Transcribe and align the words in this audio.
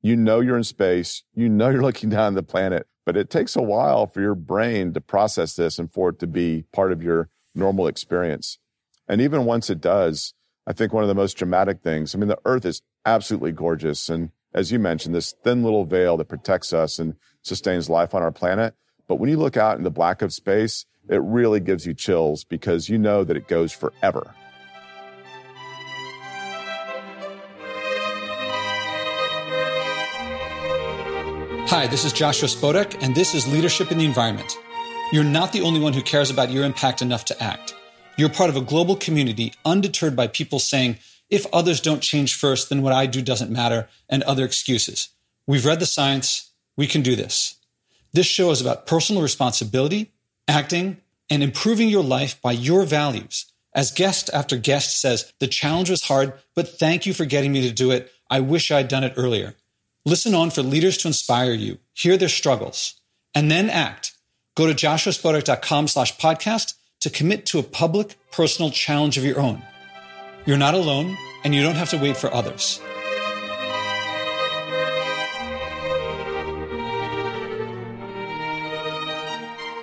you 0.00 0.16
know 0.16 0.40
you're 0.40 0.56
in 0.56 0.64
space, 0.64 1.22
you 1.34 1.48
know 1.48 1.70
you're 1.70 1.82
looking 1.88 2.10
down 2.10 2.26
on 2.26 2.34
the 2.34 2.42
planet, 2.42 2.86
but 3.04 3.16
it 3.16 3.30
takes 3.30 3.56
a 3.56 3.62
while 3.62 4.06
for 4.06 4.20
your 4.20 4.34
brain 4.34 4.92
to 4.94 5.00
process 5.00 5.54
this 5.54 5.78
and 5.78 5.92
for 5.92 6.10
it 6.10 6.18
to 6.20 6.26
be 6.26 6.64
part 6.72 6.92
of 6.92 7.02
your 7.02 7.28
normal 7.54 7.86
experience. 7.86 8.58
And 9.08 9.20
even 9.20 9.44
once 9.44 9.70
it 9.70 9.80
does, 9.80 10.34
I 10.66 10.72
think 10.72 10.92
one 10.92 11.02
of 11.02 11.08
the 11.08 11.14
most 11.14 11.38
dramatic 11.38 11.80
things, 11.82 12.14
I 12.14 12.18
mean, 12.18 12.28
the 12.28 12.38
earth 12.44 12.66
is 12.66 12.82
absolutely 13.06 13.52
gorgeous. 13.52 14.08
And 14.08 14.30
as 14.52 14.70
you 14.70 14.78
mentioned, 14.78 15.14
this 15.14 15.34
thin 15.42 15.62
little 15.62 15.86
veil 15.86 16.16
that 16.18 16.28
protects 16.28 16.72
us 16.72 16.98
and 16.98 17.14
sustains 17.42 17.88
life 17.88 18.14
on 18.14 18.22
our 18.22 18.32
planet. 18.32 18.74
But 19.06 19.16
when 19.16 19.30
you 19.30 19.38
look 19.38 19.56
out 19.56 19.78
in 19.78 19.84
the 19.84 19.90
black 19.90 20.20
of 20.20 20.32
space, 20.32 20.84
it 21.08 21.22
really 21.22 21.60
gives 21.60 21.86
you 21.86 21.94
chills 21.94 22.44
because 22.44 22.90
you 22.90 22.98
know 22.98 23.24
that 23.24 23.36
it 23.36 23.48
goes 23.48 23.72
forever. 23.72 24.34
Hi, 31.78 31.86
this 31.86 32.04
is 32.04 32.12
Joshua 32.12 32.48
Spodek, 32.48 33.04
and 33.04 33.14
this 33.14 33.36
is 33.36 33.46
Leadership 33.46 33.92
in 33.92 33.98
the 33.98 34.04
Environment. 34.04 34.58
You're 35.12 35.22
not 35.22 35.52
the 35.52 35.60
only 35.60 35.78
one 35.78 35.92
who 35.92 36.02
cares 36.02 36.28
about 36.28 36.50
your 36.50 36.64
impact 36.64 37.02
enough 37.02 37.24
to 37.26 37.40
act. 37.40 37.72
You're 38.16 38.30
part 38.30 38.50
of 38.50 38.56
a 38.56 38.60
global 38.60 38.96
community 38.96 39.52
undeterred 39.64 40.16
by 40.16 40.26
people 40.26 40.58
saying, 40.58 40.98
if 41.30 41.46
others 41.52 41.80
don't 41.80 42.02
change 42.02 42.34
first, 42.34 42.68
then 42.68 42.82
what 42.82 42.92
I 42.92 43.06
do 43.06 43.22
doesn't 43.22 43.52
matter, 43.52 43.88
and 44.08 44.24
other 44.24 44.44
excuses. 44.44 45.10
We've 45.46 45.64
read 45.64 45.78
the 45.78 45.86
science. 45.86 46.50
We 46.76 46.88
can 46.88 47.02
do 47.02 47.14
this. 47.14 47.54
This 48.12 48.26
show 48.26 48.50
is 48.50 48.60
about 48.60 48.88
personal 48.88 49.22
responsibility, 49.22 50.10
acting, 50.48 50.96
and 51.30 51.44
improving 51.44 51.88
your 51.88 52.02
life 52.02 52.42
by 52.42 52.50
your 52.50 52.86
values. 52.86 53.52
As 53.72 53.92
guest 53.92 54.30
after 54.34 54.56
guest 54.56 55.00
says, 55.00 55.32
the 55.38 55.46
challenge 55.46 55.90
was 55.90 56.02
hard, 56.02 56.32
but 56.56 56.66
thank 56.66 57.06
you 57.06 57.14
for 57.14 57.24
getting 57.24 57.52
me 57.52 57.68
to 57.68 57.72
do 57.72 57.92
it. 57.92 58.10
I 58.28 58.40
wish 58.40 58.72
I'd 58.72 58.88
done 58.88 59.04
it 59.04 59.14
earlier. 59.16 59.54
Listen 60.08 60.34
on 60.34 60.48
for 60.48 60.62
leaders 60.62 60.96
to 60.96 61.08
inspire 61.08 61.52
you, 61.52 61.76
hear 61.92 62.16
their 62.16 62.30
struggles, 62.30 62.98
and 63.34 63.50
then 63.50 63.68
act. 63.68 64.12
Go 64.54 64.66
to 64.66 64.72
joshuaspodek.com 64.72 65.86
slash 65.86 66.16
podcast 66.16 66.72
to 67.00 67.10
commit 67.10 67.44
to 67.44 67.58
a 67.58 67.62
public, 67.62 68.16
personal 68.32 68.70
challenge 68.70 69.18
of 69.18 69.24
your 69.26 69.38
own. 69.38 69.62
You're 70.46 70.56
not 70.56 70.72
alone, 70.72 71.14
and 71.44 71.54
you 71.54 71.62
don't 71.62 71.74
have 71.74 71.90
to 71.90 71.98
wait 71.98 72.16
for 72.16 72.32
others. 72.32 72.80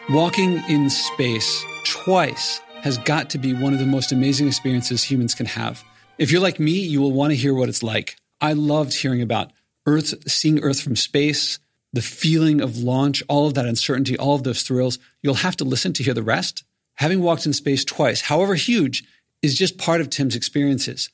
Walking 0.10 0.64
in 0.68 0.90
space 0.90 1.64
twice 1.84 2.62
has 2.82 2.98
got 2.98 3.30
to 3.30 3.38
be 3.38 3.54
one 3.54 3.74
of 3.74 3.80
the 3.80 3.86
most 3.86 4.12
amazing 4.12 4.48
experiences 4.48 5.04
humans 5.04 5.36
can 5.36 5.46
have. 5.46 5.84
If 6.18 6.32
you're 6.32 6.42
like 6.42 6.60
me, 6.60 6.72
you 6.72 7.00
will 7.00 7.12
want 7.12 7.30
to 7.30 7.38
hear 7.38 7.54
what 7.54 7.70
it's 7.70 7.84
like. 7.84 8.16
I 8.42 8.54
loved 8.54 8.92
hearing 8.92 9.22
about 9.22 9.52
Earth, 9.86 10.14
seeing 10.30 10.60
Earth 10.60 10.82
from 10.82 10.96
space, 10.96 11.60
the 11.94 12.02
feeling 12.02 12.60
of 12.60 12.78
launch, 12.78 13.24
all 13.30 13.48
of 13.48 13.54
that 13.54 13.66
uncertainty, 13.66 14.18
all 14.18 14.36
of 14.36 14.44
those 14.44 14.64
thrills. 14.64 15.00
You'll 15.22 15.36
have 15.36 15.56
to 15.58 15.64
listen 15.64 15.94
to 15.94 16.04
hear 16.04 16.14
the 16.14 16.24
rest. 16.24 16.64
Having 16.96 17.22
walked 17.22 17.46
in 17.46 17.54
space 17.54 17.86
twice, 17.86 18.22
however 18.22 18.56
huge, 18.56 19.04
is 19.42 19.58
just 19.58 19.78
part 19.78 20.02
of 20.02 20.10
Tim's 20.10 20.36
experiences. 20.36 21.10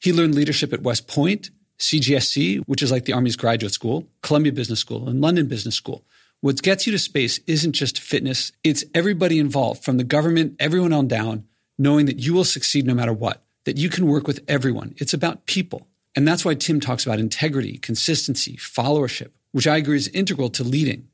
He 0.00 0.12
learned 0.12 0.34
leadership 0.34 0.72
at 0.72 0.82
West 0.82 1.06
Point, 1.06 1.50
CGSC, 1.78 2.62
which 2.66 2.82
is 2.82 2.90
like 2.90 3.04
the 3.04 3.12
Army's 3.12 3.36
graduate 3.36 3.72
school, 3.72 4.06
Columbia 4.22 4.52
Business 4.52 4.80
School, 4.80 5.08
and 5.08 5.20
London 5.20 5.46
Business 5.46 5.74
School. 5.74 6.04
What 6.40 6.62
gets 6.62 6.86
you 6.86 6.92
to 6.92 6.98
space 6.98 7.40
isn't 7.46 7.72
just 7.72 7.98
fitness, 7.98 8.52
it's 8.62 8.84
everybody 8.94 9.38
involved, 9.38 9.84
from 9.84 9.96
the 9.96 10.04
government, 10.04 10.56
everyone 10.58 10.92
on 10.92 11.08
down, 11.08 11.44
knowing 11.78 12.06
that 12.06 12.18
you 12.18 12.34
will 12.34 12.44
succeed 12.44 12.86
no 12.86 12.94
matter 12.94 13.12
what, 13.12 13.42
that 13.64 13.76
you 13.76 13.88
can 13.88 14.06
work 14.06 14.26
with 14.26 14.40
everyone. 14.46 14.94
It's 14.98 15.14
about 15.14 15.46
people. 15.46 15.88
And 16.16 16.26
that's 16.26 16.44
why 16.44 16.54
Tim 16.54 16.80
talks 16.80 17.04
about 17.04 17.18
integrity, 17.18 17.78
consistency, 17.78 18.56
followership, 18.56 19.30
which 19.52 19.66
I 19.66 19.76
agree 19.76 19.96
is 19.96 20.08
integral 20.08 20.48
to 20.50 20.64
leading. 20.64 21.08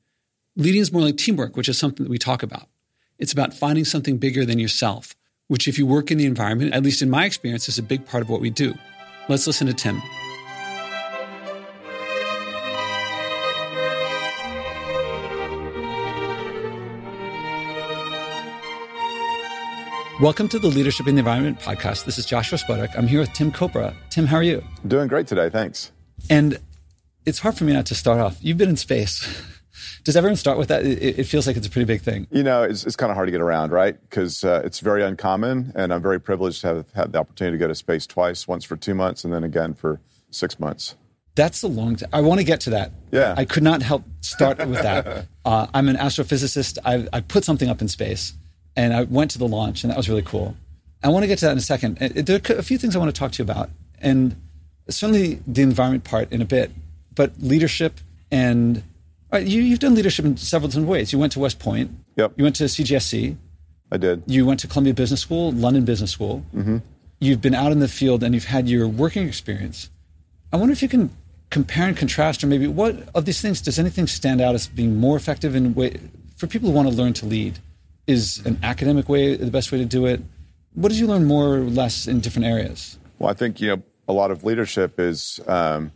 Leading 0.57 0.81
is 0.81 0.93
more 0.93 1.03
like 1.03 1.17
teamwork, 1.17 1.57
which 1.57 1.69
is 1.69 1.79
something 1.79 2.05
that 2.05 2.11
we 2.11 2.19
talk 2.19 2.43
about. 2.43 2.69
It's 3.19 3.33
about 3.33 3.55
finding 3.55 3.85
something 3.85 4.19
bigger 4.19 4.45
than 4.45 4.59
yourself, 4.59 5.15
which, 5.49 5.69
if 5.69 5.79
you 5.79 5.87
work 5.87 6.11
in 6.11 6.19
the 6.19 6.27
environment, 6.27 6.75
at 6.75 6.83
least 6.83 7.03
in 7.03 7.11
my 7.11 7.25
experience, 7.25 7.69
is 7.69 7.79
a 7.79 7.83
big 7.83 8.07
part 8.07 8.23
of 8.23 8.29
what 8.29 8.41
we 8.41 8.51
do. 8.51 8.75
Let's 9.29 9.47
listen 9.47 9.67
to 9.69 9.75
Tim. 9.75 10.03
Welcome 20.21 20.49
to 20.49 20.59
the 20.59 20.69
Leadership 20.69 21.09
in 21.09 21.15
the 21.15 21.21
Environment 21.21 21.59
podcast. 21.59 22.05
This 22.05 22.19
is 22.19 22.27
Joshua 22.27 22.59
Spodek. 22.59 22.95
I'm 22.95 23.07
here 23.07 23.21
with 23.21 23.33
Tim 23.33 23.51
Kopra. 23.51 23.95
Tim, 24.11 24.27
how 24.27 24.37
are 24.37 24.43
you? 24.43 24.63
Doing 24.87 25.09
great 25.09 25.27
today. 25.27 25.49
Thanks. 25.49 25.93
And 26.29 26.59
it's 27.25 27.39
hard 27.39 27.57
for 27.57 27.65
me 27.65 27.73
not 27.73 27.87
to 27.87 27.95
start 27.95 28.21
off. 28.21 28.37
You've 28.43 28.59
been 28.59 28.69
in 28.69 28.77
space. 28.77 29.27
Does 30.05 30.17
everyone 30.19 30.37
start 30.37 30.59
with 30.59 30.69
that? 30.69 30.85
It, 30.85 31.21
it 31.21 31.25
feels 31.25 31.47
like 31.47 31.57
it's 31.57 31.67
a 31.67 31.71
pretty 31.71 31.87
big 31.87 32.03
thing. 32.03 32.27
You 32.31 32.43
know, 32.43 32.63
it's, 32.63 32.85
it's 32.85 32.97
kind 32.97 33.11
of 33.11 33.15
hard 33.15 33.29
to 33.29 33.33
get 33.33 33.41
around, 33.41 33.73
right? 33.73 33.99
Because 33.99 34.45
uh, 34.45 34.61
it's 34.63 34.81
very 34.81 35.03
uncommon. 35.03 35.73
And 35.75 35.91
I'm 35.91 36.03
very 36.03 36.21
privileged 36.21 36.61
to 36.61 36.67
have 36.67 36.93
had 36.93 37.13
the 37.13 37.19
opportunity 37.19 37.57
to 37.57 37.59
go 37.59 37.69
to 37.69 37.75
space 37.75 38.07
twice, 38.07 38.47
once 38.47 38.63
for 38.63 38.77
two 38.77 38.95
months 38.95 39.25
and 39.25 39.33
then 39.33 39.43
again 39.43 39.73
for 39.73 40.03
six 40.31 40.61
months. 40.61 40.97
That's 41.35 41.63
a 41.63 41.69
long 41.69 41.97
time. 41.97 42.11
I 42.13 42.21
want 42.21 42.41
to 42.41 42.45
get 42.45 42.61
to 42.63 42.71
that. 42.71 42.93
Yeah. 43.11 43.37
I 43.39 43.47
could 43.47 43.63
not 43.63 43.81
help 43.81 44.05
start 44.21 44.59
with 44.59 44.83
that. 44.83 45.29
Uh, 45.43 45.67
I'm 45.73 45.89
an 45.89 45.97
astrophysicist. 45.97 46.77
I, 46.85 47.09
I 47.15 47.23
put 47.23 47.45
something 47.45 47.71
up 47.71 47.81
in 47.81 47.89
space 47.89 48.35
and 48.81 48.95
I 48.95 49.03
went 49.03 49.31
to 49.33 49.39
the 49.39 49.47
launch, 49.47 49.85
and 49.85 49.91
that 49.91 49.97
was 49.99 50.09
really 50.09 50.23
cool. 50.23 50.57
I 51.03 51.09
want 51.09 51.23
to 51.23 51.27
get 51.27 51.39
to 51.41 51.45
that 51.45 51.53
in 51.53 51.59
a 51.59 51.69
second. 51.75 51.99
There 51.99 52.37
are 52.37 52.57
a 52.57 52.63
few 52.63 52.79
things 52.79 52.97
I 52.97 52.99
want 52.99 53.15
to 53.15 53.19
talk 53.19 53.33
to 53.33 53.43
you 53.43 53.45
about, 53.45 53.69
and 54.01 54.37
certainly 54.89 55.41
the 55.47 55.61
environment 55.61 56.05
part 56.05 56.33
in 56.33 56.41
a 56.41 56.47
bit, 56.47 56.71
but 57.15 57.33
leadership 57.41 58.01
and 58.31 58.83
right, 59.31 59.47
you, 59.47 59.61
you've 59.61 59.81
done 59.81 59.95
leadership 59.95 60.25
in 60.25 60.39
several 60.39 60.69
different 60.69 60.89
ways. 60.89 61.13
You 61.13 61.19
went 61.19 61.33
to 61.33 61.41
West 61.41 61.59
Point. 61.59 61.91
Yep. 62.17 62.33
You 62.37 62.45
went 62.45 62.57
to 62.57 62.65
CGSC. 62.65 63.37
I 63.93 63.97
did. 63.99 64.23
You 64.27 64.47
went 64.47 64.61
to 64.61 64.69
Columbia 64.69 64.95
Business 64.95 65.21
School, 65.21 65.53
London 65.53 65.85
Business 65.85 66.11
School. 66.11 66.45
Mm-hmm. 66.55 66.79
You've 67.19 67.43
been 67.43 67.55
out 67.55 67.73
in 67.73 67.81
the 67.81 67.89
field 67.89 68.23
and 68.23 68.35
you've 68.35 68.45
had 68.45 68.67
your 68.67 68.89
working 68.89 69.29
experience. 69.29 69.91
I 70.53 70.57
wonder 70.57 70.73
if 70.73 70.81
you 70.81 70.89
can 70.89 71.11
compare 71.51 71.87
and 71.87 71.97
contrast, 71.97 72.43
or 72.43 72.47
maybe 72.47 72.67
what 72.67 72.97
of 73.15 73.27
these 73.27 73.43
things 73.43 73.61
does 73.61 73.79
anything 73.79 74.07
stand 74.07 74.41
out 74.41 74.55
as 74.55 74.69
being 74.69 74.97
more 74.97 75.17
effective 75.17 75.55
in 75.55 75.75
way 75.75 75.99
for 76.37 76.47
people 76.47 76.71
who 76.71 76.75
want 76.75 76.89
to 76.89 76.95
learn 76.95 77.13
to 77.15 77.27
lead? 77.27 77.59
Is 78.11 78.45
an 78.45 78.59
academic 78.63 79.09
way 79.09 79.37
the 79.37 79.51
best 79.51 79.71
way 79.73 79.79
to 79.79 79.85
do 79.85 80.07
it? 80.07 80.21
What 80.75 80.91
did 80.91 80.99
you 80.99 81.07
learn 81.07 81.25
more 81.25 81.57
or 81.57 81.61
less 81.61 82.07
in 82.07 82.21
different 82.21 82.47
areas? 82.47 82.99
Well, 83.19 83.31
I 83.31 83.35
think 83.35 83.61
you 83.61 83.69
know 83.69 83.83
a 84.09 84.13
lot 84.13 84.31
of 84.31 84.45
leadership 84.45 84.99
is 84.99 85.41
um, 85.47 85.93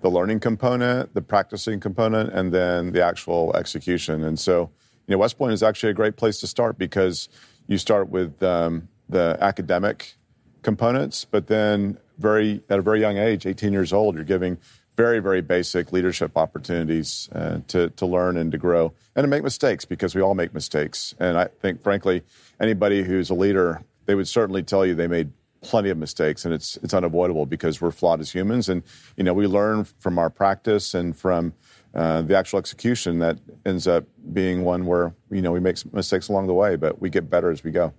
the 0.00 0.10
learning 0.10 0.40
component, 0.40 1.12
the 1.14 1.22
practicing 1.22 1.80
component, 1.80 2.32
and 2.32 2.52
then 2.52 2.92
the 2.92 3.04
actual 3.04 3.54
execution. 3.56 4.24
And 4.24 4.38
so, 4.38 4.70
you 5.06 5.12
know, 5.12 5.18
West 5.18 5.36
Point 5.38 5.52
is 5.52 5.62
actually 5.62 5.90
a 5.90 5.94
great 5.94 6.16
place 6.16 6.38
to 6.40 6.46
start 6.46 6.78
because 6.78 7.28
you 7.66 7.78
start 7.78 8.08
with 8.08 8.40
um, 8.42 8.88
the 9.08 9.36
academic 9.40 10.16
components, 10.62 11.24
but 11.24 11.48
then 11.48 11.98
very 12.18 12.62
at 12.70 12.78
a 12.78 12.82
very 12.82 13.00
young 13.00 13.18
age, 13.18 13.46
18 13.46 13.72
years 13.72 13.92
old, 13.92 14.14
you're 14.14 14.24
giving 14.24 14.58
very, 14.96 15.20
very 15.20 15.42
basic 15.42 15.92
leadership 15.92 16.36
opportunities 16.36 17.28
uh, 17.34 17.60
to, 17.68 17.90
to 17.90 18.06
learn 18.06 18.36
and 18.36 18.50
to 18.52 18.58
grow 18.58 18.92
and 19.14 19.24
to 19.24 19.28
make 19.28 19.42
mistakes 19.42 19.84
because 19.84 20.14
we 20.14 20.22
all 20.22 20.34
make 20.34 20.54
mistakes. 20.54 21.14
And 21.18 21.38
I 21.38 21.48
think, 21.60 21.82
frankly, 21.82 22.22
anybody 22.60 23.02
who's 23.02 23.30
a 23.30 23.34
leader, 23.34 23.82
they 24.06 24.14
would 24.14 24.28
certainly 24.28 24.62
tell 24.62 24.86
you 24.86 24.94
they 24.94 25.06
made 25.06 25.30
plenty 25.60 25.90
of 25.90 25.98
mistakes 25.98 26.44
and 26.44 26.54
it's, 26.54 26.76
it's 26.82 26.94
unavoidable 26.94 27.44
because 27.44 27.80
we're 27.80 27.90
flawed 27.90 28.20
as 28.20 28.32
humans. 28.32 28.68
And, 28.68 28.82
you 29.16 29.24
know, 29.24 29.34
we 29.34 29.46
learn 29.46 29.84
from 29.84 30.18
our 30.18 30.30
practice 30.30 30.94
and 30.94 31.16
from 31.16 31.52
uh, 31.94 32.22
the 32.22 32.36
actual 32.36 32.58
execution 32.58 33.18
that 33.18 33.38
ends 33.64 33.86
up 33.86 34.04
being 34.32 34.64
one 34.64 34.86
where, 34.86 35.14
you 35.30 35.42
know, 35.42 35.52
we 35.52 35.60
make 35.60 35.76
mistakes 35.92 36.28
along 36.28 36.46
the 36.46 36.54
way, 36.54 36.76
but 36.76 37.00
we 37.00 37.10
get 37.10 37.28
better 37.28 37.50
as 37.50 37.62
we 37.62 37.70
go. 37.70 37.92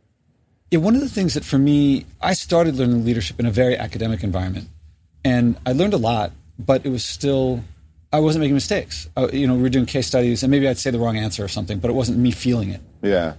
Yeah, 0.71 0.79
one 0.79 0.95
of 0.95 1.01
the 1.01 1.09
things 1.09 1.33
that 1.35 1.45
for 1.45 1.57
me, 1.57 2.05
I 2.21 2.33
started 2.33 2.75
learning 2.75 3.05
leadership 3.05 3.39
in 3.39 3.45
a 3.45 3.51
very 3.51 3.77
academic 3.77 4.23
environment. 4.23 4.69
And 5.23 5.57
I 5.65 5.71
learned 5.73 5.93
a 5.93 5.97
lot 5.97 6.31
but 6.59 6.85
it 6.85 6.89
was 6.89 7.03
still 7.03 7.63
I 8.11 8.19
wasn't 8.19 8.41
making 8.41 8.55
mistakes. 8.55 9.09
I, 9.17 9.27
you 9.27 9.47
know, 9.47 9.55
we 9.55 9.61
were 9.61 9.69
doing 9.69 9.85
case 9.85 10.07
studies, 10.07 10.43
and 10.43 10.49
maybe 10.49 10.67
I'd 10.67 10.77
say 10.77 10.91
the 10.91 10.99
wrong 10.99 11.17
answer 11.17 11.43
or 11.43 11.49
something, 11.49 11.79
but 11.79 11.89
it 11.89 11.93
wasn't 11.93 12.17
me 12.19 12.31
feeling 12.31 12.69
it. 12.69 12.81
Yeah. 13.01 13.33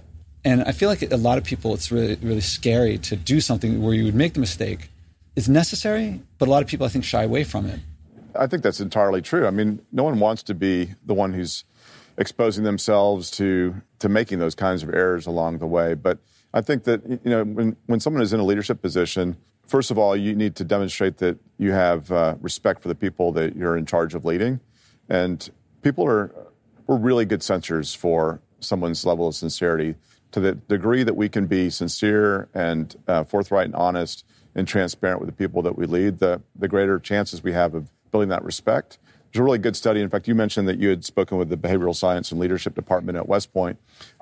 And 0.45 0.63
I 0.63 0.71
feel 0.71 0.89
like 0.89 1.01
a 1.01 1.17
lot 1.17 1.37
of 1.37 1.43
people, 1.43 1.73
it's 1.73 1.91
really 1.91 2.15
really 2.21 2.41
scary 2.41 2.97
to 2.99 3.15
do 3.15 3.41
something 3.41 3.81
where 3.81 3.93
you 3.93 4.05
would 4.05 4.15
make 4.15 4.33
the 4.33 4.39
mistake. 4.39 4.89
It's 5.35 5.47
necessary, 5.47 6.21
but 6.37 6.47
a 6.47 6.51
lot 6.51 6.61
of 6.61 6.67
people, 6.67 6.85
I 6.85 6.89
think, 6.89 7.05
shy 7.05 7.23
away 7.23 7.43
from 7.43 7.65
it. 7.65 7.79
I 8.35 8.47
think 8.47 8.63
that's 8.63 8.79
entirely 8.79 9.21
true. 9.21 9.47
I 9.47 9.51
mean, 9.51 9.81
no 9.91 10.03
one 10.03 10.19
wants 10.19 10.43
to 10.43 10.53
be 10.53 10.93
the 11.05 11.13
one 11.13 11.33
who's 11.33 11.63
exposing 12.17 12.63
themselves 12.63 13.31
to 13.31 13.75
to 13.99 14.09
making 14.09 14.39
those 14.39 14.55
kinds 14.55 14.83
of 14.83 14.89
errors 14.89 15.25
along 15.25 15.57
the 15.57 15.67
way. 15.67 15.93
But 15.93 16.19
I 16.53 16.61
think 16.61 16.83
that 16.83 17.01
you 17.07 17.19
know 17.31 17.43
when 17.43 17.75
when 17.87 17.99
someone 17.99 18.21
is 18.21 18.33
in 18.33 18.39
a 18.39 18.45
leadership 18.45 18.81
position, 18.81 19.37
first 19.69 19.91
of 19.91 19.97
all, 19.97 20.15
you 20.17 20.35
need 20.35 20.55
to 20.55 20.63
demonstrate 20.63 21.17
that 21.17 21.37
you 21.57 21.71
have 21.71 22.11
uh, 22.11 22.35
respect 22.41 22.81
for 22.81 22.87
the 22.87 22.95
people 22.95 23.31
that 23.33 23.55
you're 23.55 23.77
in 23.77 23.85
charge 23.85 24.15
of 24.15 24.25
leading. 24.25 24.59
And 25.07 25.49
people 25.81 26.05
are, 26.05 26.33
we're 26.87 26.97
really 26.97 27.25
good 27.25 27.41
sensors 27.41 27.95
for 27.95 28.41
someone's 28.59 29.05
level 29.05 29.27
of 29.27 29.35
sincerity. 29.35 29.95
To 30.33 30.39
the 30.39 30.53
degree 30.53 31.03
that 31.03 31.15
we 31.15 31.29
can 31.29 31.47
be 31.47 31.69
sincere 31.69 32.49
and 32.53 32.95
uh, 33.07 33.23
forthright 33.23 33.65
and 33.65 33.75
honest 33.75 34.25
and 34.55 34.67
transparent 34.67 35.21
with 35.21 35.29
the 35.29 35.35
people 35.35 35.61
that 35.63 35.77
we 35.77 35.85
lead, 35.85 36.19
the, 36.19 36.41
the 36.55 36.67
greater 36.67 36.99
chances 36.99 37.43
we 37.43 37.53
have 37.53 37.73
of 37.73 37.89
building 38.11 38.29
that 38.29 38.43
respect, 38.43 38.99
There's 39.31 39.41
a 39.41 39.43
really 39.43 39.59
good 39.59 39.75
study. 39.75 40.01
In 40.01 40.09
fact, 40.09 40.27
you 40.27 40.33
mentioned 40.33 40.67
that 40.67 40.79
you 40.79 40.89
had 40.89 41.05
spoken 41.05 41.37
with 41.37 41.49
the 41.49 41.57
Behavioral 41.57 41.95
Science 41.95 42.31
and 42.31 42.39
Leadership 42.39 42.73
Department 42.73 43.17
at 43.17 43.27
West 43.27 43.53
Point. 43.53 43.77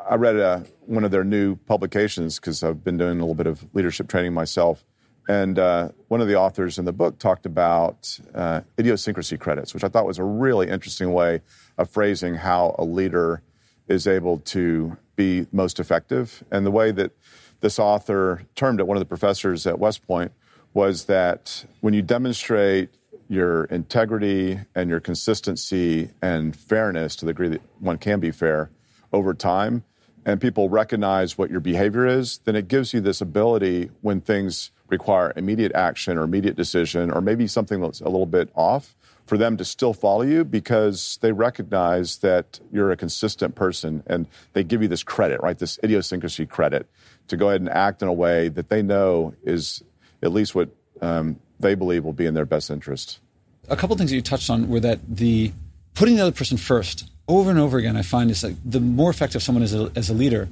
I 0.10 0.16
read 0.16 0.38
uh, 0.38 0.60
one 0.86 1.06
of 1.06 1.12
their 1.12 1.24
new 1.24 1.56
publications 1.56 2.40
because 2.40 2.64
I've 2.64 2.84
been 2.84 2.98
doing 2.98 3.18
a 3.18 3.22
little 3.22 3.36
bit 3.36 3.48
of 3.48 3.66
leadership 3.74 4.10
training 4.10 4.34
myself. 4.34 4.84
And 5.28 5.60
uh, 5.60 5.90
one 6.08 6.22
of 6.22 6.28
the 6.28 6.36
authors 6.36 6.78
in 6.78 6.86
the 6.86 6.94
book 6.94 7.20
talked 7.20 7.46
about 7.46 8.18
uh, 8.34 8.62
idiosyncrasy 8.80 9.38
credits, 9.38 9.74
which 9.74 9.84
I 9.84 9.90
thought 9.90 10.06
was 10.06 10.20
a 10.20 10.24
really 10.24 10.70
interesting 10.70 11.12
way 11.12 11.42
of 11.78 11.90
phrasing 11.90 12.36
how 12.36 12.76
a 12.80 12.86
leader 12.86 13.42
is 13.88 14.08
able 14.08 14.40
to 14.40 14.98
be 15.16 15.48
most 15.52 15.80
effective. 15.80 16.44
And 16.52 16.66
the 16.66 16.72
way 16.72 16.92
that 16.92 17.12
this 17.60 17.80
author 17.80 18.44
termed 18.56 18.80
it, 18.80 18.88
one 18.88 18.98
of 18.98 19.02
the 19.02 19.06
professors 19.06 19.68
at 19.68 19.80
West 19.80 20.06
Point, 20.08 20.32
was 20.74 21.06
that 21.06 21.66
when 21.82 21.94
you 21.94 22.02
demonstrate 22.02 22.90
your 23.28 23.66
integrity 23.66 24.60
and 24.76 24.90
your 24.90 25.00
consistency 25.00 26.10
and 26.22 26.56
fairness 26.56 27.16
to 27.18 27.26
the 27.26 27.34
degree 27.34 27.50
that 27.50 27.62
one 27.80 27.98
can 27.98 28.20
be 28.20 28.32
fair 28.32 28.70
over 29.12 29.34
time, 29.34 29.84
and 30.26 30.40
people 30.40 30.70
recognize 30.70 31.38
what 31.38 31.50
your 31.50 31.60
behavior 31.60 32.06
is, 32.06 32.40
then 32.46 32.56
it 32.56 32.68
gives 32.68 32.94
you 32.94 33.02
this 33.02 33.22
ability 33.22 33.90
when 34.02 34.22
things 34.22 34.72
require 34.90 35.34
immediate 35.36 35.74
action 35.74 36.18
or 36.18 36.24
immediate 36.24 36.56
decision, 36.56 37.12
or 37.12 37.22
maybe 37.22 37.48
something 37.48 37.82
that's 37.82 38.02
a 38.02 38.10
little 38.10 38.26
bit 38.26 38.50
off, 38.56 38.96
for 39.26 39.38
them 39.38 39.58
to 39.58 39.66
still 39.66 39.94
follow 39.94 40.22
you 40.22 40.44
because 40.44 41.20
they 41.22 41.32
recognize 41.34 42.20
that 42.20 42.60
you're 42.72 42.92
a 42.92 42.98
consistent 42.98 43.56
person 43.56 44.02
and 44.08 44.26
they 44.54 44.64
give 44.64 44.82
you 44.82 44.88
this 44.88 45.04
credit, 45.04 45.42
right? 45.42 45.60
This 45.60 45.78
idiosyncrasy 45.84 46.46
credit 46.46 46.88
to 47.28 47.36
go 47.36 47.50
ahead 47.50 47.60
and 47.60 47.70
act 47.70 48.02
in 48.02 48.08
a 48.08 48.14
way 48.14 48.48
that 48.48 48.70
they 48.70 48.82
know 48.82 49.34
is 49.44 49.84
at 50.24 50.32
least 50.32 50.56
what 50.56 50.70
um, 51.02 51.38
they 51.60 51.76
believe 51.76 52.06
will 52.06 52.14
be 52.14 52.26
in 52.26 52.34
their 52.34 52.46
best 52.46 52.70
interest. 52.70 53.20
A 53.68 53.76
couple 53.76 53.98
things 53.98 54.12
that 54.12 54.16
you 54.16 54.22
touched 54.22 54.50
on 54.50 54.70
were 54.70 54.80
that 54.80 55.00
the 55.08 55.52
putting 55.94 56.16
the 56.16 56.22
other 56.22 56.32
person 56.32 56.58
first 56.58 57.10
over 57.28 57.50
and 57.50 57.60
over 57.60 57.78
again, 57.78 57.98
I 57.98 58.04
find 58.04 58.32
is 58.32 58.44
like 58.44 58.56
the 58.64 58.80
more 58.80 59.10
effective 59.10 59.44
someone 59.44 59.64
is 59.64 59.76
a, 59.76 59.92
as 59.96 60.10
a 60.10 60.14
leader, 60.14 60.48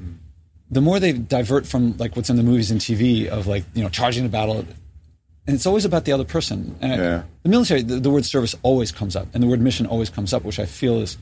the 0.75 0.81
more 0.81 0.99
they 0.99 1.13
divert 1.13 1.65
from 1.65 1.95
like 1.95 2.17
what's 2.17 2.29
in 2.29 2.35
the 2.35 2.43
movies 2.43 2.69
and 2.69 2.81
TV 2.81 3.27
of 3.27 3.47
like 3.47 3.63
you 3.73 3.81
know 3.81 3.87
charging 3.87 4.23
the 4.23 4.29
battle, 4.29 4.57
and 4.59 4.67
it's 5.47 5.65
always 5.65 5.85
about 5.85 6.03
the 6.03 6.11
other 6.11 6.25
person. 6.25 6.75
And 6.81 7.01
yeah. 7.01 7.23
the 7.43 7.49
military, 7.49 7.81
the, 7.81 8.01
the 8.01 8.09
word 8.09 8.25
service 8.25 8.55
always 8.61 8.91
comes 8.91 9.15
up, 9.15 9.27
and 9.33 9.41
the 9.41 9.47
word 9.47 9.61
mission 9.61 9.85
always 9.85 10.09
comes 10.09 10.33
up, 10.33 10.43
which 10.43 10.59
I 10.59 10.65
feel 10.65 10.99
is 10.99 11.17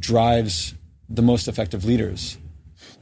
drives 0.00 0.74
the 1.08 1.22
most 1.22 1.46
effective 1.46 1.84
leaders. 1.84 2.38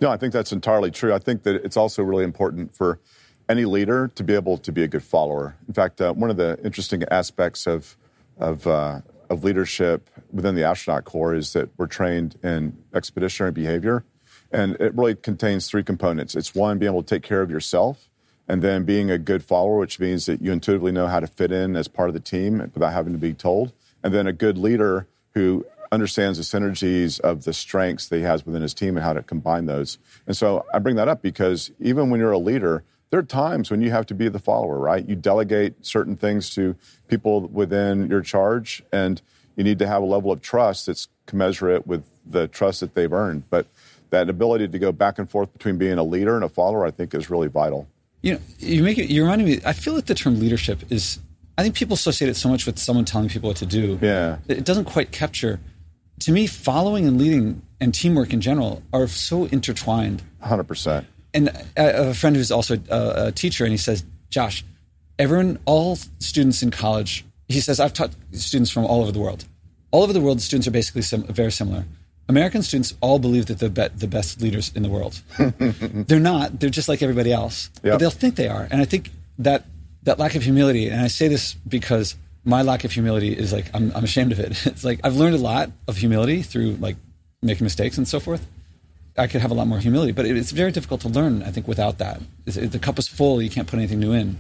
No, 0.03 0.11
I 0.11 0.19
think 0.19 0.35
that's 0.35 0.53
entirely 0.53 0.91
true. 0.91 1.15
I 1.15 1.19
think 1.19 1.45
that 1.45 1.65
it's 1.65 1.79
also 1.79 2.03
really 2.03 2.25
important 2.25 2.77
for 2.77 3.01
any 3.49 3.65
leader 3.65 4.09
to 4.17 4.23
be 4.23 4.35
able 4.35 4.59
to 4.59 4.73
be 4.73 4.83
a 4.83 4.89
good 4.89 5.03
follower. 5.03 5.57
In 5.67 5.73
fact, 5.73 6.03
uh, 6.03 6.13
one 6.13 6.29
of 6.29 6.37
the 6.37 6.59
interesting 6.63 7.05
aspects 7.11 7.67
of 7.67 7.97
of, 8.39 8.67
uh, 8.67 9.01
of 9.31 9.45
leadership 9.45 10.11
within 10.31 10.55
the 10.55 10.65
astronaut 10.65 11.05
corps 11.05 11.35
is 11.35 11.55
that 11.55 11.71
we're 11.79 11.87
trained 11.87 12.39
in 12.43 12.77
expeditionary 12.95 13.53
behavior, 13.53 14.05
and 14.53 14.77
it 14.81 14.95
really 14.95 15.15
contains 15.15 15.69
three 15.69 15.85
components. 15.85 16.35
It's 16.35 16.55
one 16.55 16.79
being 16.79 16.93
able 16.93 17.03
to 17.03 17.15
take 17.15 17.23
care 17.23 17.43
of 17.43 17.51
yourself, 17.51 18.09
and 18.49 18.63
then 18.63 18.85
being 18.85 19.11
a 19.11 19.19
good 19.19 19.45
follower, 19.45 19.79
which 19.79 20.01
means 20.01 20.27
that 20.27 20.43
you 20.43 20.51
intuitively 20.51 20.93
know 20.93 21.07
how 21.07 21.21
to 21.21 21.27
fit 21.27 21.53
in 21.53 21.77
as 21.77 21.87
part 21.89 22.09
of 22.09 22.15
the 22.15 22.21
team 22.21 22.59
without 22.75 22.93
having 22.93 23.13
to 23.13 23.19
be 23.19 23.33
told, 23.33 23.73
and 24.03 24.13
then 24.13 24.27
a 24.27 24.33
good 24.33 24.59
leader 24.59 25.07
who 25.35 25.65
understands 25.93 26.39
the 26.39 26.45
synergies 26.45 27.19
of 27.21 27.45
the 27.45 27.53
strengths 27.53 28.09
that 28.09 28.17
he 28.17 28.23
has 28.23 28.47
within 28.47 28.63
his 28.63 28.75
team 28.75 28.97
and 28.97 29.05
how 29.05 29.13
to 29.13 29.23
combine 29.23 29.67
those. 29.67 29.99
And 30.27 30.37
so 30.37 30.65
I 30.73 30.79
bring 30.79 30.97
that 30.97 31.09
up 31.09 31.23
because 31.23 31.71
even 31.81 32.11
when 32.11 32.21
you're 32.21 32.31
a 32.33 32.39
leader, 32.39 32.85
there 33.11 33.19
are 33.19 33.25
times 33.25 33.71
when 33.71 33.83
you 33.83 33.91
have 33.91 34.07
to 34.07 34.15
be 34.15 34.29
the 34.29 34.39
follower, 34.39 34.79
right? 34.79 35.09
You 35.09 35.17
delegate 35.17 35.85
certain 35.85 36.17
things 36.17 36.51
to 36.51 36.77
people 37.09 37.41
within 37.49 38.09
your 38.09 38.21
charge, 38.21 38.85
and 38.93 39.21
you 39.57 39.65
need 39.65 39.81
to 39.81 39.87
have 39.87 40.03
a 40.03 40.07
level 40.07 40.31
of 40.31 40.41
trust 40.41 40.87
that's 40.87 41.09
commensurate 41.27 41.87
with 41.87 42.05
the 42.25 42.47
trust 42.47 42.81
that 42.81 42.95
they've 42.95 43.13
earned. 43.13 43.51
But 43.51 43.67
that 44.11 44.29
ability 44.29 44.69
to 44.69 44.79
go 44.79 44.93
back 44.93 45.19
and 45.19 45.29
forth 45.29 45.53
between 45.53 45.79
being 45.79 45.99
a 45.99 46.03
leader 46.03 46.35
and 46.35 46.45
a 46.45 46.49
follower, 46.49 46.87
I 46.87 46.91
think, 46.91 47.15
is 47.15 47.31
really 47.31 47.49
vital. 47.49 47.89
You 48.23 48.35
know, 48.35 48.41
you 48.59 48.83
make 48.83 48.99
it. 48.99 49.11
You 49.11 49.23
reminded 49.23 49.47
me. 49.47 49.61
I 49.65 49.73
feel 49.73 49.95
like 49.95 50.07
the 50.07 50.15
term 50.15 50.39
leadership 50.39 50.91
is. 50.91 51.19
I 51.57 51.63
think 51.63 51.75
people 51.75 51.95
associate 51.95 52.29
it 52.29 52.37
so 52.37 52.49
much 52.49 52.65
with 52.65 52.79
someone 52.79 53.05
telling 53.05 53.29
people 53.29 53.49
what 53.49 53.57
to 53.59 53.67
do. 53.67 53.99
Yeah, 54.01 54.39
it 54.49 54.65
doesn't 54.65 54.85
quite 54.85 55.13
capture. 55.13 55.61
To 56.21 56.33
me, 56.33 56.47
following 56.47 57.07
and 57.07 57.19
leading 57.19 57.63
and 57.81 57.95
teamwork 57.95 58.33
in 58.33 58.41
general 58.41 58.83
are 58.93 59.07
so 59.09 59.47
intertwined. 59.47 60.23
Hundred 60.41 60.65
percent 60.65 61.07
and 61.35 61.51
I 61.77 61.83
have 61.83 62.07
a 62.07 62.15
friend 62.15 62.37
who's 62.37 62.51
also 62.51 62.79
a, 62.91 63.27
a 63.27 63.33
teacher, 63.33 63.65
and 63.65 63.73
he 63.73 63.77
says, 63.77 64.05
Josh, 64.31 64.65
everyone, 65.19 65.59
all 65.65 65.97
students 66.19 66.63
in 66.63 66.71
college, 66.71 67.25
he 67.49 67.61
says, 67.61 67.81
I've 67.81 67.93
taught 67.93 68.11
students 68.33 68.71
from 68.71 68.85
all 68.85 69.03
over 69.03 69.13
the 69.13 69.21
world. 69.21 69.45
All 69.91 70.03
over 70.03 70.13
the 70.13 70.21
world, 70.21 70.39
the 70.39 70.43
students 70.43 70.69
are 70.69 70.73
basically 70.73 71.03
sim- 71.03 71.25
very 71.25 71.53
similar. 71.53 71.85
American 72.31 72.63
students 72.63 72.95
all 73.01 73.19
believe 73.19 73.47
that 73.47 73.59
they're 73.59 73.69
be- 73.69 73.89
the 73.95 74.07
best 74.07 74.41
leaders 74.41 74.71
in 74.75 74.83
the 74.83 74.89
world. 74.89 75.21
they're 76.09 76.21
not. 76.21 76.61
They're 76.61 76.71
just 76.71 76.89
like 76.89 77.03
everybody 77.03 77.33
else. 77.33 77.71
Yep. 77.83 77.93
But 77.93 77.99
they'll 77.99 78.11
think 78.11 78.37
they 78.37 78.49
are. 78.49 78.69
And 78.71 78.81
I 78.81 78.85
think 78.85 79.11
that 79.41 79.65
that 80.05 80.19
lack 80.19 80.35
of 80.37 80.43
humility, 80.43 80.89
and 80.89 81.01
I 81.01 81.09
say 81.09 81.27
this 81.29 81.55
because 81.55 82.15
my 82.45 82.63
lack 82.63 82.85
of 82.85 82.93
humility 82.93 83.33
is 83.33 83.53
like 83.53 83.67
I'm, 83.75 83.93
I'm 83.97 84.05
ashamed 84.05 84.33
of 84.33 84.39
it. 84.39 84.67
It's 84.67 84.85
like 84.85 85.01
I've 85.03 85.17
learned 85.17 85.35
a 85.35 85.39
lot 85.39 85.71
of 85.89 85.97
humility 85.97 86.43
through 86.43 86.77
like 86.77 86.97
making 87.43 87.65
mistakes 87.65 87.99
and 87.99 88.07
so 88.07 88.21
forth. 88.21 88.47
I 89.19 89.27
could 89.27 89.41
have 89.41 89.51
a 89.51 89.55
lot 89.55 89.67
more 89.67 89.81
humility. 89.81 90.13
But 90.13 90.27
it's 90.27 90.53
very 90.53 90.71
difficult 90.71 91.01
to 91.03 91.09
learn, 91.09 91.43
I 91.43 91.51
think, 91.51 91.67
without 91.67 91.99
that. 91.99 92.21
the 92.45 92.79
cup 92.79 92.99
is 92.99 93.09
full, 93.09 93.43
you 93.43 93.51
can't 93.51 93.67
put 93.67 93.79
anything 93.79 93.99
new 93.99 94.13
in. 94.13 94.39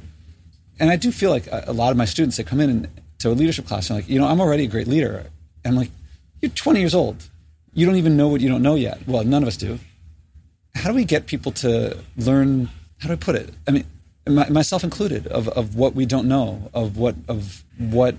And 0.79 0.91
I 0.91 0.97
do 0.97 1.11
feel 1.13 1.31
like 1.31 1.47
a, 1.51 1.73
lot 1.73 1.91
of 1.91 1.97
my 1.97 2.07
students 2.07 2.37
that 2.39 2.47
come 2.47 2.61
in 2.61 2.71
and, 2.71 2.89
to 3.19 3.31
a 3.31 3.33
leadership 3.33 3.67
class 3.67 3.91
are 3.91 3.95
like, 3.95 4.09
you 4.09 4.19
know, 4.19 4.27
I'm 4.27 4.41
already 4.41 4.65
a 4.65 4.69
great 4.69 4.87
leader. 4.87 5.27
And 5.65 5.73
I'm 5.73 5.77
like, 5.77 5.91
you're 6.41 6.51
20 6.51 6.81
years 6.81 6.95
old. 6.95 7.29
You 7.73 7.87
don't 7.87 7.97
even 7.97 8.17
know 8.17 8.29
what 8.29 8.41
you 8.41 8.49
don't 8.49 8.63
know 8.63 8.75
yet. 8.75 9.07
Well, 9.07 9.25
none 9.25 9.43
of 9.43 9.49
us 9.49 9.57
do. 9.57 9.79
How 10.75 10.91
do 10.91 10.95
we 10.95 11.05
get 11.05 11.27
people 11.27 11.53
to 11.53 11.97
learn? 12.17 12.69
How 12.99 13.09
do 13.09 13.13
I 13.15 13.17
put 13.17 13.37
it? 13.37 13.51
I 13.67 13.71
mean, 13.71 13.85
myself 14.27 14.85
included, 14.85 15.27
of, 15.29 15.49
of 15.49 15.77
what 15.77 15.95
we 15.95 16.07
don't 16.07 16.29
know, 16.29 16.71
of 16.75 16.97
what 16.97 17.17
of 17.29 17.65
what 17.79 18.17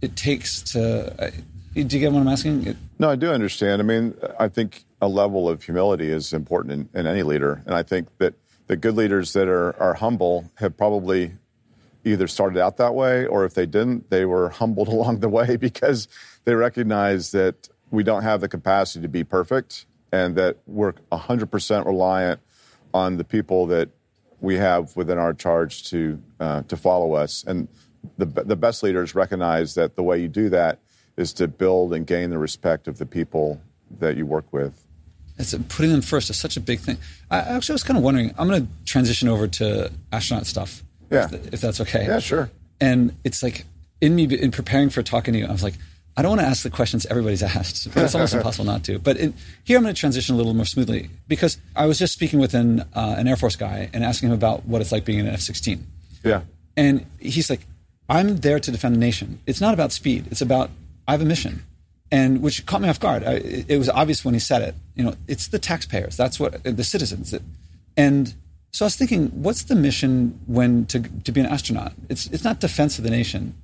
it 0.00 0.16
takes 0.16 0.62
to. 0.72 1.32
Do 1.74 1.80
you 1.80 2.00
get 2.00 2.12
what 2.12 2.20
I'm 2.20 2.28
asking? 2.28 2.76
No, 2.98 3.10
I 3.10 3.16
do 3.16 3.30
understand. 3.30 3.80
I 3.80 3.84
mean, 3.84 4.14
I 4.38 4.48
think 4.48 4.84
a 5.00 5.08
level 5.08 5.48
of 5.48 5.62
humility 5.62 6.10
is 6.10 6.32
important 6.32 6.90
in, 6.94 7.00
in 7.00 7.06
any 7.06 7.22
leader. 7.22 7.62
And 7.64 7.74
I 7.74 7.82
think 7.82 8.08
that 8.18 8.34
the 8.66 8.76
good 8.76 8.96
leaders 8.96 9.32
that 9.32 9.48
are, 9.48 9.80
are 9.80 9.94
humble 9.94 10.50
have 10.56 10.76
probably 10.76 11.32
either 12.04 12.26
started 12.26 12.58
out 12.58 12.76
that 12.78 12.94
way 12.94 13.26
or 13.26 13.44
if 13.44 13.54
they 13.54 13.66
didn't, 13.66 14.10
they 14.10 14.24
were 14.24 14.48
humbled 14.48 14.88
along 14.96 15.20
the 15.20 15.28
way 15.28 15.56
because 15.56 16.08
they 16.44 16.54
recognize 16.54 17.32
that 17.32 17.68
we 17.90 18.02
don't 18.02 18.22
have 18.22 18.40
the 18.40 18.48
capacity 18.48 19.02
to 19.02 19.08
be 19.08 19.24
perfect 19.24 19.86
and 20.12 20.36
that 20.36 20.58
we're 20.66 20.92
100% 21.12 21.86
reliant 21.86 22.40
on 22.92 23.16
the 23.16 23.24
people 23.24 23.66
that 23.66 23.88
we 24.40 24.56
have 24.56 24.96
within 24.96 25.18
our 25.18 25.34
charge 25.34 25.88
to, 25.90 26.20
uh, 26.40 26.62
to 26.62 26.76
follow 26.76 27.12
us. 27.14 27.44
And 27.46 27.68
the, 28.16 28.26
the 28.26 28.56
best 28.56 28.82
leaders 28.82 29.14
recognize 29.14 29.74
that 29.74 29.96
the 29.96 30.02
way 30.02 30.20
you 30.20 30.28
do 30.28 30.48
that 30.50 30.78
is 31.16 31.32
to 31.34 31.46
build 31.46 31.92
and 31.92 32.06
gain 32.06 32.30
the 32.30 32.38
respect 32.38 32.88
of 32.88 32.98
the 32.98 33.06
people 33.06 33.60
that 33.98 34.16
you 34.16 34.26
work 34.26 34.52
with. 34.52 34.84
It's 35.38 35.54
putting 35.68 35.90
them 35.90 36.02
first 36.02 36.28
is 36.30 36.38
such 36.38 36.56
a 36.56 36.60
big 36.60 36.80
thing. 36.80 36.98
I 37.30 37.38
actually 37.38 37.74
was 37.74 37.82
kind 37.82 37.96
of 37.96 38.04
wondering. 38.04 38.34
I'm 38.38 38.46
going 38.46 38.66
to 38.66 38.72
transition 38.84 39.28
over 39.28 39.48
to 39.48 39.90
astronaut 40.12 40.46
stuff. 40.46 40.82
Yeah, 41.10 41.28
if, 41.32 41.54
if, 41.54 41.60
that's 41.60 41.80
okay. 41.80 42.04
Yeah, 42.06 42.18
sure. 42.18 42.50
And 42.78 43.16
it's 43.24 43.42
like 43.42 43.64
in 44.02 44.14
me 44.14 44.24
in 44.24 44.50
preparing 44.50 44.90
for 44.90 45.02
talking 45.02 45.32
to 45.32 45.40
you, 45.40 45.46
I 45.46 45.52
was 45.52 45.62
like, 45.62 45.74
I 46.20 46.22
don't 46.22 46.32
want 46.32 46.42
to 46.42 46.46
ask 46.48 46.62
the 46.64 46.70
questions 46.70 47.06
everybody's 47.06 47.42
asked, 47.42 47.94
but 47.94 48.04
it's 48.04 48.14
almost 48.14 48.34
impossible 48.34 48.66
not 48.66 48.84
to. 48.84 48.98
But 48.98 49.16
in, 49.16 49.32
here, 49.64 49.78
I'm 49.78 49.82
going 49.82 49.94
to 49.94 49.98
transition 49.98 50.34
a 50.34 50.36
little 50.36 50.52
more 50.52 50.66
smoothly 50.66 51.08
because 51.28 51.56
I 51.74 51.86
was 51.86 51.98
just 51.98 52.12
speaking 52.12 52.38
with 52.38 52.52
an 52.52 52.80
uh, 52.94 53.14
an 53.16 53.26
Air 53.26 53.36
Force 53.36 53.56
guy 53.56 53.88
and 53.94 54.04
asking 54.04 54.28
him 54.28 54.34
about 54.34 54.66
what 54.66 54.82
it's 54.82 54.92
like 54.92 55.06
being 55.06 55.20
an 55.20 55.28
F-16. 55.28 55.80
Yeah, 56.22 56.42
and 56.76 57.06
he's 57.18 57.48
like, 57.48 57.60
I'm 58.06 58.36
there 58.36 58.60
to 58.60 58.70
defend 58.70 58.96
the 58.96 59.00
nation. 59.00 59.40
It's 59.46 59.62
not 59.62 59.72
about 59.72 59.92
speed. 59.92 60.26
It's 60.30 60.42
about 60.42 60.68
I 61.08 61.12
have 61.12 61.22
a 61.22 61.24
mission 61.24 61.64
and 62.12 62.42
which 62.42 62.66
caught 62.66 62.82
me 62.82 62.90
off 62.90 63.00
guard. 63.00 63.24
I, 63.24 63.36
it 63.68 63.78
was 63.78 63.88
obvious 63.88 64.22
when 64.22 64.34
he 64.34 64.40
said 64.40 64.60
it. 64.60 64.74
You 64.96 65.04
know, 65.04 65.14
it's 65.26 65.48
the 65.48 65.58
taxpayers. 65.58 66.18
That's 66.18 66.38
what 66.38 66.62
the 66.64 66.84
citizens. 66.84 67.30
That, 67.30 67.40
and 67.96 68.34
so 68.72 68.84
I 68.84 68.86
was 68.86 68.96
thinking, 68.96 69.28
what's 69.28 69.62
the 69.62 69.74
mission 69.74 70.38
when 70.46 70.84
to 70.86 71.00
to 71.00 71.32
be 71.32 71.40
an 71.40 71.46
astronaut? 71.46 71.92
It's 72.10 72.26
it's 72.26 72.44
not 72.44 72.60
defense 72.60 72.98
of 72.98 73.04
the 73.04 73.10
nation. 73.10 73.54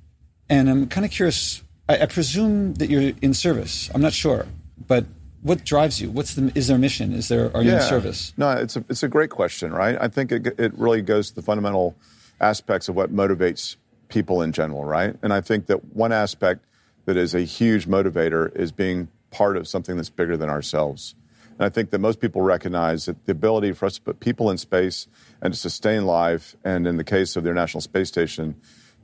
And 0.49 0.69
I'm 0.69 0.87
kind 0.87 1.05
of 1.05 1.11
curious. 1.11 1.61
I, 1.89 1.99
I 1.99 2.05
presume 2.05 2.75
that 2.75 2.89
you're 2.89 3.13
in 3.21 3.33
service. 3.33 3.89
I'm 3.93 4.01
not 4.01 4.13
sure, 4.13 4.45
but 4.87 5.05
what 5.41 5.63
drives 5.63 6.01
you? 6.01 6.11
What's 6.11 6.35
the 6.35 6.51
is 6.55 6.67
there 6.67 6.75
a 6.75 6.79
mission? 6.79 7.13
Is 7.13 7.27
there 7.27 7.55
are 7.55 7.63
you 7.63 7.71
yeah. 7.71 7.77
in 7.77 7.83
service? 7.83 8.33
No, 8.37 8.51
it's 8.51 8.75
a 8.75 8.83
it's 8.89 9.03
a 9.03 9.07
great 9.07 9.29
question, 9.29 9.71
right? 9.71 9.97
I 9.99 10.07
think 10.07 10.31
it 10.31 10.59
it 10.59 10.77
really 10.77 11.01
goes 11.01 11.29
to 11.29 11.35
the 11.35 11.41
fundamental 11.41 11.95
aspects 12.39 12.89
of 12.89 12.95
what 12.95 13.13
motivates 13.13 13.77
people 14.09 14.41
in 14.41 14.51
general, 14.51 14.83
right? 14.83 15.15
And 15.21 15.33
I 15.33 15.41
think 15.41 15.67
that 15.67 15.95
one 15.95 16.11
aspect 16.11 16.65
that 17.05 17.17
is 17.17 17.33
a 17.33 17.41
huge 17.41 17.87
motivator 17.87 18.53
is 18.55 18.71
being 18.71 19.07
part 19.31 19.57
of 19.57 19.67
something 19.67 19.95
that's 19.95 20.09
bigger 20.09 20.37
than 20.37 20.49
ourselves. 20.49 21.15
And 21.57 21.65
I 21.65 21.69
think 21.69 21.89
that 21.89 21.99
most 21.99 22.19
people 22.19 22.41
recognize 22.41 23.05
that 23.05 23.25
the 23.25 23.31
ability 23.31 23.71
for 23.71 23.85
us 23.87 23.95
to 23.95 24.01
put 24.01 24.19
people 24.19 24.51
in 24.51 24.57
space 24.57 25.07
and 25.41 25.53
to 25.53 25.59
sustain 25.59 26.05
life, 26.05 26.55
and 26.63 26.85
in 26.85 26.97
the 26.97 27.03
case 27.03 27.35
of 27.35 27.43
the 27.43 27.49
International 27.49 27.81
Space 27.81 28.09
Station, 28.09 28.55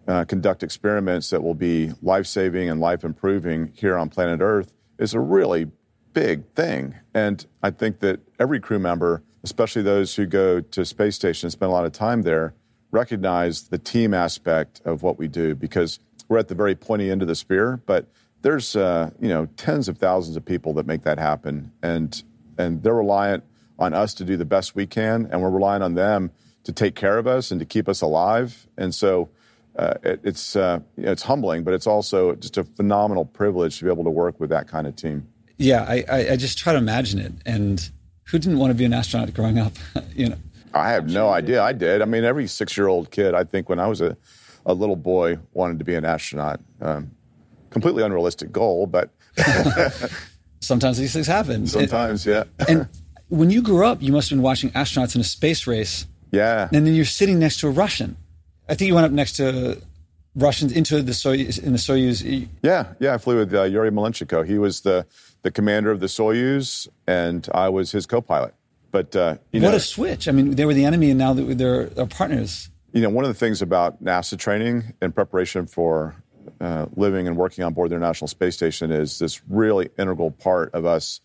uh, 0.07 0.25
conduct 0.25 0.63
experiments 0.63 1.29
that 1.29 1.43
will 1.43 1.53
be 1.53 1.91
life 2.01 2.27
saving 2.27 2.69
and 2.69 2.79
life 2.79 3.03
improving 3.03 3.71
here 3.75 3.97
on 3.97 4.09
planet 4.09 4.41
Earth 4.41 4.73
is 4.99 5.13
a 5.13 5.19
really 5.19 5.67
big 6.13 6.45
thing. 6.55 6.95
And 7.13 7.45
I 7.61 7.71
think 7.71 7.99
that 7.99 8.19
every 8.39 8.59
crew 8.59 8.79
member, 8.79 9.23
especially 9.43 9.81
those 9.81 10.15
who 10.15 10.25
go 10.25 10.61
to 10.61 10.85
space 10.85 11.15
station 11.15 11.47
and 11.47 11.51
spend 11.51 11.69
a 11.69 11.73
lot 11.73 11.85
of 11.85 11.91
time 11.91 12.21
there, 12.21 12.53
recognize 12.91 13.63
the 13.69 13.77
team 13.77 14.13
aspect 14.13 14.81
of 14.85 15.01
what 15.01 15.17
we 15.17 15.27
do 15.27 15.55
because 15.55 15.99
we're 16.29 16.37
at 16.37 16.47
the 16.47 16.55
very 16.55 16.75
pointy 16.75 17.09
end 17.11 17.21
of 17.21 17.27
the 17.27 17.35
spear, 17.35 17.81
but 17.85 18.07
there's 18.41 18.75
uh, 18.75 19.09
you 19.19 19.29
know 19.29 19.47
tens 19.57 19.87
of 19.87 19.97
thousands 19.97 20.37
of 20.37 20.45
people 20.45 20.73
that 20.75 20.85
make 20.85 21.03
that 21.03 21.17
happen, 21.17 21.71
and 21.81 22.23
and 22.57 22.83
they're 22.83 22.93
reliant 22.93 23.43
on 23.79 23.93
us 23.93 24.13
to 24.15 24.23
do 24.23 24.37
the 24.37 24.45
best 24.45 24.75
we 24.75 24.85
can, 24.85 25.27
and 25.31 25.41
we're 25.41 25.49
relying 25.49 25.81
on 25.81 25.95
them 25.95 26.31
to 26.63 26.71
take 26.71 26.95
care 26.95 27.17
of 27.17 27.25
us 27.25 27.51
and 27.51 27.59
to 27.59 27.65
keep 27.65 27.89
us 27.89 28.01
alive. 28.01 28.67
And 28.77 28.93
so 28.93 29.29
uh, 29.75 29.95
it, 30.03 30.19
it's 30.23 30.55
uh, 30.55 30.79
it's 30.97 31.23
humbling, 31.23 31.63
but 31.63 31.73
it's 31.73 31.87
also 31.87 32.35
just 32.35 32.57
a 32.57 32.63
phenomenal 32.63 33.25
privilege 33.25 33.79
to 33.79 33.85
be 33.85 33.91
able 33.91 34.03
to 34.03 34.09
work 34.09 34.39
with 34.39 34.49
that 34.49 34.67
kind 34.67 34.87
of 34.87 34.95
team. 34.95 35.27
Yeah, 35.57 35.85
I, 35.87 36.31
I 36.31 36.35
just 36.35 36.57
try 36.57 36.73
to 36.73 36.79
imagine 36.79 37.19
it. 37.19 37.33
And 37.45 37.89
who 38.25 38.39
didn't 38.39 38.59
want 38.59 38.71
to 38.71 38.75
be 38.75 38.85
an 38.85 38.93
astronaut 38.93 39.33
growing 39.33 39.59
up? 39.59 39.73
you 40.15 40.29
know, 40.29 40.37
I 40.73 40.89
have 40.91 41.09
no 41.09 41.29
idea. 41.29 41.61
I 41.61 41.73
did. 41.73 42.01
I 42.01 42.05
mean, 42.05 42.23
every 42.23 42.47
six-year-old 42.47 43.11
kid, 43.11 43.33
I 43.33 43.43
think, 43.43 43.69
when 43.69 43.79
I 43.79 43.87
was 43.87 44.01
a, 44.01 44.17
a 44.65 44.73
little 44.73 44.95
boy, 44.95 45.37
wanted 45.53 45.79
to 45.79 45.85
be 45.85 45.95
an 45.95 46.05
astronaut. 46.05 46.59
Um, 46.81 47.11
completely 47.69 48.03
unrealistic 48.03 48.51
goal, 48.51 48.87
but 48.87 49.09
sometimes 50.59 50.97
these 50.97 51.13
things 51.13 51.27
happen. 51.27 51.67
Sometimes, 51.67 52.25
yeah. 52.25 52.43
and 52.67 52.87
when 53.29 53.49
you 53.49 53.61
grew 53.61 53.85
up, 53.85 54.01
you 54.01 54.11
must 54.11 54.29
have 54.29 54.37
been 54.37 54.43
watching 54.43 54.69
astronauts 54.71 55.15
in 55.15 55.21
a 55.21 55.23
space 55.23 55.65
race. 55.65 56.05
Yeah. 56.31 56.69
And 56.71 56.85
then 56.85 56.93
you're 56.93 57.05
sitting 57.05 57.39
next 57.39 57.59
to 57.59 57.67
a 57.67 57.71
Russian. 57.71 58.17
I 58.73 58.75
think 58.75 58.87
you 58.87 58.95
went 58.95 59.05
up 59.05 59.11
next 59.11 59.33
to 59.33 59.79
Russians 60.33 60.71
into 60.71 61.03
the 61.03 61.11
Soyuz 61.11 61.61
in 61.61 61.73
the 61.73 61.77
Soyuz. 61.77 62.47
Yeah, 62.63 62.93
yeah. 62.99 63.13
I 63.13 63.19
flew 63.19 63.37
with 63.37 63.53
uh, 63.53 63.65
Yuri 63.65 63.91
Malenchenko. 63.91 64.47
He 64.47 64.57
was 64.57 64.81
the 64.81 65.05
the 65.43 65.51
commander 65.51 65.91
of 65.91 65.99
the 65.99 66.07
Soyuz, 66.07 66.87
and 67.05 67.47
I 67.53 67.69
was 67.69 67.91
his 67.91 68.07
co-pilot. 68.07 68.55
But 68.89 69.15
uh, 69.15 69.37
what 69.51 69.61
know, 69.61 69.75
a 69.75 69.79
switch! 69.79 70.27
I 70.27 70.31
mean, 70.31 70.55
they 70.55 70.65
were 70.65 70.73
the 70.73 70.85
enemy, 70.85 71.11
and 71.11 71.19
now 71.19 71.33
they're, 71.33 71.85
they're 71.85 72.05
partners. 72.07 72.71
You 72.93 73.01
know, 73.01 73.09
one 73.09 73.25
of 73.25 73.29
the 73.29 73.35
things 73.35 73.61
about 73.61 74.03
NASA 74.03 74.39
training 74.39 74.95
in 75.03 75.11
preparation 75.11 75.67
for 75.67 76.15
uh, 76.59 76.87
living 76.95 77.27
and 77.27 77.37
working 77.37 77.63
on 77.63 77.73
board 77.73 77.91
the 77.91 77.95
International 77.95 78.27
Space 78.27 78.55
Station 78.55 78.91
is 78.91 79.19
this 79.19 79.39
really 79.49 79.91
integral 79.99 80.31
part 80.31 80.73
of 80.73 80.83
us 80.83 81.21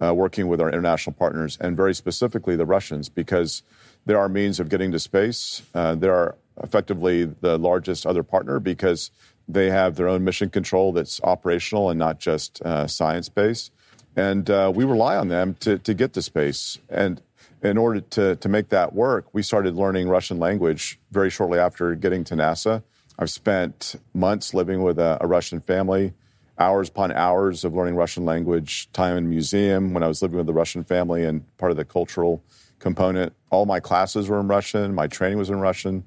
uh, 0.00 0.14
working 0.14 0.46
with 0.46 0.60
our 0.60 0.68
international 0.68 1.14
partners, 1.14 1.58
and 1.60 1.76
very 1.76 1.92
specifically 1.92 2.54
the 2.54 2.66
Russians, 2.66 3.08
because 3.08 3.64
there 4.06 4.18
are 4.20 4.28
means 4.28 4.60
of 4.60 4.68
getting 4.68 4.92
to 4.92 5.00
space. 5.00 5.60
Uh, 5.74 5.96
they 5.96 6.08
are 6.08 6.36
effectively 6.62 7.24
the 7.24 7.58
largest 7.58 8.06
other 8.06 8.22
partner 8.22 8.60
because 8.60 9.10
they 9.48 9.70
have 9.70 9.96
their 9.96 10.08
own 10.08 10.24
mission 10.24 10.48
control 10.48 10.92
that's 10.92 11.20
operational 11.22 11.90
and 11.90 11.98
not 11.98 12.18
just 12.18 12.62
uh, 12.62 12.86
science 12.86 13.28
based. 13.28 13.72
And 14.16 14.48
uh, 14.48 14.72
we 14.74 14.84
rely 14.84 15.16
on 15.16 15.28
them 15.28 15.54
to, 15.60 15.78
to 15.78 15.94
get 15.94 16.12
to 16.14 16.22
space. 16.22 16.78
And 16.88 17.20
in 17.62 17.78
order 17.78 18.00
to, 18.00 18.36
to 18.36 18.48
make 18.48 18.68
that 18.68 18.94
work, 18.94 19.26
we 19.32 19.42
started 19.42 19.74
learning 19.74 20.08
Russian 20.08 20.38
language 20.38 20.98
very 21.10 21.30
shortly 21.30 21.58
after 21.58 21.94
getting 21.94 22.22
to 22.24 22.34
NASA. 22.34 22.82
I've 23.18 23.30
spent 23.30 23.96
months 24.12 24.54
living 24.54 24.82
with 24.82 24.98
a, 24.98 25.18
a 25.20 25.26
Russian 25.26 25.60
family, 25.60 26.12
hours 26.58 26.88
upon 26.88 27.12
hours 27.12 27.64
of 27.64 27.74
learning 27.74 27.96
Russian 27.96 28.24
language, 28.24 28.90
time 28.92 29.16
in 29.16 29.28
museum 29.28 29.94
when 29.94 30.02
I 30.02 30.08
was 30.08 30.22
living 30.22 30.36
with 30.36 30.46
the 30.46 30.52
Russian 30.52 30.84
family 30.84 31.24
and 31.24 31.44
part 31.58 31.70
of 31.70 31.76
the 31.76 31.84
cultural 31.84 32.42
component. 32.78 33.32
All 33.50 33.66
my 33.66 33.80
classes 33.80 34.28
were 34.28 34.40
in 34.40 34.48
Russian, 34.48 34.94
my 34.94 35.06
training 35.06 35.38
was 35.38 35.50
in 35.50 35.60
Russian, 35.60 36.04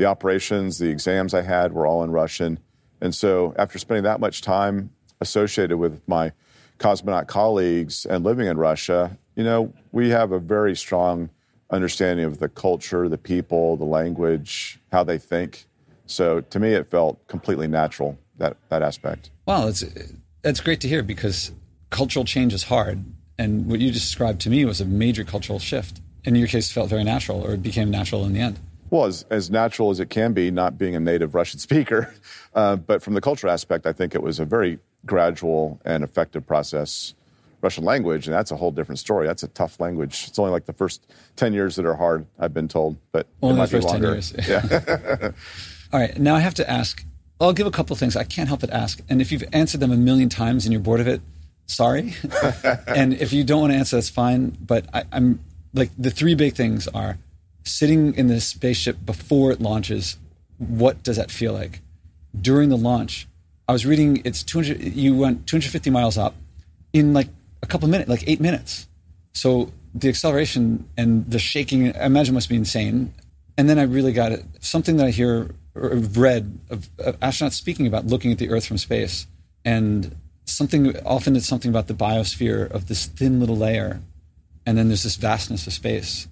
the 0.00 0.06
operations, 0.06 0.78
the 0.78 0.88
exams 0.88 1.34
I 1.34 1.42
had 1.42 1.74
were 1.74 1.86
all 1.86 2.02
in 2.02 2.10
Russian. 2.10 2.58
And 3.02 3.14
so, 3.14 3.54
after 3.58 3.78
spending 3.78 4.04
that 4.04 4.18
much 4.18 4.40
time 4.40 4.88
associated 5.20 5.76
with 5.76 6.00
my 6.08 6.32
cosmonaut 6.78 7.26
colleagues 7.26 8.06
and 8.06 8.24
living 8.24 8.46
in 8.46 8.56
Russia, 8.56 9.18
you 9.36 9.44
know, 9.44 9.74
we 9.92 10.08
have 10.08 10.32
a 10.32 10.38
very 10.38 10.74
strong 10.74 11.28
understanding 11.68 12.24
of 12.24 12.38
the 12.38 12.48
culture, 12.48 13.10
the 13.10 13.18
people, 13.18 13.76
the 13.76 13.84
language, 13.84 14.80
how 14.90 15.04
they 15.04 15.18
think. 15.18 15.66
So, 16.06 16.40
to 16.40 16.58
me, 16.58 16.72
it 16.72 16.90
felt 16.90 17.26
completely 17.28 17.68
natural 17.68 18.18
that 18.38 18.56
that 18.70 18.82
aspect. 18.82 19.30
Wow, 19.44 19.68
it's 19.68 19.84
that's 20.40 20.60
great 20.60 20.80
to 20.80 20.88
hear 20.88 21.02
because 21.02 21.52
cultural 21.90 22.24
change 22.24 22.54
is 22.54 22.64
hard, 22.64 23.04
and 23.38 23.66
what 23.66 23.80
you 23.80 23.92
described 23.92 24.40
to 24.40 24.50
me 24.50 24.64
was 24.64 24.80
a 24.80 24.86
major 24.86 25.24
cultural 25.24 25.58
shift. 25.58 26.00
In 26.24 26.34
your 26.36 26.48
case, 26.48 26.72
felt 26.72 26.88
very 26.88 27.04
natural, 27.04 27.42
or 27.42 27.52
it 27.52 27.62
became 27.62 27.90
natural 27.90 28.24
in 28.24 28.32
the 28.32 28.40
end. 28.40 28.58
Well, 28.90 29.04
as, 29.04 29.24
as 29.30 29.50
natural 29.50 29.90
as 29.90 30.00
it 30.00 30.10
can 30.10 30.32
be, 30.32 30.50
not 30.50 30.76
being 30.76 30.94
a 30.96 31.00
native 31.00 31.34
Russian 31.34 31.58
speaker. 31.68 32.12
Uh, 32.54 32.76
but 32.76 33.02
from 33.02 33.14
the 33.14 33.20
cultural 33.20 33.52
aspect, 33.52 33.86
I 33.86 33.92
think 33.92 34.14
it 34.14 34.22
was 34.22 34.40
a 34.40 34.44
very 34.44 34.78
gradual 35.06 35.80
and 35.84 36.04
effective 36.04 36.46
process. 36.46 37.14
Russian 37.62 37.84
language, 37.84 38.26
and 38.26 38.34
that's 38.34 38.50
a 38.50 38.56
whole 38.56 38.70
different 38.70 38.98
story. 38.98 39.26
That's 39.26 39.42
a 39.42 39.48
tough 39.48 39.78
language. 39.80 40.24
It's 40.28 40.38
only 40.38 40.50
like 40.50 40.64
the 40.64 40.72
first 40.72 41.06
10 41.36 41.52
years 41.52 41.76
that 41.76 41.84
are 41.84 41.94
hard, 41.94 42.26
I've 42.38 42.54
been 42.54 42.68
told, 42.68 42.96
but 43.12 43.26
only 43.42 43.56
it 43.56 43.58
might 43.58 43.66
the 43.66 43.80
first 43.80 43.86
be 43.86 43.92
longer. 43.92 44.06
10 44.06 44.12
years. 44.12 44.48
Yeah. 44.48 45.30
All 45.92 46.00
right, 46.00 46.18
now 46.18 46.36
I 46.36 46.40
have 46.40 46.54
to 46.54 46.70
ask. 46.70 47.04
I'll 47.40 47.52
give 47.52 47.66
a 47.66 47.70
couple 47.70 47.96
things. 47.96 48.16
I 48.16 48.24
can't 48.24 48.48
help 48.48 48.60
but 48.60 48.70
ask. 48.70 49.00
And 49.08 49.20
if 49.20 49.32
you've 49.32 49.44
answered 49.52 49.80
them 49.80 49.90
a 49.90 49.96
million 49.96 50.28
times 50.28 50.64
and 50.64 50.72
you're 50.72 50.80
bored 50.80 51.00
of 51.00 51.08
it, 51.08 51.20
sorry. 51.66 52.14
and 52.86 53.14
if 53.14 53.32
you 53.32 53.44
don't 53.44 53.60
want 53.60 53.72
to 53.72 53.78
answer, 53.78 53.96
that's 53.96 54.08
fine. 54.08 54.56
But 54.60 54.86
I, 54.94 55.04
I'm 55.12 55.40
like, 55.74 55.90
the 55.98 56.10
three 56.10 56.34
big 56.34 56.54
things 56.54 56.86
are 56.88 57.18
sitting 57.64 58.14
in 58.14 58.26
the 58.28 58.40
spaceship 58.40 59.04
before 59.04 59.52
it 59.52 59.60
launches, 59.60 60.16
what 60.58 61.02
does 61.02 61.16
that 61.16 61.30
feel 61.30 61.52
like? 61.52 61.80
During 62.40 62.68
the 62.68 62.76
launch, 62.76 63.26
I 63.68 63.72
was 63.72 63.86
reading 63.86 64.22
it's 64.24 64.42
200, 64.42 64.82
you 64.82 65.16
went 65.16 65.46
250 65.46 65.90
miles 65.90 66.18
up 66.18 66.34
in 66.92 67.12
like 67.12 67.28
a 67.62 67.66
couple 67.66 67.86
of 67.86 67.90
minutes, 67.90 68.08
like 68.08 68.24
eight 68.26 68.40
minutes. 68.40 68.88
So 69.32 69.72
the 69.94 70.08
acceleration 70.08 70.88
and 70.96 71.28
the 71.30 71.38
shaking, 71.38 71.94
I 71.96 72.06
imagine 72.06 72.34
must 72.34 72.48
be 72.48 72.56
insane. 72.56 73.14
And 73.56 73.68
then 73.68 73.78
I 73.78 73.82
really 73.82 74.12
got 74.12 74.32
it. 74.32 74.44
Something 74.60 74.96
that 74.96 75.06
I 75.06 75.10
hear 75.10 75.50
or 75.74 75.90
read 75.90 76.58
of, 76.68 76.88
of 76.98 77.18
astronauts 77.20 77.52
speaking 77.52 77.86
about 77.86 78.06
looking 78.06 78.32
at 78.32 78.38
the 78.38 78.50
Earth 78.50 78.66
from 78.66 78.78
space 78.78 79.26
and 79.64 80.16
something 80.44 80.96
often 81.06 81.36
it's 81.36 81.46
something 81.46 81.70
about 81.70 81.86
the 81.86 81.94
biosphere 81.94 82.70
of 82.70 82.88
this 82.88 83.06
thin 83.06 83.38
little 83.38 83.56
layer 83.56 84.00
and 84.66 84.76
then 84.76 84.88
there's 84.88 85.04
this 85.04 85.16
vastness 85.16 85.66
of 85.66 85.72
space 85.72 86.26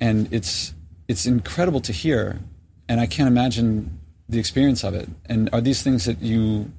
and 0.00 0.32
it's 0.32 0.74
it's 1.08 1.26
incredible 1.26 1.80
to 1.80 1.92
hear, 1.92 2.40
and 2.88 3.00
I 3.00 3.06
can't 3.06 3.28
imagine 3.28 4.00
the 4.28 4.38
experience 4.38 4.82
of 4.84 4.94
it. 4.94 5.08
And 5.26 5.48
are 5.52 5.60
these 5.60 5.82
things 5.82 6.04
that 6.06 6.20
you 6.20 6.72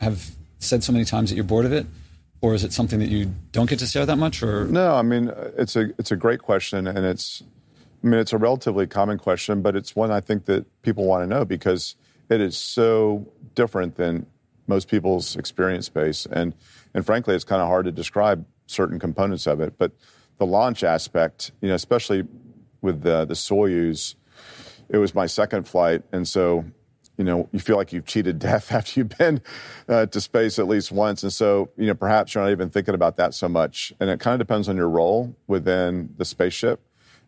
have 0.00 0.30
said 0.58 0.82
so 0.82 0.92
many 0.92 1.04
times 1.04 1.30
that 1.30 1.36
you're 1.36 1.44
bored 1.44 1.64
of 1.64 1.72
it, 1.72 1.86
or 2.40 2.54
is 2.54 2.64
it 2.64 2.72
something 2.72 2.98
that 2.98 3.08
you 3.08 3.32
don't 3.52 3.68
get 3.68 3.78
to 3.78 3.86
share 3.86 4.06
that 4.06 4.16
much? 4.16 4.42
Or 4.42 4.64
no, 4.66 4.94
I 4.94 5.02
mean 5.02 5.32
it's 5.56 5.76
a 5.76 5.90
it's 5.98 6.10
a 6.10 6.16
great 6.16 6.40
question, 6.40 6.86
and 6.86 7.04
it's 7.04 7.42
I 8.02 8.06
mean 8.06 8.20
it's 8.20 8.32
a 8.32 8.38
relatively 8.38 8.86
common 8.86 9.18
question, 9.18 9.62
but 9.62 9.76
it's 9.76 9.94
one 9.94 10.10
I 10.10 10.20
think 10.20 10.46
that 10.46 10.66
people 10.82 11.04
want 11.04 11.22
to 11.22 11.26
know 11.26 11.44
because 11.44 11.96
it 12.28 12.40
is 12.40 12.56
so 12.56 13.26
different 13.54 13.96
than 13.96 14.26
most 14.66 14.88
people's 14.88 15.36
experience 15.36 15.86
space, 15.86 16.26
and 16.26 16.54
and 16.94 17.06
frankly, 17.06 17.34
it's 17.34 17.44
kind 17.44 17.62
of 17.62 17.68
hard 17.68 17.86
to 17.86 17.92
describe 17.92 18.44
certain 18.66 18.98
components 18.98 19.46
of 19.46 19.60
it, 19.60 19.74
but 19.78 19.92
the 20.38 20.46
launch 20.46 20.82
aspect, 20.82 21.52
you 21.60 21.68
know, 21.68 21.74
especially 21.74 22.24
with 22.82 23.02
the, 23.02 23.24
the 23.24 23.34
Soyuz. 23.34 24.14
It 24.88 24.98
was 24.98 25.14
my 25.14 25.26
second 25.26 25.68
flight, 25.68 26.02
and 26.12 26.26
so 26.26 26.64
you 27.16 27.24
know 27.24 27.48
you 27.52 27.58
feel 27.58 27.76
like 27.76 27.92
you've 27.92 28.06
cheated 28.06 28.38
death 28.50 28.72
after 28.72 29.00
you've 29.00 29.16
been 29.16 29.40
uh, 29.88 30.06
to 30.06 30.20
space 30.20 30.58
at 30.58 30.66
least 30.66 30.90
once, 30.90 31.22
and 31.22 31.32
so 31.32 31.70
you 31.76 31.86
know 31.86 31.94
perhaps 31.94 32.34
you're 32.34 32.44
not 32.44 32.50
even 32.50 32.70
thinking 32.70 32.94
about 32.94 33.16
that 33.16 33.34
so 33.34 33.48
much. 33.48 33.92
And 34.00 34.10
it 34.10 34.20
kind 34.20 34.40
of 34.40 34.46
depends 34.46 34.68
on 34.68 34.76
your 34.76 34.88
role 34.88 35.34
within 35.46 36.14
the 36.16 36.24
spaceship. 36.24 36.80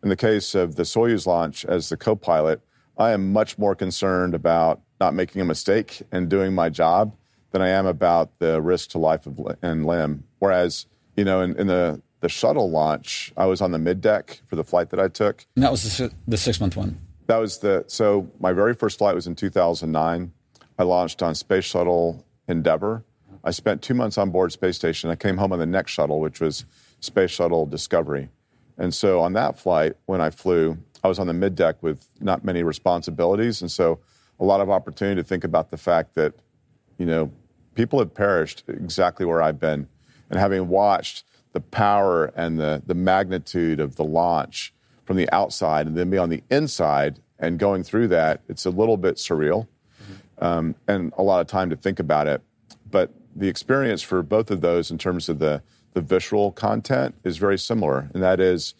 In 0.02 0.08
the 0.08 0.16
case 0.16 0.56
of 0.56 0.74
the 0.74 0.82
Soyuz 0.82 1.26
launch 1.26 1.64
as 1.64 1.88
the 1.88 1.96
co-pilot, 1.96 2.60
I 2.98 3.12
am 3.12 3.32
much 3.32 3.56
more 3.56 3.76
concerned 3.76 4.34
about 4.34 4.80
not 5.00 5.14
making 5.14 5.40
a 5.40 5.44
mistake 5.44 6.02
and 6.10 6.28
doing 6.28 6.54
my 6.54 6.68
job 6.68 7.14
than 7.52 7.62
I 7.62 7.68
am 7.68 7.86
about 7.86 8.38
the 8.38 8.60
risk 8.60 8.90
to 8.90 8.98
life 8.98 9.26
and 9.62 9.86
limb. 9.86 10.24
Whereas, 10.40 10.86
you 11.16 11.24
know, 11.24 11.40
in, 11.40 11.56
in 11.56 11.66
the 11.68 12.02
the 12.22 12.28
shuttle 12.28 12.70
launch, 12.70 13.32
I 13.36 13.46
was 13.46 13.60
on 13.60 13.72
the 13.72 13.78
mid 13.78 14.00
deck 14.00 14.40
for 14.46 14.56
the 14.56 14.64
flight 14.64 14.90
that 14.90 15.00
I 15.00 15.08
took. 15.08 15.44
And 15.56 15.64
that 15.64 15.72
was 15.72 15.98
the, 15.98 16.10
the 16.26 16.38
six 16.38 16.60
month 16.60 16.76
one. 16.76 16.98
That 17.26 17.38
was 17.38 17.58
the 17.58 17.84
so 17.88 18.30
my 18.40 18.52
very 18.52 18.74
first 18.74 18.98
flight 18.98 19.14
was 19.14 19.26
in 19.26 19.34
2009. 19.34 20.32
I 20.78 20.82
launched 20.84 21.20
on 21.22 21.34
Space 21.34 21.64
Shuttle 21.64 22.24
Endeavour. 22.48 23.04
I 23.44 23.50
spent 23.50 23.82
two 23.82 23.94
months 23.94 24.18
on 24.18 24.30
board 24.30 24.52
space 24.52 24.76
station. 24.76 25.10
I 25.10 25.16
came 25.16 25.36
home 25.36 25.52
on 25.52 25.58
the 25.58 25.66
next 25.66 25.90
shuttle, 25.90 26.20
which 26.20 26.40
was 26.40 26.64
Space 27.00 27.32
Shuttle 27.32 27.66
Discovery. 27.66 28.28
And 28.78 28.94
so 28.94 29.20
on 29.20 29.32
that 29.32 29.58
flight, 29.58 29.94
when 30.06 30.20
I 30.20 30.30
flew, 30.30 30.78
I 31.02 31.08
was 31.08 31.18
on 31.18 31.26
the 31.26 31.32
mid 31.32 31.56
deck 31.56 31.82
with 31.82 32.08
not 32.20 32.44
many 32.44 32.62
responsibilities, 32.62 33.60
and 33.60 33.70
so 33.70 33.98
a 34.38 34.44
lot 34.44 34.60
of 34.60 34.70
opportunity 34.70 35.20
to 35.20 35.26
think 35.26 35.42
about 35.42 35.72
the 35.72 35.76
fact 35.76 36.14
that, 36.14 36.34
you 36.98 37.06
know, 37.06 37.32
people 37.74 37.98
have 37.98 38.14
perished 38.14 38.62
exactly 38.68 39.26
where 39.26 39.42
I've 39.42 39.58
been, 39.58 39.88
and 40.30 40.38
having 40.38 40.68
watched 40.68 41.24
the 41.52 41.60
power 41.60 42.26
and 42.36 42.58
the, 42.58 42.82
the 42.86 42.94
magnitude 42.94 43.80
of 43.80 43.96
the 43.96 44.04
launch 44.04 44.72
from 45.04 45.16
the 45.16 45.30
outside 45.32 45.86
and 45.86 45.96
then 45.96 46.10
be 46.10 46.18
on 46.18 46.30
the 46.30 46.42
inside 46.50 47.20
and 47.38 47.58
going 47.58 47.82
through 47.82 48.08
that, 48.08 48.40
it's 48.48 48.64
a 48.64 48.70
little 48.70 48.96
bit 48.96 49.16
surreal. 49.16 49.66
Um, 50.38 50.74
and 50.88 51.12
a 51.16 51.22
lot 51.22 51.40
of 51.40 51.46
time 51.46 51.70
to 51.70 51.76
think 51.76 52.00
about 52.00 52.26
it. 52.26 52.42
But 52.90 53.12
the 53.36 53.48
experience 53.48 54.02
for 54.02 54.22
both 54.22 54.50
of 54.50 54.60
those 54.60 54.90
in 54.90 54.98
terms 54.98 55.28
of 55.28 55.38
the, 55.38 55.62
the 55.92 56.00
visceral 56.00 56.52
content 56.52 57.14
is 57.22 57.36
very 57.36 57.58
similar. 57.58 58.10
And 58.12 58.22
that 58.22 58.40
is 58.40 58.74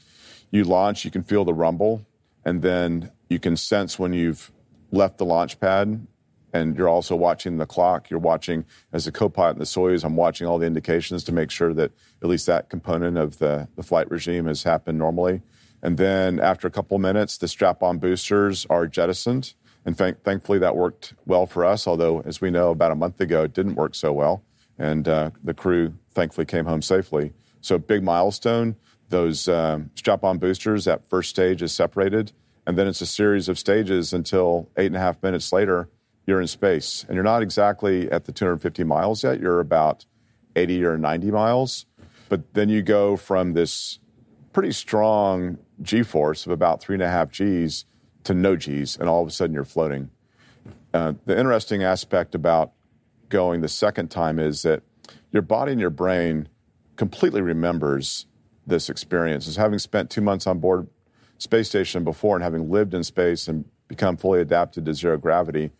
you 0.50 0.64
launch, 0.64 1.04
you 1.04 1.10
can 1.10 1.22
feel 1.22 1.44
the 1.44 1.54
rumble, 1.54 2.04
and 2.44 2.62
then 2.62 3.10
you 3.28 3.38
can 3.38 3.56
sense 3.56 3.98
when 3.98 4.12
you've 4.12 4.50
left 4.90 5.18
the 5.18 5.24
launch 5.24 5.60
pad 5.60 6.06
and 6.52 6.76
you're 6.76 6.88
also 6.88 7.16
watching 7.16 7.56
the 7.56 7.66
clock. 7.66 8.10
You're 8.10 8.20
watching 8.20 8.64
as 8.92 9.06
a 9.06 9.12
co-pilot 9.12 9.52
in 9.52 9.58
the 9.58 9.64
Soyuz. 9.64 10.04
I'm 10.04 10.16
watching 10.16 10.46
all 10.46 10.58
the 10.58 10.66
indications 10.66 11.24
to 11.24 11.32
make 11.32 11.50
sure 11.50 11.72
that 11.74 11.92
at 12.22 12.28
least 12.28 12.46
that 12.46 12.68
component 12.68 13.16
of 13.16 13.38
the, 13.38 13.68
the 13.76 13.82
flight 13.82 14.10
regime 14.10 14.46
has 14.46 14.62
happened 14.62 14.98
normally. 14.98 15.42
And 15.82 15.96
then 15.96 16.38
after 16.38 16.68
a 16.68 16.70
couple 16.70 16.98
minutes, 16.98 17.38
the 17.38 17.48
strap-on 17.48 17.98
boosters 17.98 18.66
are 18.70 18.86
jettisoned. 18.86 19.54
And 19.84 19.98
th- 19.98 20.16
thankfully, 20.22 20.58
that 20.60 20.76
worked 20.76 21.14
well 21.26 21.46
for 21.46 21.64
us. 21.64 21.86
Although, 21.86 22.20
as 22.20 22.40
we 22.40 22.50
know, 22.50 22.70
about 22.70 22.92
a 22.92 22.94
month 22.94 23.20
ago, 23.20 23.42
it 23.42 23.52
didn't 23.52 23.74
work 23.74 23.96
so 23.96 24.12
well, 24.12 24.44
and 24.78 25.08
uh, 25.08 25.30
the 25.42 25.54
crew 25.54 25.94
thankfully 26.12 26.44
came 26.44 26.66
home 26.66 26.82
safely. 26.82 27.32
So, 27.62 27.78
big 27.78 28.04
milestone. 28.04 28.76
Those 29.08 29.48
um, 29.48 29.90
strap-on 29.96 30.38
boosters. 30.38 30.84
That 30.84 31.08
first 31.08 31.30
stage 31.30 31.62
is 31.62 31.72
separated, 31.72 32.30
and 32.64 32.78
then 32.78 32.86
it's 32.86 33.00
a 33.00 33.06
series 33.06 33.48
of 33.48 33.58
stages 33.58 34.12
until 34.12 34.68
eight 34.76 34.86
and 34.86 34.96
a 34.96 35.00
half 35.00 35.20
minutes 35.20 35.52
later 35.52 35.88
you're 36.26 36.40
in 36.40 36.46
space. 36.46 37.04
And 37.06 37.14
you're 37.14 37.24
not 37.24 37.42
exactly 37.42 38.10
at 38.10 38.24
the 38.24 38.32
250 38.32 38.84
miles 38.84 39.24
yet, 39.24 39.40
you're 39.40 39.60
about 39.60 40.06
80 40.56 40.84
or 40.84 40.98
90 40.98 41.30
miles. 41.30 41.86
But 42.28 42.54
then 42.54 42.68
you 42.68 42.82
go 42.82 43.16
from 43.16 43.52
this 43.52 43.98
pretty 44.52 44.72
strong 44.72 45.58
G 45.80 46.02
force 46.02 46.46
of 46.46 46.52
about 46.52 46.80
three 46.80 46.94
and 46.94 47.02
a 47.02 47.08
half 47.08 47.30
Gs 47.30 47.84
to 48.24 48.34
no 48.34 48.56
Gs, 48.56 48.96
and 48.96 49.08
all 49.08 49.22
of 49.22 49.28
a 49.28 49.30
sudden 49.30 49.54
you're 49.54 49.64
floating. 49.64 50.10
Uh, 50.94 51.14
the 51.24 51.38
interesting 51.38 51.82
aspect 51.82 52.34
about 52.34 52.72
going 53.28 53.62
the 53.62 53.68
second 53.68 54.10
time 54.10 54.38
is 54.38 54.62
that 54.62 54.82
your 55.32 55.42
body 55.42 55.72
and 55.72 55.80
your 55.80 55.90
brain 55.90 56.48
completely 56.96 57.40
remembers 57.40 58.26
this 58.66 58.88
experience. 58.88 59.48
As 59.48 59.56
having 59.56 59.78
spent 59.78 60.10
two 60.10 60.20
months 60.20 60.46
on 60.46 60.58
board 60.58 60.86
space 61.38 61.68
station 61.68 62.04
before 62.04 62.36
and 62.36 62.44
having 62.44 62.70
lived 62.70 62.94
in 62.94 63.02
space 63.02 63.48
and 63.48 63.64
become 63.88 64.16
fully 64.16 64.40
adapted 64.40 64.84
to 64.84 64.94
zero 64.94 65.16
gravity, 65.16 65.72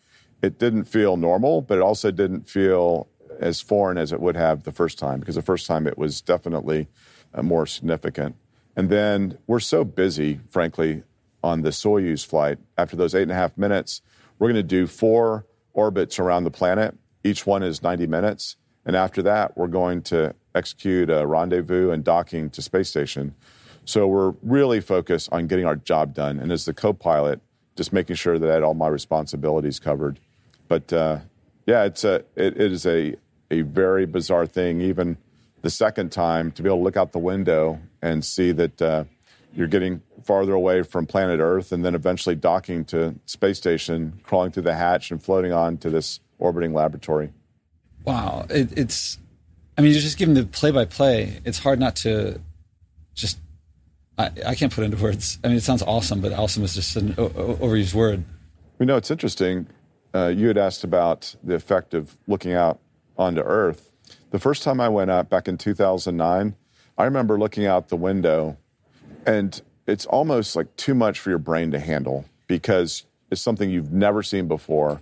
it 0.43 0.59
didn't 0.59 0.83
feel 0.83 1.15
normal, 1.15 1.61
but 1.61 1.77
it 1.77 1.81
also 1.81 2.11
didn't 2.11 2.49
feel 2.49 3.07
as 3.39 3.61
foreign 3.61 3.97
as 3.97 4.11
it 4.11 4.19
would 4.19 4.35
have 4.35 4.63
the 4.63 4.71
first 4.73 4.99
time 4.99 5.19
because 5.21 5.35
the 5.35 5.41
first 5.41 5.65
time 5.65 5.87
it 5.87 5.97
was 5.97 6.21
definitely 6.21 6.87
uh, 7.33 7.41
more 7.41 7.65
significant. 7.65 8.35
And 8.75 8.89
then 8.89 9.37
we're 9.47 9.61
so 9.61 9.85
busy, 9.85 10.41
frankly, 10.49 11.03
on 11.43 11.61
the 11.61 11.69
Soyuz 11.69 12.25
flight. 12.25 12.59
After 12.77 12.97
those 12.97 13.15
eight 13.15 13.23
and 13.23 13.31
a 13.31 13.35
half 13.35 13.57
minutes, 13.57 14.01
we're 14.37 14.49
going 14.49 14.55
to 14.55 14.63
do 14.63 14.85
four 14.85 15.45
orbits 15.73 16.19
around 16.19 16.43
the 16.43 16.51
planet. 16.51 16.95
Each 17.23 17.45
one 17.45 17.63
is 17.63 17.81
90 17.81 18.05
minutes. 18.07 18.57
And 18.85 18.97
after 18.97 19.21
that, 19.23 19.55
we're 19.57 19.67
going 19.67 20.01
to 20.03 20.35
execute 20.53 21.09
a 21.09 21.25
rendezvous 21.25 21.91
and 21.91 22.03
docking 22.03 22.49
to 22.49 22.61
space 22.61 22.89
station. 22.89 23.33
So 23.85 24.07
we're 24.07 24.33
really 24.41 24.81
focused 24.81 25.29
on 25.31 25.47
getting 25.47 25.65
our 25.65 25.77
job 25.77 26.13
done. 26.13 26.37
And 26.37 26.51
as 26.51 26.65
the 26.65 26.73
co 26.73 26.91
pilot, 26.91 27.39
just 27.75 27.93
making 27.93 28.17
sure 28.17 28.37
that 28.37 28.49
I 28.49 28.53
had 28.53 28.63
all 28.63 28.73
my 28.73 28.87
responsibilities 28.87 29.79
covered. 29.79 30.19
But 30.73 30.91
uh, 30.91 31.19
yeah, 31.67 31.83
it's 31.83 32.03
a 32.03 32.25
it, 32.35 32.59
it 32.59 32.71
is 32.71 32.87
a 32.87 33.15
a 33.51 33.61
very 33.61 34.07
bizarre 34.07 34.47
thing. 34.47 34.81
Even 34.81 35.17
the 35.61 35.69
second 35.69 36.11
time 36.11 36.51
to 36.53 36.63
be 36.63 36.67
able 36.67 36.79
to 36.79 36.83
look 36.83 36.97
out 36.97 37.11
the 37.11 37.19
window 37.19 37.79
and 38.01 38.25
see 38.25 38.51
that 38.53 38.81
uh, 38.81 39.03
you're 39.53 39.67
getting 39.67 40.01
farther 40.23 40.53
away 40.53 40.81
from 40.81 41.05
planet 41.05 41.39
Earth, 41.39 41.71
and 41.71 41.85
then 41.85 41.93
eventually 41.93 42.33
docking 42.33 42.85
to 42.85 43.13
space 43.27 43.59
station, 43.59 44.19
crawling 44.23 44.49
through 44.49 44.63
the 44.63 44.73
hatch, 44.73 45.11
and 45.11 45.21
floating 45.21 45.53
on 45.53 45.77
to 45.77 45.91
this 45.91 46.19
orbiting 46.39 46.73
laboratory. 46.73 47.31
Wow, 48.03 48.47
it, 48.49 48.75
it's. 48.75 49.19
I 49.77 49.81
mean, 49.81 49.91
you're 49.91 50.01
just 50.01 50.17
given 50.17 50.33
the 50.33 50.43
play-by-play, 50.43 51.41
it's 51.45 51.59
hard 51.59 51.79
not 51.79 51.97
to 51.97 52.41
just. 53.13 53.37
I, 54.17 54.31
I 54.43 54.55
can't 54.55 54.73
put 54.73 54.85
into 54.85 54.97
words. 54.97 55.37
I 55.43 55.49
mean, 55.49 55.57
it 55.57 55.61
sounds 55.61 55.83
awesome, 55.83 56.19
but 56.19 56.33
awesome 56.33 56.63
is 56.63 56.73
just 56.73 56.95
an 56.95 57.13
o- 57.19 57.29
overused 57.29 57.93
word. 57.93 58.23
You 58.79 58.87
know, 58.87 58.97
it's 58.97 59.11
interesting 59.11 59.67
uh, 60.13 60.27
you 60.27 60.47
had 60.47 60.57
asked 60.57 60.83
about 60.83 61.35
the 61.43 61.55
effect 61.55 61.93
of 61.93 62.17
looking 62.27 62.53
out 62.53 62.79
onto 63.17 63.41
Earth. 63.41 63.89
The 64.31 64.39
first 64.39 64.63
time 64.63 64.79
I 64.79 64.89
went 64.89 65.11
up 65.11 65.29
back 65.29 65.47
in 65.47 65.57
2009, 65.57 66.55
I 66.97 67.03
remember 67.03 67.39
looking 67.39 67.65
out 67.65 67.89
the 67.89 67.95
window, 67.95 68.57
and 69.25 69.59
it's 69.87 70.05
almost 70.05 70.55
like 70.55 70.75
too 70.75 70.93
much 70.93 71.19
for 71.19 71.29
your 71.29 71.39
brain 71.39 71.71
to 71.71 71.79
handle 71.79 72.25
because 72.47 73.05
it's 73.31 73.41
something 73.41 73.69
you've 73.69 73.91
never 73.91 74.23
seen 74.23 74.47
before. 74.47 75.01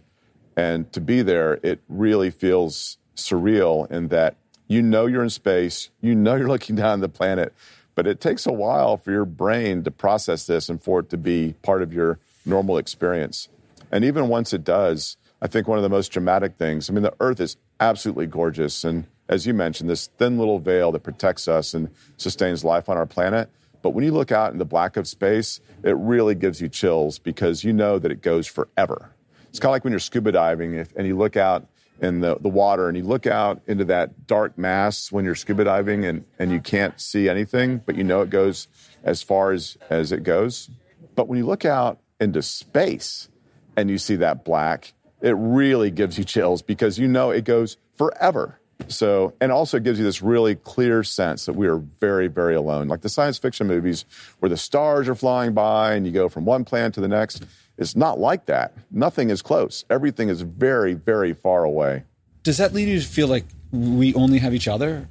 And 0.55 0.91
to 0.93 1.01
be 1.01 1.21
there, 1.21 1.59
it 1.63 1.79
really 1.89 2.29
feels 2.29 2.97
surreal 3.15 3.89
in 3.91 4.07
that 4.09 4.35
you 4.67 4.81
know 4.81 5.05
you're 5.05 5.23
in 5.23 5.29
space, 5.29 5.89
you 6.01 6.15
know 6.15 6.35
you're 6.35 6.47
looking 6.55 6.75
down 6.75 7.01
the 7.01 7.09
planet, 7.09 7.53
but 7.95 8.07
it 8.07 8.21
takes 8.21 8.45
a 8.45 8.53
while 8.53 8.97
for 8.97 9.11
your 9.11 9.25
brain 9.25 9.83
to 9.83 9.91
process 9.91 10.45
this 10.45 10.69
and 10.69 10.81
for 10.81 11.01
it 11.01 11.09
to 11.09 11.17
be 11.17 11.55
part 11.61 11.81
of 11.81 11.93
your 11.93 12.19
normal 12.45 12.77
experience. 12.77 13.49
And 13.91 14.05
even 14.05 14.29
once 14.29 14.53
it 14.53 14.63
does, 14.63 15.17
I 15.41 15.47
think 15.47 15.67
one 15.67 15.77
of 15.77 15.83
the 15.83 15.89
most 15.89 16.09
dramatic 16.09 16.55
things, 16.57 16.89
I 16.89 16.93
mean, 16.93 17.03
the 17.03 17.15
Earth 17.19 17.39
is 17.39 17.57
absolutely 17.79 18.27
gorgeous. 18.27 18.83
And 18.83 19.05
as 19.27 19.45
you 19.45 19.53
mentioned, 19.53 19.89
this 19.89 20.07
thin 20.17 20.37
little 20.37 20.59
veil 20.59 20.91
that 20.93 21.03
protects 21.03 21.47
us 21.47 21.73
and 21.73 21.89
sustains 22.17 22.63
life 22.63 22.89
on 22.89 22.97
our 22.97 23.05
planet. 23.05 23.49
But 23.81 23.91
when 23.91 24.05
you 24.05 24.11
look 24.11 24.31
out 24.31 24.53
in 24.53 24.59
the 24.59 24.65
black 24.65 24.97
of 24.97 25.07
space, 25.07 25.59
it 25.83 25.95
really 25.97 26.35
gives 26.35 26.61
you 26.61 26.69
chills 26.69 27.17
because 27.19 27.63
you 27.63 27.73
know 27.73 27.97
that 27.99 28.11
it 28.11 28.21
goes 28.21 28.47
forever. 28.47 29.13
It's 29.49 29.59
kind 29.59 29.69
of 29.69 29.73
like 29.73 29.83
when 29.83 29.91
you're 29.91 29.99
scuba 29.99 30.31
diving 30.31 30.85
and 30.95 31.07
you 31.07 31.17
look 31.17 31.35
out 31.35 31.67
in 31.99 32.19
the, 32.19 32.37
the 32.39 32.49
water 32.49 32.87
and 32.87 32.97
you 32.97 33.03
look 33.03 33.27
out 33.27 33.61
into 33.67 33.85
that 33.85 34.27
dark 34.27 34.57
mass 34.57 35.11
when 35.11 35.25
you're 35.25 35.35
scuba 35.35 35.63
diving 35.63 36.05
and, 36.05 36.25
and 36.39 36.51
you 36.51 36.59
can't 36.59 36.99
see 37.01 37.27
anything, 37.27 37.81
but 37.85 37.95
you 37.95 38.03
know 38.03 38.21
it 38.21 38.29
goes 38.29 38.67
as 39.03 39.21
far 39.21 39.51
as, 39.51 39.77
as 39.89 40.11
it 40.11 40.23
goes. 40.23 40.69
But 41.15 41.27
when 41.27 41.37
you 41.37 41.45
look 41.45 41.65
out 41.65 41.99
into 42.19 42.41
space, 42.41 43.29
and 43.75 43.89
you 43.89 43.97
see 43.97 44.17
that 44.17 44.43
black, 44.43 44.93
it 45.21 45.35
really 45.37 45.91
gives 45.91 46.17
you 46.17 46.23
chills 46.23 46.61
because 46.61 46.97
you 46.97 47.07
know 47.07 47.29
it 47.31 47.43
goes 47.43 47.77
forever. 47.95 48.59
So, 48.87 49.33
and 49.39 49.51
also 49.51 49.79
gives 49.79 49.99
you 49.99 50.05
this 50.05 50.21
really 50.21 50.55
clear 50.55 51.03
sense 51.03 51.45
that 51.45 51.53
we 51.53 51.67
are 51.67 51.77
very, 51.77 52.27
very 52.27 52.55
alone. 52.55 52.87
Like 52.87 53.01
the 53.01 53.09
science 53.09 53.37
fiction 53.37 53.67
movies 53.67 54.05
where 54.39 54.49
the 54.49 54.57
stars 54.57 55.07
are 55.07 55.15
flying 55.15 55.53
by 55.53 55.93
and 55.93 56.05
you 56.05 56.11
go 56.11 56.29
from 56.29 56.45
one 56.45 56.65
planet 56.65 56.93
to 56.95 57.01
the 57.01 57.07
next. 57.07 57.43
It's 57.77 57.95
not 57.95 58.19
like 58.19 58.45
that. 58.47 58.73
Nothing 58.89 59.29
is 59.29 59.41
close. 59.41 59.85
Everything 59.89 60.29
is 60.29 60.41
very, 60.41 60.93
very 60.93 61.33
far 61.33 61.63
away. 61.63 62.03
Does 62.43 62.57
that 62.57 62.73
lead 62.73 62.87
you 62.87 62.99
to 62.99 63.05
feel 63.05 63.27
like 63.27 63.45
we 63.71 64.13
only 64.15 64.39
have 64.39 64.53
each 64.53 64.67
other? 64.67 65.07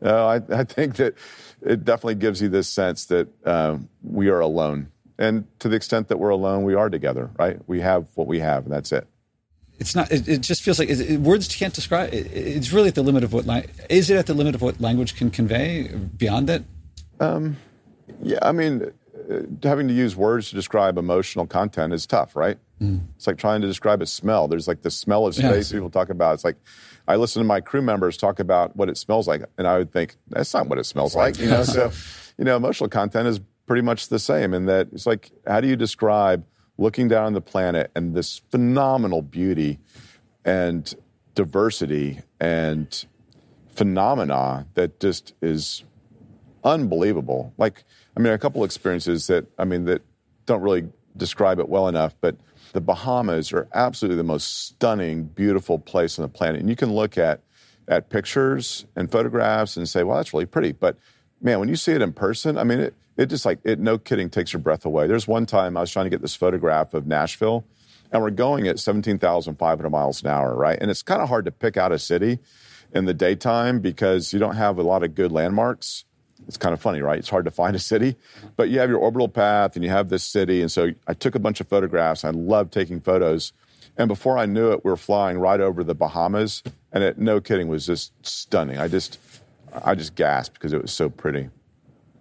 No, 0.00 0.26
I, 0.26 0.36
I 0.50 0.64
think 0.64 0.96
that 0.96 1.14
it 1.60 1.84
definitely 1.84 2.16
gives 2.16 2.40
you 2.40 2.48
this 2.48 2.68
sense 2.68 3.06
that 3.06 3.28
um, 3.46 3.88
we 4.02 4.28
are 4.28 4.40
alone. 4.40 4.90
And 5.22 5.46
to 5.60 5.68
the 5.68 5.76
extent 5.76 6.08
that 6.08 6.18
we're 6.18 6.30
alone, 6.30 6.64
we 6.64 6.74
are 6.74 6.90
together, 6.90 7.30
right? 7.38 7.56
We 7.68 7.80
have 7.80 8.08
what 8.16 8.26
we 8.26 8.40
have, 8.40 8.64
and 8.64 8.72
that's 8.72 8.90
it. 8.90 9.06
It's 9.78 9.94
not. 9.94 10.10
It, 10.10 10.28
it 10.28 10.40
just 10.40 10.62
feels 10.62 10.80
like 10.80 10.90
it, 10.90 11.20
words 11.20 11.46
can't 11.46 11.72
describe. 11.72 12.12
It, 12.12 12.26
it's 12.26 12.72
really 12.72 12.88
at 12.88 12.96
the 12.96 13.04
limit 13.04 13.22
of 13.22 13.32
what. 13.32 13.46
Is 13.88 14.10
it 14.10 14.16
at 14.16 14.26
the 14.26 14.34
limit 14.34 14.56
of 14.56 14.62
what 14.62 14.80
language 14.80 15.14
can 15.14 15.30
convey? 15.30 15.88
Beyond 16.16 16.48
that, 16.48 16.64
um, 17.20 17.56
yeah. 18.20 18.40
I 18.42 18.50
mean, 18.50 18.92
uh, 19.30 19.42
having 19.62 19.86
to 19.86 19.94
use 19.94 20.16
words 20.16 20.48
to 20.48 20.56
describe 20.56 20.98
emotional 20.98 21.46
content 21.46 21.92
is 21.92 22.04
tough, 22.04 22.34
right? 22.34 22.58
Mm. 22.80 23.02
It's 23.14 23.28
like 23.28 23.38
trying 23.38 23.60
to 23.60 23.68
describe 23.68 24.02
a 24.02 24.06
smell. 24.06 24.48
There's 24.48 24.66
like 24.66 24.82
the 24.82 24.90
smell 24.90 25.28
of 25.28 25.36
space 25.36 25.44
yes. 25.44 25.72
people 25.72 25.88
talk 25.88 26.10
about. 26.10 26.34
It's 26.34 26.44
like 26.44 26.56
I 27.06 27.14
listen 27.14 27.40
to 27.40 27.46
my 27.46 27.60
crew 27.60 27.82
members 27.82 28.16
talk 28.16 28.40
about 28.40 28.74
what 28.74 28.88
it 28.88 28.96
smells 28.98 29.28
like, 29.28 29.44
and 29.56 29.68
I 29.68 29.78
would 29.78 29.92
think 29.92 30.16
that's 30.30 30.52
not 30.52 30.66
what 30.66 30.78
it 30.78 30.84
smells 30.84 31.14
like. 31.14 31.38
You 31.38 31.46
know, 31.46 31.62
so 31.62 31.92
you 32.38 32.44
know, 32.44 32.56
emotional 32.56 32.90
content 32.90 33.28
is 33.28 33.40
pretty 33.66 33.82
much 33.82 34.08
the 34.08 34.18
same 34.18 34.54
in 34.54 34.66
that 34.66 34.88
it's 34.92 35.06
like, 35.06 35.30
how 35.46 35.60
do 35.60 35.68
you 35.68 35.76
describe 35.76 36.44
looking 36.78 37.08
down 37.08 37.26
on 37.26 37.32
the 37.32 37.40
planet 37.40 37.90
and 37.94 38.14
this 38.14 38.40
phenomenal 38.50 39.22
beauty 39.22 39.78
and 40.44 40.94
diversity 41.34 42.20
and 42.40 43.06
phenomena 43.68 44.66
that 44.74 45.00
just 45.00 45.34
is 45.40 45.84
unbelievable? 46.64 47.52
Like, 47.56 47.84
I 48.16 48.20
mean, 48.20 48.32
a 48.32 48.38
couple 48.38 48.64
experiences 48.64 49.26
that, 49.28 49.46
I 49.58 49.64
mean, 49.64 49.84
that 49.84 50.02
don't 50.46 50.62
really 50.62 50.88
describe 51.16 51.58
it 51.58 51.68
well 51.68 51.88
enough, 51.88 52.14
but 52.20 52.36
the 52.72 52.80
Bahamas 52.80 53.52
are 53.52 53.68
absolutely 53.74 54.16
the 54.16 54.24
most 54.24 54.66
stunning, 54.66 55.24
beautiful 55.24 55.78
place 55.78 56.18
on 56.18 56.22
the 56.22 56.28
planet. 56.28 56.60
And 56.60 56.68
you 56.68 56.76
can 56.76 56.92
look 56.92 57.18
at, 57.18 57.40
at 57.88 58.10
pictures 58.10 58.86
and 58.96 59.10
photographs 59.10 59.76
and 59.76 59.88
say, 59.88 60.02
well, 60.02 60.16
that's 60.16 60.32
really 60.32 60.46
pretty. 60.46 60.72
But 60.72 60.96
man, 61.40 61.60
when 61.60 61.68
you 61.68 61.76
see 61.76 61.92
it 61.92 62.02
in 62.02 62.12
person, 62.12 62.56
I 62.56 62.64
mean, 62.64 62.80
it, 62.80 62.94
it 63.16 63.26
just 63.26 63.44
like 63.44 63.58
it 63.64 63.78
no 63.78 63.98
kidding 63.98 64.30
takes 64.30 64.52
your 64.52 64.60
breath 64.60 64.84
away. 64.84 65.06
There's 65.06 65.28
one 65.28 65.46
time 65.46 65.76
I 65.76 65.80
was 65.80 65.90
trying 65.90 66.06
to 66.06 66.10
get 66.10 66.22
this 66.22 66.34
photograph 66.34 66.94
of 66.94 67.06
Nashville, 67.06 67.64
and 68.10 68.22
we're 68.22 68.30
going 68.30 68.68
at 68.68 68.78
17,500 68.78 69.90
miles 69.90 70.22
an 70.22 70.28
hour, 70.28 70.54
right? 70.54 70.78
And 70.80 70.90
it's 70.90 71.02
kind 71.02 71.22
of 71.22 71.28
hard 71.28 71.44
to 71.44 71.52
pick 71.52 71.76
out 71.76 71.92
a 71.92 71.98
city 71.98 72.38
in 72.92 73.04
the 73.04 73.14
daytime 73.14 73.80
because 73.80 74.32
you 74.32 74.38
don't 74.38 74.56
have 74.56 74.78
a 74.78 74.82
lot 74.82 75.02
of 75.02 75.14
good 75.14 75.32
landmarks. 75.32 76.04
It's 76.48 76.56
kind 76.56 76.72
of 76.72 76.80
funny, 76.80 77.00
right? 77.00 77.18
It's 77.18 77.28
hard 77.28 77.44
to 77.44 77.50
find 77.50 77.76
a 77.76 77.78
city, 77.78 78.16
but 78.56 78.68
you 78.68 78.80
have 78.80 78.90
your 78.90 78.98
orbital 78.98 79.28
path 79.28 79.76
and 79.76 79.84
you 79.84 79.90
have 79.90 80.08
this 80.08 80.24
city. 80.24 80.60
And 80.60 80.70
so 80.70 80.90
I 81.06 81.14
took 81.14 81.34
a 81.34 81.38
bunch 81.38 81.60
of 81.60 81.68
photographs. 81.68 82.24
I 82.24 82.30
love 82.30 82.70
taking 82.70 83.00
photos. 83.00 83.52
And 83.96 84.08
before 84.08 84.38
I 84.38 84.46
knew 84.46 84.72
it, 84.72 84.84
we 84.84 84.90
were 84.90 84.96
flying 84.96 85.38
right 85.38 85.60
over 85.60 85.84
the 85.84 85.94
Bahamas, 85.94 86.62
and 86.92 87.04
it, 87.04 87.18
no 87.18 87.40
kidding, 87.40 87.68
was 87.68 87.86
just 87.86 88.12
stunning. 88.26 88.78
I 88.78 88.88
just, 88.88 89.18
I 89.84 89.94
just 89.94 90.14
gasped 90.14 90.54
because 90.54 90.72
it 90.72 90.80
was 90.80 90.92
so 90.92 91.10
pretty. 91.10 91.50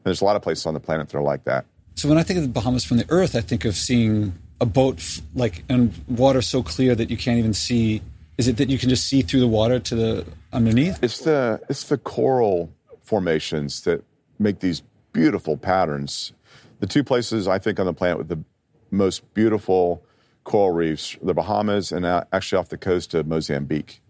There's 0.04 0.22
a 0.22 0.26
lot 0.26 0.36
of 0.36 0.42
places 0.42 0.66
on 0.66 0.74
the 0.74 0.80
planet 0.80 1.10
that 1.10 1.18
are 1.18 1.24
like 1.24 1.44
that. 1.46 1.66
So 1.96 2.10
when 2.10 2.18
I 2.18 2.24
think 2.24 2.38
of 2.38 2.44
the 2.44 2.50
Bahamas 2.50 2.84
from 2.84 2.98
the 2.98 3.06
Earth, 3.10 3.36
I 3.36 3.42
think 3.42 3.66
of 3.66 3.76
seeing 3.76 4.34
a 4.60 4.66
boat 4.66 4.98
f- 4.98 5.22
like 5.36 5.64
and 5.70 5.94
water 6.08 6.42
so 6.42 6.64
clear 6.64 6.96
that 6.96 7.10
you 7.10 7.18
can't 7.18 7.38
even 7.38 7.54
see. 7.54 8.02
Is 8.38 8.48
it 8.48 8.58
that 8.58 8.70
you 8.70 8.78
can 8.78 8.90
just 8.90 9.08
see 9.08 9.22
through 9.22 9.42
the 9.42 9.48
water 9.48 9.80
to 9.80 9.96
the 9.96 10.26
underneath? 10.54 11.04
It's 11.04 11.20
the 11.20 11.62
it's 11.70 11.84
the 11.84 11.98
coral 11.98 12.72
formations 13.02 13.82
that 13.82 14.04
make 14.40 14.60
these 14.60 14.82
beautiful 15.14 15.58
patterns. 15.58 16.32
The 16.80 16.88
two 16.88 17.04
places 17.04 17.48
I 17.48 17.60
think 17.60 17.80
on 17.80 17.86
the 17.86 17.94
planet 17.94 18.18
with 18.18 18.30
the 18.30 18.44
most 18.90 19.32
beautiful 19.34 20.04
coral 20.44 20.72
reefs, 20.72 21.18
the 21.22 21.34
Bahamas 21.34 21.92
and 21.92 22.06
uh, 22.06 22.24
actually 22.34 22.60
off 22.60 22.70
the 22.70 22.78
coast 22.78 23.14
of 23.14 23.28
Mozambique. 23.28 24.02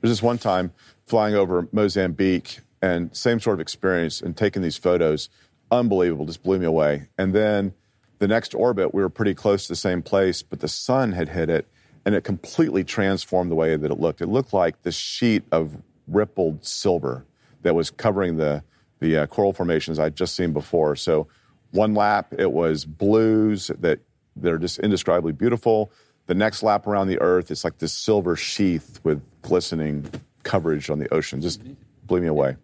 There's 0.00 0.12
this 0.12 0.22
one 0.22 0.38
time 0.38 0.72
flying 1.06 1.34
over 1.34 1.68
Mozambique 1.72 2.60
and 2.80 3.14
same 3.16 3.40
sort 3.40 3.54
of 3.54 3.60
experience 3.60 4.20
and 4.20 4.36
taking 4.36 4.62
these 4.62 4.76
photos, 4.76 5.28
unbelievable, 5.70 6.26
just 6.26 6.42
blew 6.42 6.58
me 6.58 6.66
away. 6.66 7.08
And 7.18 7.34
then 7.34 7.74
the 8.18 8.28
next 8.28 8.54
orbit, 8.54 8.94
we 8.94 9.02
were 9.02 9.08
pretty 9.08 9.34
close 9.34 9.64
to 9.64 9.72
the 9.72 9.76
same 9.76 10.02
place, 10.02 10.42
but 10.42 10.60
the 10.60 10.68
sun 10.68 11.12
had 11.12 11.28
hit 11.28 11.50
it 11.50 11.66
and 12.04 12.14
it 12.14 12.24
completely 12.24 12.84
transformed 12.84 13.50
the 13.50 13.54
way 13.54 13.76
that 13.76 13.90
it 13.90 14.00
looked. 14.00 14.20
It 14.20 14.28
looked 14.28 14.52
like 14.52 14.82
this 14.82 14.96
sheet 14.96 15.44
of 15.52 15.76
rippled 16.06 16.64
silver 16.64 17.26
that 17.62 17.74
was 17.74 17.90
covering 17.90 18.36
the, 18.36 18.62
the 19.00 19.18
uh, 19.18 19.26
coral 19.26 19.52
formations 19.52 19.98
I'd 19.98 20.16
just 20.16 20.34
seen 20.34 20.52
before. 20.52 20.96
So 20.96 21.28
one 21.70 21.94
lap, 21.94 22.34
it 22.38 22.52
was 22.52 22.84
blues 22.84 23.70
that 23.80 24.00
they're 24.36 24.58
just 24.58 24.78
indescribably 24.78 25.32
beautiful. 25.32 25.90
The 26.26 26.34
next 26.34 26.62
lap 26.62 26.86
around 26.86 27.08
the 27.08 27.20
Earth, 27.20 27.50
it's 27.50 27.64
like 27.64 27.78
this 27.78 27.92
silver 27.92 28.36
sheath 28.36 29.00
with 29.02 29.22
glistening 29.42 30.10
coverage 30.42 30.90
on 30.90 30.98
the 30.98 31.12
ocean. 31.12 31.40
Just 31.40 31.62
blew 32.06 32.20
me 32.20 32.26
away. 32.26 32.56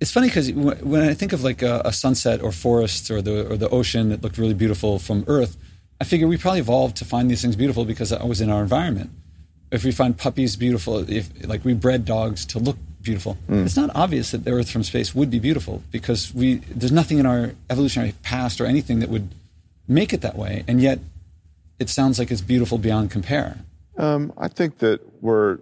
It's 0.00 0.10
funny 0.10 0.28
because 0.28 0.52
when 0.52 1.02
I 1.02 1.14
think 1.14 1.32
of 1.32 1.44
like 1.44 1.62
a, 1.62 1.82
a, 1.84 1.92
sunset 1.92 2.42
or 2.42 2.52
forests 2.52 3.10
or 3.10 3.22
the 3.22 3.50
or 3.50 3.56
the 3.56 3.68
ocean 3.68 4.08
that 4.08 4.22
looked 4.22 4.38
really 4.38 4.54
beautiful 4.54 4.98
from 4.98 5.24
Earth, 5.28 5.56
I 6.00 6.04
figure 6.04 6.26
we 6.26 6.36
probably 6.36 6.60
evolved 6.60 6.96
to 6.96 7.04
find 7.04 7.30
these 7.30 7.42
things 7.42 7.56
beautiful 7.56 7.84
because 7.84 8.12
I 8.12 8.24
was 8.24 8.40
in 8.40 8.50
our 8.50 8.62
environment. 8.62 9.10
If 9.70 9.84
we 9.84 9.92
find 9.92 10.16
puppies 10.16 10.56
beautiful, 10.56 11.08
if 11.08 11.30
like 11.46 11.64
we 11.64 11.74
bred 11.74 12.04
dogs 12.04 12.44
to 12.46 12.58
look 12.58 12.76
beautiful, 13.02 13.38
mm. 13.48 13.64
it's 13.64 13.76
not 13.76 13.90
obvious 13.94 14.32
that 14.32 14.44
the 14.44 14.50
Earth 14.50 14.70
from 14.70 14.82
space 14.82 15.14
would 15.14 15.30
be 15.30 15.38
beautiful 15.38 15.82
because 15.92 16.34
we 16.34 16.56
there's 16.68 16.92
nothing 16.92 17.18
in 17.18 17.26
our 17.26 17.52
evolutionary 17.70 18.14
past 18.22 18.60
or 18.60 18.66
anything 18.66 18.98
that 18.98 19.08
would 19.08 19.28
make 19.86 20.12
it 20.12 20.22
that 20.22 20.36
way, 20.36 20.64
and 20.66 20.80
yet 20.80 20.98
it 21.78 21.88
sounds 21.88 22.18
like 22.18 22.30
it's 22.30 22.40
beautiful 22.40 22.78
beyond 22.78 23.10
compare. 23.10 23.58
Um, 23.96 24.32
I 24.36 24.48
think 24.48 24.78
that 24.78 25.00
we're 25.22 25.60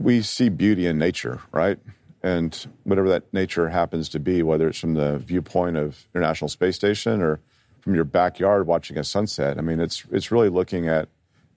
we 0.00 0.22
see 0.22 0.48
beauty 0.48 0.86
in 0.86 0.98
nature, 0.98 1.40
right? 1.52 1.78
And 2.22 2.54
whatever 2.84 3.08
that 3.08 3.32
nature 3.32 3.68
happens 3.68 4.08
to 4.10 4.20
be, 4.20 4.42
whether 4.42 4.68
it's 4.68 4.78
from 4.78 4.94
the 4.94 5.18
viewpoint 5.18 5.76
of 5.76 6.06
International 6.14 6.48
Space 6.48 6.76
Station 6.76 7.22
or 7.22 7.40
from 7.80 7.94
your 7.94 8.04
backyard 8.04 8.66
watching 8.66 8.98
a 8.98 9.04
sunset, 9.04 9.56
I 9.56 9.62
mean, 9.62 9.80
it's 9.80 10.04
it's 10.10 10.30
really 10.30 10.50
looking 10.50 10.88
at 10.88 11.08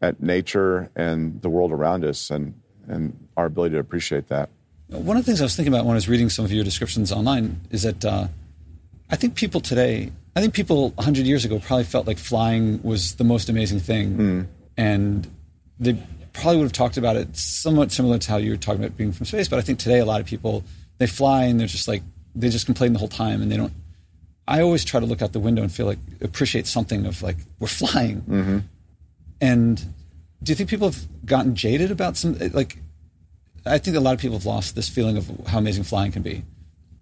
at 0.02 0.22
nature 0.22 0.90
and 0.96 1.42
the 1.42 1.50
world 1.50 1.72
around 1.72 2.06
us, 2.06 2.30
and 2.30 2.54
and 2.88 3.28
our 3.36 3.46
ability 3.46 3.74
to 3.74 3.80
appreciate 3.80 4.30
that. 4.30 4.50
One 4.88 5.18
of 5.18 5.26
the 5.26 5.30
things 5.30 5.42
I 5.42 5.46
was 5.46 5.56
thinking 5.56 5.74
about 5.74 5.86
when 5.86 5.94
I 5.94 5.96
was 5.96 6.08
reading 6.08 6.30
some 6.30 6.46
of 6.46 6.52
your 6.52 6.64
descriptions 6.64 7.12
online 7.12 7.60
is 7.72 7.84
that 7.84 8.06
uh, 8.06 8.28
I 9.10 9.16
think 9.16 9.36
people 9.36 9.60
today 9.60 10.12
I 10.36 10.42
think 10.42 10.54
people 10.54 10.90
100 10.92 11.26
years 11.26 11.46
ago 11.46 11.60
probably 11.60 11.84
felt 11.84 12.08
like 12.08 12.18
flying 12.18 12.82
was 12.82 13.16
the 13.16 13.24
most 13.24 13.50
amazing 13.50 13.80
thing. 13.80 14.18
Mm. 14.18 14.48
And 14.78 15.28
they 15.80 15.98
probably 16.34 16.58
would 16.58 16.64
have 16.64 16.74
talked 16.74 16.98
about 16.98 17.16
it 17.16 17.36
somewhat 17.38 17.92
similar 17.92 18.18
to 18.18 18.32
how 18.32 18.38
you 18.38 18.52
were 18.52 18.58
talking 18.58 18.84
about 18.84 18.98
being 18.98 19.12
from 19.12 19.26
space. 19.26 19.48
But 19.48 19.60
I 19.60 19.62
think 19.62 19.80
today 19.80 20.00
a 20.00 20.06
lot 20.06 20.20
of 20.20 20.28
people, 20.28 20.64
they 20.98 21.08
fly 21.08 21.44
and 21.46 21.60
they're 21.60 21.68
just 21.68 21.88
like, 21.88 22.02
they 22.36 22.50
just 22.50 22.66
complain 22.66 22.94
the 22.94 23.00
whole 23.00 23.08
time 23.08 23.42
and 23.42 23.52
they 23.52 23.58
don't. 23.58 23.74
I 24.48 24.62
always 24.62 24.84
try 24.84 25.00
to 25.00 25.06
look 25.06 25.22
out 25.22 25.32
the 25.32 25.40
window 25.40 25.62
and 25.62 25.72
feel 25.72 25.86
like, 25.86 26.00
appreciate 26.22 26.68
something 26.68 27.06
of 27.06 27.22
like, 27.22 27.38
we're 27.60 27.68
flying. 27.68 28.22
Mm-hmm. 28.22 28.60
And 29.40 29.78
do 30.42 30.52
you 30.52 30.56
think 30.56 30.70
people 30.70 30.90
have 30.90 31.26
gotten 31.26 31.56
jaded 31.56 31.92
about 31.92 32.18
some, 32.18 32.38
like, 32.52 32.78
I 33.66 33.78
think 33.78 33.96
a 33.96 34.02
lot 34.02 34.14
of 34.14 34.20
people 34.20 34.38
have 34.38 34.46
lost 34.46 34.76
this 34.76 34.90
feeling 34.90 35.16
of 35.16 35.32
how 35.48 35.60
amazing 35.60 35.84
flying 35.84 36.12
can 36.12 36.22
be. 36.22 36.44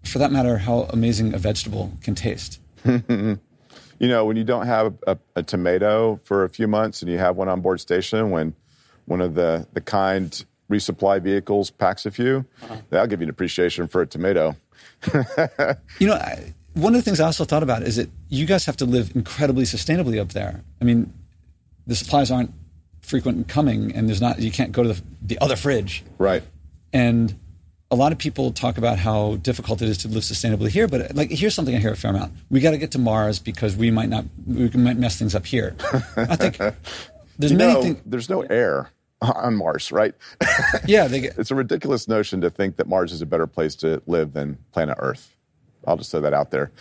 For 0.03 0.19
that 0.19 0.31
matter, 0.31 0.57
how 0.57 0.81
amazing 0.91 1.33
a 1.33 1.37
vegetable 1.37 1.91
can 2.01 2.15
taste. 2.15 2.59
you 2.85 3.37
know, 3.99 4.25
when 4.25 4.37
you 4.37 4.43
don't 4.43 4.65
have 4.65 4.93
a, 5.07 5.17
a, 5.35 5.43
tomato 5.43 6.19
for 6.23 6.43
a 6.43 6.49
few 6.49 6.67
months 6.67 7.01
and 7.01 7.11
you 7.11 7.17
have 7.19 7.35
one 7.35 7.47
on 7.47 7.61
board 7.61 7.79
station, 7.79 8.31
when 8.31 8.55
one 9.05 9.21
of 9.21 9.35
the, 9.35 9.67
the 9.73 9.81
kind 9.81 10.43
resupply 10.69 11.21
vehicles 11.21 11.69
packs 11.69 12.05
a 12.05 12.11
few, 12.11 12.45
uh-huh. 12.63 12.77
that'll 12.89 13.07
give 13.07 13.19
you 13.19 13.25
an 13.25 13.29
appreciation 13.29 13.87
for 13.87 14.01
a 14.01 14.07
tomato. 14.07 14.55
you 15.99 16.07
know, 16.07 16.13
I, 16.13 16.53
one 16.73 16.95
of 16.95 16.99
the 16.99 17.03
things 17.03 17.19
I 17.19 17.25
also 17.25 17.43
thought 17.43 17.63
about 17.63 17.83
is 17.83 17.97
that 17.97 18.09
you 18.29 18.45
guys 18.45 18.65
have 18.65 18.77
to 18.77 18.85
live 18.85 19.15
incredibly 19.15 19.65
sustainably 19.65 20.19
up 20.19 20.29
there. 20.29 20.63
I 20.79 20.85
mean, 20.85 21.13
the 21.85 21.95
supplies 21.95 22.31
aren't 22.31 22.53
frequent 23.01 23.37
in 23.37 23.43
coming, 23.43 23.93
and 23.93 24.07
there's 24.07 24.21
not 24.21 24.39
you 24.39 24.51
can't 24.51 24.71
go 24.71 24.83
to 24.83 24.89
the, 24.89 25.01
the 25.21 25.37
other 25.39 25.55
fridge. 25.55 26.03
Right. 26.17 26.43
And 26.93 27.37
a 27.89 27.95
lot 27.95 28.13
of 28.13 28.17
people 28.17 28.51
talk 28.51 28.77
about 28.77 28.97
how 28.97 29.35
difficult 29.37 29.81
it 29.81 29.89
is 29.89 29.97
to 29.99 30.07
live 30.07 30.23
sustainably 30.23 30.69
here, 30.69 30.87
but 30.87 31.13
like 31.13 31.29
here's 31.29 31.53
something 31.53 31.75
I 31.75 31.79
hear 31.79 31.91
a 31.91 31.97
fair 31.97 32.11
amount: 32.11 32.33
we 32.49 32.61
got 32.61 32.71
to 32.71 32.77
get 32.77 32.91
to 32.91 32.99
Mars 32.99 33.39
because 33.39 33.75
we 33.75 33.91
might 33.91 34.09
not 34.09 34.25
we 34.47 34.69
might 34.69 34.97
mess 34.97 35.19
things 35.19 35.35
up 35.35 35.45
here. 35.45 35.75
I 36.15 36.35
think 36.37 36.57
there's 37.41 37.51
you 37.51 37.57
many 37.57 37.73
know, 37.73 37.81
things. 37.81 38.01
There's 38.05 38.29
no 38.29 38.41
air 38.41 38.89
on 39.21 39.55
Mars, 39.55 39.91
right? 39.91 40.13
yeah, 40.85 41.07
get, 41.07 41.37
it's 41.37 41.51
a 41.51 41.55
ridiculous 41.55 42.07
notion 42.07 42.41
to 42.41 42.49
think 42.49 42.77
that 42.77 42.87
Mars 42.87 43.11
is 43.11 43.21
a 43.21 43.25
better 43.25 43.47
place 43.47 43.75
to 43.75 44.01
live 44.07 44.33
than 44.33 44.57
planet 44.71 44.97
Earth. 44.99 45.35
I'll 45.87 45.97
just 45.97 46.11
throw 46.11 46.21
that 46.21 46.33
out 46.33 46.51
there. 46.51 46.71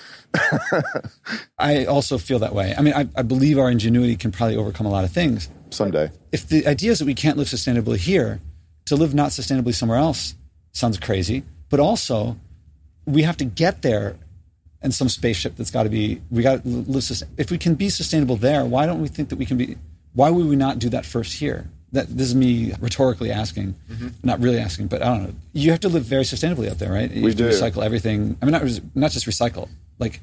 I 1.59 1.87
also 1.87 2.18
feel 2.18 2.38
that 2.40 2.55
way. 2.55 2.75
I 2.77 2.83
mean, 2.83 2.92
I, 2.92 3.09
I, 3.16 3.23
believe 3.23 3.59
our 3.59 3.70
ingenuity 3.70 4.14
can 4.14 4.31
probably 4.31 4.57
overcome 4.57 4.85
a 4.85 4.90
lot 4.90 5.05
of 5.05 5.11
things. 5.11 5.49
Someday. 5.70 6.11
If 6.33 6.49
the 6.49 6.66
idea 6.66 6.90
is 6.90 6.99
that 6.99 7.07
we 7.07 7.14
can't 7.14 7.38
live 7.38 7.46
sustainably 7.46 7.96
here, 7.96 8.40
to 8.87 8.96
live 8.96 9.14
not 9.14 9.31
sustainably 9.31 9.75
somewhere 9.75 9.99
else 9.99 10.35
sounds 10.73 10.99
crazy, 10.99 11.44
but 11.70 11.81
also 11.81 12.37
we 13.07 13.23
have 13.23 13.38
to 13.38 13.44
get 13.44 13.81
there 13.81 14.16
in 14.83 14.92
some 14.92 15.09
spaceship 15.09 15.57
that's 15.57 15.70
got 15.70 15.85
to 15.85 15.88
be 15.88 16.20
we 16.31 16.42
got 16.42 16.62
to 16.62 16.68
live 16.68 17.05
if 17.37 17.51
we 17.51 17.59
can 17.59 17.75
be 17.75 17.88
sustainable 17.88 18.37
there 18.37 18.64
why 18.64 18.87
don't 18.87 19.01
we 19.01 19.09
think 19.09 19.29
that 19.29 19.37
we 19.37 19.44
can 19.44 19.59
be 19.59 19.77
why 20.14 20.31
would 20.31 20.46
we 20.46 20.57
not 20.57 20.79
do 20.79 20.88
that 20.88 21.07
first 21.07 21.35
here 21.35 21.68
that 21.92 22.07
this 22.09 22.29
is 22.29 22.35
me 22.35 22.73
rhetorically 22.81 23.31
asking 23.31 23.75
mm-hmm. 23.90 24.09
not 24.23 24.40
really 24.40 24.59
asking 24.59 24.87
but 24.87 25.03
i 25.03 25.07
don't 25.07 25.23
know 25.23 25.35
you 25.53 25.70
have 25.70 25.81
to 25.81 25.88
live 25.88 26.05
very 26.05 26.25
sustainably 26.25 26.70
out 26.70 26.79
there 26.79 26.92
right 26.92 27.11
you 27.11 27.23
we 27.23 27.31
have 27.31 27.38
do. 27.38 27.51
to 27.51 27.55
recycle 27.55 27.85
everything 27.85 28.37
i 28.40 28.44
mean 28.44 28.53
not, 28.53 28.62
not 28.94 29.11
just 29.11 29.27
recycle 29.27 29.68
like 29.99 30.20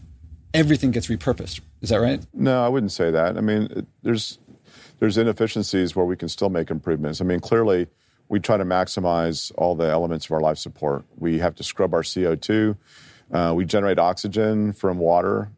everything 0.53 0.91
gets 0.91 1.07
repurposed 1.07 1.59
is 1.81 1.89
that 1.89 1.97
right 1.97 2.25
no 2.33 2.63
i 2.63 2.67
wouldn't 2.67 2.91
say 2.91 3.11
that 3.11 3.37
i 3.37 3.41
mean 3.41 3.63
it, 3.75 3.85
there's 4.03 4.39
there's 4.99 5.17
inefficiencies 5.17 5.95
where 5.95 6.05
we 6.05 6.15
can 6.15 6.29
still 6.29 6.49
make 6.49 6.69
improvements 6.69 7.21
i 7.21 7.23
mean 7.23 7.39
clearly 7.39 7.87
we 8.29 8.39
try 8.39 8.57
to 8.57 8.65
maximize 8.65 9.51
all 9.57 9.75
the 9.75 9.89
elements 9.89 10.25
of 10.25 10.31
our 10.31 10.41
life 10.41 10.57
support. 10.57 11.05
We 11.17 11.39
have 11.39 11.55
to 11.55 11.63
scrub 11.63 11.93
our 11.93 12.01
CO2. 12.01 12.77
Uh, 13.31 13.53
we 13.55 13.65
generate 13.65 13.99
oxygen 13.99 14.73
from 14.73 14.97
water. 14.97 15.49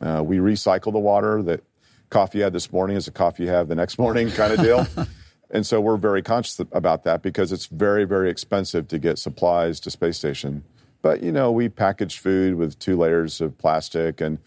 Uh, 0.00 0.22
we 0.24 0.38
recycle 0.38 0.92
the 0.92 0.98
water 0.98 1.42
that 1.42 1.62
coffee 2.10 2.38
you 2.38 2.44
had 2.44 2.52
this 2.52 2.72
morning 2.72 2.96
is 2.96 3.08
a 3.08 3.12
coffee 3.12 3.44
you 3.44 3.48
have 3.48 3.68
the 3.68 3.74
next 3.74 3.98
morning 3.98 4.30
kind 4.30 4.52
of 4.52 4.60
deal. 4.60 4.86
and 5.50 5.66
so 5.66 5.80
we're 5.80 5.96
very 5.96 6.22
conscious 6.22 6.58
about 6.72 7.04
that 7.04 7.22
because 7.22 7.52
it's 7.52 7.66
very, 7.66 8.04
very 8.04 8.30
expensive 8.30 8.88
to 8.88 8.98
get 8.98 9.18
supplies 9.18 9.80
to 9.80 9.90
space 9.90 10.16
station. 10.16 10.64
But, 11.02 11.22
you 11.22 11.32
know, 11.32 11.52
we 11.52 11.68
package 11.68 12.18
food 12.18 12.54
with 12.54 12.78
two 12.78 12.96
layers 12.96 13.40
of 13.40 13.56
plastic 13.58 14.20
and 14.20 14.38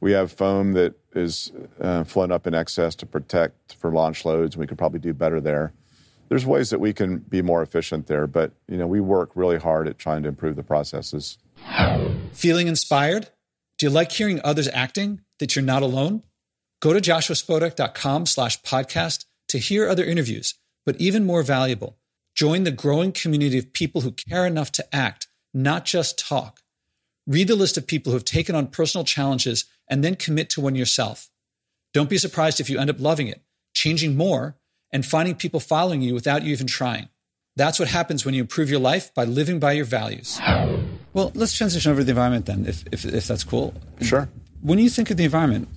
we 0.00 0.12
have 0.12 0.30
foam 0.30 0.72
that 0.74 0.94
is 1.14 1.50
uh, 1.80 2.04
flown 2.04 2.30
up 2.30 2.46
in 2.46 2.54
excess 2.54 2.94
to 2.96 3.06
protect 3.06 3.74
for 3.74 3.90
launch 3.90 4.24
loads. 4.24 4.56
We 4.56 4.66
could 4.66 4.78
probably 4.78 5.00
do 5.00 5.14
better 5.14 5.40
there 5.40 5.72
there's 6.28 6.46
ways 6.46 6.70
that 6.70 6.80
we 6.80 6.92
can 6.92 7.18
be 7.18 7.42
more 7.42 7.62
efficient 7.62 8.06
there, 8.06 8.26
but 8.26 8.52
you 8.68 8.76
know, 8.76 8.86
we 8.86 9.00
work 9.00 9.30
really 9.34 9.58
hard 9.58 9.88
at 9.88 9.98
trying 9.98 10.22
to 10.22 10.28
improve 10.28 10.56
the 10.56 10.62
processes. 10.62 11.38
Feeling 12.32 12.66
inspired? 12.66 13.28
Do 13.78 13.86
you 13.86 13.90
like 13.90 14.12
hearing 14.12 14.40
others 14.42 14.68
acting 14.72 15.20
that 15.38 15.54
you're 15.54 15.64
not 15.64 15.82
alone? 15.82 16.22
Go 16.80 16.92
to 16.92 17.00
joshuaspodek.com 17.00 18.26
slash 18.26 18.60
podcast 18.62 19.24
to 19.48 19.58
hear 19.58 19.88
other 19.88 20.04
interviews, 20.04 20.54
but 20.84 21.00
even 21.00 21.24
more 21.24 21.42
valuable, 21.42 21.98
join 22.34 22.64
the 22.64 22.70
growing 22.70 23.12
community 23.12 23.58
of 23.58 23.72
people 23.72 24.02
who 24.02 24.12
care 24.12 24.46
enough 24.46 24.70
to 24.72 24.94
act, 24.94 25.28
not 25.52 25.84
just 25.84 26.18
talk. 26.18 26.60
Read 27.26 27.48
the 27.48 27.56
list 27.56 27.78
of 27.78 27.86
people 27.86 28.10
who 28.10 28.16
have 28.16 28.24
taken 28.24 28.54
on 28.54 28.66
personal 28.66 29.04
challenges 29.04 29.64
and 29.88 30.04
then 30.04 30.14
commit 30.14 30.50
to 30.50 30.60
one 30.60 30.74
yourself. 30.74 31.30
Don't 31.94 32.10
be 32.10 32.18
surprised 32.18 32.60
if 32.60 32.68
you 32.68 32.78
end 32.78 32.90
up 32.90 33.00
loving 33.00 33.28
it, 33.28 33.42
changing 33.72 34.16
more, 34.16 34.56
and 34.92 35.06
finding 35.06 35.34
people 35.34 35.60
following 35.60 36.02
you 36.02 36.12
without 36.12 36.42
you 36.42 36.52
even 36.52 36.66
trying. 36.66 37.08
That's 37.56 37.78
what 37.78 37.88
happens 37.88 38.24
when 38.24 38.34
you 38.34 38.42
improve 38.42 38.68
your 38.68 38.80
life 38.80 39.14
by 39.14 39.24
living 39.24 39.58
by 39.60 39.72
your 39.72 39.84
values. 39.84 40.40
Well, 41.12 41.30
let's 41.34 41.56
transition 41.56 41.92
over 41.92 42.00
to 42.00 42.04
the 42.04 42.10
environment 42.10 42.46
then, 42.46 42.66
if, 42.66 42.84
if, 42.90 43.04
if 43.04 43.28
that's 43.28 43.44
cool. 43.44 43.72
Sure. 44.02 44.28
When 44.60 44.78
you 44.78 44.90
think 44.90 45.10
of 45.10 45.16
the 45.16 45.24
environment, 45.24 45.68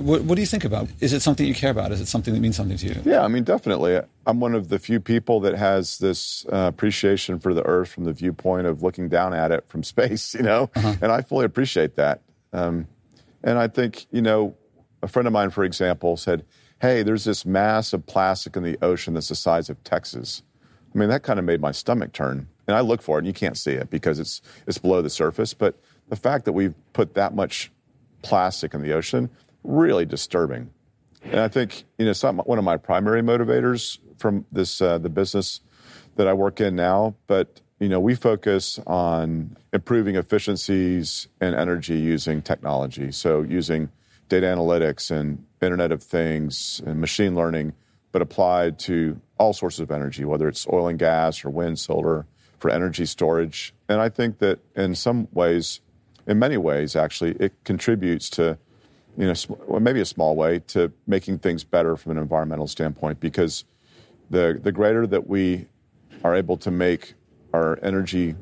What, 0.00 0.22
what 0.22 0.34
do 0.34 0.40
you 0.40 0.46
think 0.46 0.64
about? 0.64 0.88
Is 1.00 1.12
it 1.12 1.20
something 1.20 1.46
you 1.46 1.54
care 1.54 1.70
about? 1.70 1.92
Is 1.92 2.00
it 2.00 2.06
something 2.06 2.34
that 2.34 2.40
means 2.40 2.56
something 2.56 2.76
to 2.76 2.86
you? 2.86 3.02
Yeah, 3.04 3.22
I 3.22 3.28
mean, 3.28 3.44
definitely. 3.44 4.00
I'm 4.26 4.40
one 4.40 4.54
of 4.54 4.68
the 4.68 4.78
few 4.78 5.00
people 5.00 5.40
that 5.40 5.54
has 5.54 5.98
this 5.98 6.46
uh, 6.46 6.66
appreciation 6.72 7.38
for 7.38 7.54
the 7.54 7.64
Earth 7.64 7.90
from 7.90 8.04
the 8.04 8.12
viewpoint 8.12 8.66
of 8.66 8.82
looking 8.82 9.08
down 9.08 9.34
at 9.34 9.50
it 9.50 9.64
from 9.68 9.82
space, 9.84 10.34
you 10.34 10.42
know, 10.42 10.70
uh-huh. 10.74 10.96
and 11.00 11.12
I 11.12 11.22
fully 11.22 11.44
appreciate 11.44 11.96
that. 11.96 12.22
Um, 12.52 12.88
and 13.42 13.58
I 13.58 13.68
think, 13.68 14.06
you 14.10 14.22
know, 14.22 14.56
a 15.02 15.08
friend 15.08 15.26
of 15.26 15.32
mine, 15.32 15.50
for 15.50 15.64
example, 15.64 16.16
said, 16.16 16.44
Hey, 16.80 17.02
there's 17.02 17.24
this 17.24 17.44
mass 17.44 17.92
of 17.92 18.06
plastic 18.06 18.56
in 18.56 18.62
the 18.62 18.78
ocean 18.82 19.14
that's 19.14 19.28
the 19.28 19.34
size 19.34 19.68
of 19.68 19.82
Texas. 19.84 20.42
I 20.94 20.98
mean, 20.98 21.10
that 21.10 21.22
kind 21.22 21.38
of 21.38 21.44
made 21.44 21.60
my 21.60 21.72
stomach 21.72 22.12
turn. 22.12 22.48
And 22.66 22.76
I 22.76 22.80
look 22.80 23.02
for 23.02 23.18
it, 23.18 23.20
and 23.20 23.26
you 23.26 23.32
can't 23.32 23.56
see 23.56 23.72
it 23.72 23.90
because 23.90 24.18
it's, 24.18 24.40
it's 24.66 24.78
below 24.78 25.02
the 25.02 25.10
surface. 25.10 25.52
But 25.52 25.74
the 26.08 26.16
fact 26.16 26.44
that 26.46 26.52
we've 26.52 26.74
put 26.92 27.14
that 27.14 27.34
much 27.34 27.70
plastic 28.22 28.74
in 28.74 28.82
the 28.82 28.92
ocean, 28.92 29.28
really 29.64 30.04
disturbing. 30.04 30.70
And 31.22 31.40
I 31.40 31.48
think, 31.48 31.84
you 31.98 32.04
know, 32.04 32.12
it's 32.12 32.22
not 32.22 32.46
one 32.46 32.58
of 32.58 32.64
my 32.64 32.76
primary 32.76 33.22
motivators 33.22 33.98
from 34.18 34.46
this, 34.50 34.80
uh, 34.80 34.98
the 34.98 35.08
business 35.10 35.60
that 36.16 36.26
I 36.26 36.32
work 36.32 36.60
in 36.60 36.76
now, 36.76 37.14
but, 37.26 37.60
you 37.78 37.88
know, 37.88 38.00
we 38.00 38.14
focus 38.14 38.78
on 38.86 39.56
improving 39.72 40.16
efficiencies 40.16 41.28
and 41.40 41.54
energy 41.54 41.98
using 41.98 42.42
technology. 42.42 43.12
So 43.12 43.42
using 43.42 43.90
data 44.28 44.46
analytics 44.46 45.10
and 45.10 45.44
Internet 45.60 45.92
of 45.92 46.02
Things 46.02 46.80
and 46.86 47.00
machine 47.00 47.34
learning, 47.34 47.74
but 48.12 48.22
applied 48.22 48.78
to 48.80 49.20
all 49.38 49.52
sources 49.52 49.80
of 49.80 49.90
energy, 49.90 50.24
whether 50.24 50.48
it's 50.48 50.66
oil 50.72 50.88
and 50.88 50.98
gas 50.98 51.44
or 51.44 51.50
wind, 51.50 51.78
solar, 51.78 52.26
for 52.58 52.70
energy 52.70 53.06
storage. 53.06 53.74
And 53.88 54.00
I 54.00 54.08
think 54.08 54.38
that 54.38 54.60
in 54.76 54.94
some 54.94 55.28
ways, 55.32 55.80
in 56.26 56.38
many 56.38 56.56
ways, 56.56 56.94
actually, 56.94 57.32
it 57.40 57.54
contributes 57.64 58.28
to, 58.30 58.58
you 59.20 59.26
know, 59.26 59.78
maybe 59.78 60.00
a 60.00 60.06
small 60.06 60.34
way 60.34 60.60
to 60.68 60.90
making 61.06 61.40
things 61.40 61.62
better 61.62 61.94
from 61.94 62.12
an 62.12 62.18
environmental 62.18 62.66
standpoint 62.66 63.20
because 63.20 63.64
the, 64.30 64.58
the 64.62 64.72
greater 64.72 65.06
that 65.06 65.26
we 65.26 65.66
are 66.24 66.34
able 66.34 66.56
to 66.56 66.70
make 66.70 67.12
our 67.52 67.78
energy 67.82 68.34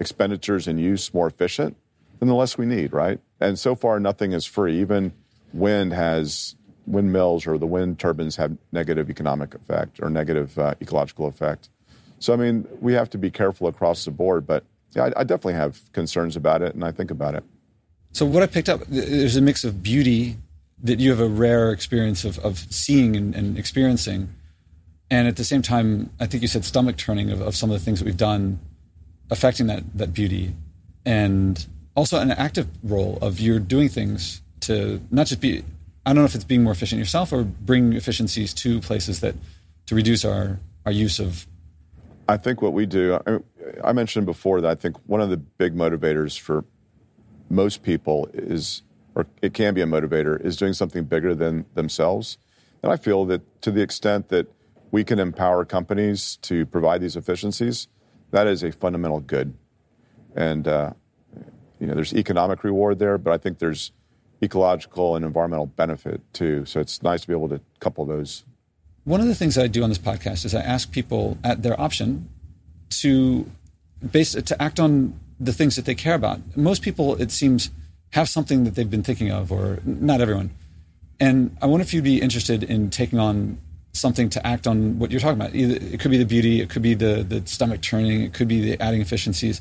expenditures 0.00 0.66
and 0.66 0.80
use 0.80 1.12
more 1.12 1.26
efficient, 1.26 1.76
then 2.18 2.30
the 2.30 2.34
less 2.34 2.56
we 2.56 2.64
need, 2.64 2.94
right? 2.94 3.20
And 3.40 3.58
so 3.58 3.74
far, 3.74 4.00
nothing 4.00 4.32
is 4.32 4.46
free. 4.46 4.80
Even 4.80 5.12
wind 5.52 5.92
has 5.92 6.56
windmills 6.86 7.46
or 7.46 7.58
the 7.58 7.66
wind 7.66 7.98
turbines 7.98 8.36
have 8.36 8.56
negative 8.72 9.10
economic 9.10 9.54
effect 9.54 10.00
or 10.00 10.08
negative 10.08 10.58
uh, 10.58 10.74
ecological 10.80 11.26
effect. 11.26 11.68
So, 12.20 12.32
I 12.32 12.36
mean, 12.36 12.66
we 12.80 12.94
have 12.94 13.10
to 13.10 13.18
be 13.18 13.30
careful 13.30 13.66
across 13.66 14.06
the 14.06 14.10
board, 14.10 14.46
but 14.46 14.64
yeah, 14.92 15.04
I, 15.04 15.20
I, 15.20 15.24
definitely 15.24 15.54
have 15.54 15.92
concerns 15.92 16.36
about 16.36 16.62
it 16.62 16.74
and 16.74 16.84
I 16.84 16.90
think 16.90 17.10
about 17.10 17.34
it. 17.34 17.44
So, 18.12 18.26
what 18.26 18.42
I 18.42 18.46
picked 18.46 18.68
up, 18.68 18.82
there's 18.88 19.36
a 19.36 19.40
mix 19.40 19.64
of 19.64 19.82
beauty 19.82 20.36
that 20.82 21.00
you 21.00 21.10
have 21.10 21.20
a 21.20 21.28
rare 21.28 21.72
experience 21.72 22.24
of, 22.24 22.38
of 22.40 22.58
seeing 22.58 23.16
and, 23.16 23.34
and 23.34 23.58
experiencing. 23.58 24.28
And 25.10 25.28
at 25.28 25.36
the 25.36 25.44
same 25.44 25.62
time, 25.62 26.10
I 26.18 26.26
think 26.26 26.42
you 26.42 26.48
said 26.48 26.64
stomach 26.64 26.96
turning 26.96 27.30
of, 27.30 27.40
of 27.40 27.54
some 27.54 27.70
of 27.70 27.78
the 27.78 27.84
things 27.84 28.00
that 28.00 28.06
we've 28.06 28.16
done 28.16 28.58
affecting 29.30 29.66
that, 29.66 29.84
that 29.94 30.12
beauty. 30.12 30.54
And 31.04 31.64
also 31.94 32.18
an 32.18 32.30
active 32.30 32.68
role 32.82 33.18
of 33.20 33.40
you're 33.40 33.58
doing 33.58 33.88
things 33.88 34.40
to 34.60 35.00
not 35.10 35.26
just 35.26 35.40
be 35.40 35.64
I 36.04 36.10
don't 36.10 36.22
know 36.22 36.24
if 36.24 36.34
it's 36.34 36.44
being 36.44 36.64
more 36.64 36.72
efficient 36.72 36.98
yourself 36.98 37.32
or 37.32 37.44
bring 37.44 37.92
efficiencies 37.92 38.52
to 38.54 38.80
places 38.80 39.20
that 39.20 39.34
to 39.86 39.94
reduce 39.94 40.24
our 40.24 40.58
our 40.84 40.92
use 40.92 41.20
of. 41.20 41.46
I 42.28 42.36
think 42.36 42.62
what 42.62 42.72
we 42.72 42.86
do. 42.86 43.18
I, 43.26 43.38
I 43.84 43.92
mentioned 43.92 44.26
before 44.26 44.60
that 44.60 44.70
I 44.70 44.74
think 44.74 44.96
one 45.06 45.20
of 45.20 45.30
the 45.30 45.36
big 45.36 45.76
motivators 45.76 46.38
for 46.38 46.64
most 47.52 47.82
people 47.82 48.28
is, 48.32 48.82
or 49.14 49.26
it 49.42 49.52
can 49.54 49.74
be 49.74 49.82
a 49.82 49.86
motivator, 49.86 50.40
is 50.44 50.56
doing 50.56 50.72
something 50.72 51.04
bigger 51.04 51.34
than 51.34 51.66
themselves. 51.74 52.38
And 52.82 52.90
I 52.90 52.96
feel 52.96 53.26
that 53.26 53.62
to 53.62 53.70
the 53.70 53.82
extent 53.82 54.30
that 54.30 54.46
we 54.90 55.04
can 55.04 55.18
empower 55.18 55.64
companies 55.64 56.36
to 56.42 56.66
provide 56.66 57.00
these 57.00 57.14
efficiencies, 57.14 57.88
that 58.30 58.46
is 58.46 58.62
a 58.62 58.72
fundamental 58.72 59.20
good. 59.20 59.54
And 60.34 60.66
uh, 60.66 60.92
you 61.78 61.86
know, 61.86 61.94
there's 61.94 62.14
economic 62.14 62.64
reward 62.64 62.98
there, 62.98 63.18
but 63.18 63.32
I 63.32 63.38
think 63.38 63.58
there's 63.58 63.92
ecological 64.42 65.14
and 65.14 65.24
environmental 65.24 65.66
benefit 65.66 66.20
too. 66.32 66.64
So 66.64 66.80
it's 66.80 67.02
nice 67.02 67.20
to 67.22 67.28
be 67.28 67.34
able 67.34 67.50
to 67.50 67.60
couple 67.80 68.06
those. 68.06 68.44
One 69.04 69.20
of 69.20 69.26
the 69.26 69.34
things 69.34 69.58
I 69.58 69.66
do 69.66 69.82
on 69.82 69.88
this 69.88 69.98
podcast 69.98 70.44
is 70.44 70.54
I 70.54 70.60
ask 70.60 70.90
people 70.90 71.36
at 71.44 71.62
their 71.62 71.78
option 71.80 72.28
to 73.00 73.50
base 74.10 74.32
to 74.32 74.62
act 74.62 74.80
on 74.80 75.18
the 75.42 75.52
things 75.52 75.76
that 75.76 75.84
they 75.84 75.94
care 75.94 76.14
about. 76.14 76.40
Most 76.56 76.82
people, 76.82 77.20
it 77.20 77.30
seems, 77.30 77.70
have 78.10 78.28
something 78.28 78.64
that 78.64 78.74
they've 78.74 78.90
been 78.90 79.02
thinking 79.02 79.30
of, 79.30 79.50
or 79.50 79.80
not 79.84 80.20
everyone. 80.20 80.50
And 81.18 81.56
I 81.62 81.66
wonder 81.66 81.82
if 81.82 81.94
you'd 81.94 82.04
be 82.04 82.20
interested 82.20 82.62
in 82.62 82.90
taking 82.90 83.18
on 83.18 83.58
something 83.92 84.30
to 84.30 84.46
act 84.46 84.66
on 84.66 84.98
what 84.98 85.10
you're 85.10 85.20
talking 85.20 85.40
about. 85.40 85.54
Either 85.54 85.74
it 85.74 86.00
could 86.00 86.10
be 86.10 86.18
the 86.18 86.24
beauty, 86.24 86.60
it 86.60 86.70
could 86.70 86.82
be 86.82 86.94
the 86.94 87.22
the 87.22 87.46
stomach 87.46 87.80
turning, 87.82 88.22
it 88.22 88.32
could 88.32 88.48
be 88.48 88.60
the 88.60 88.82
adding 88.82 89.00
efficiencies. 89.00 89.60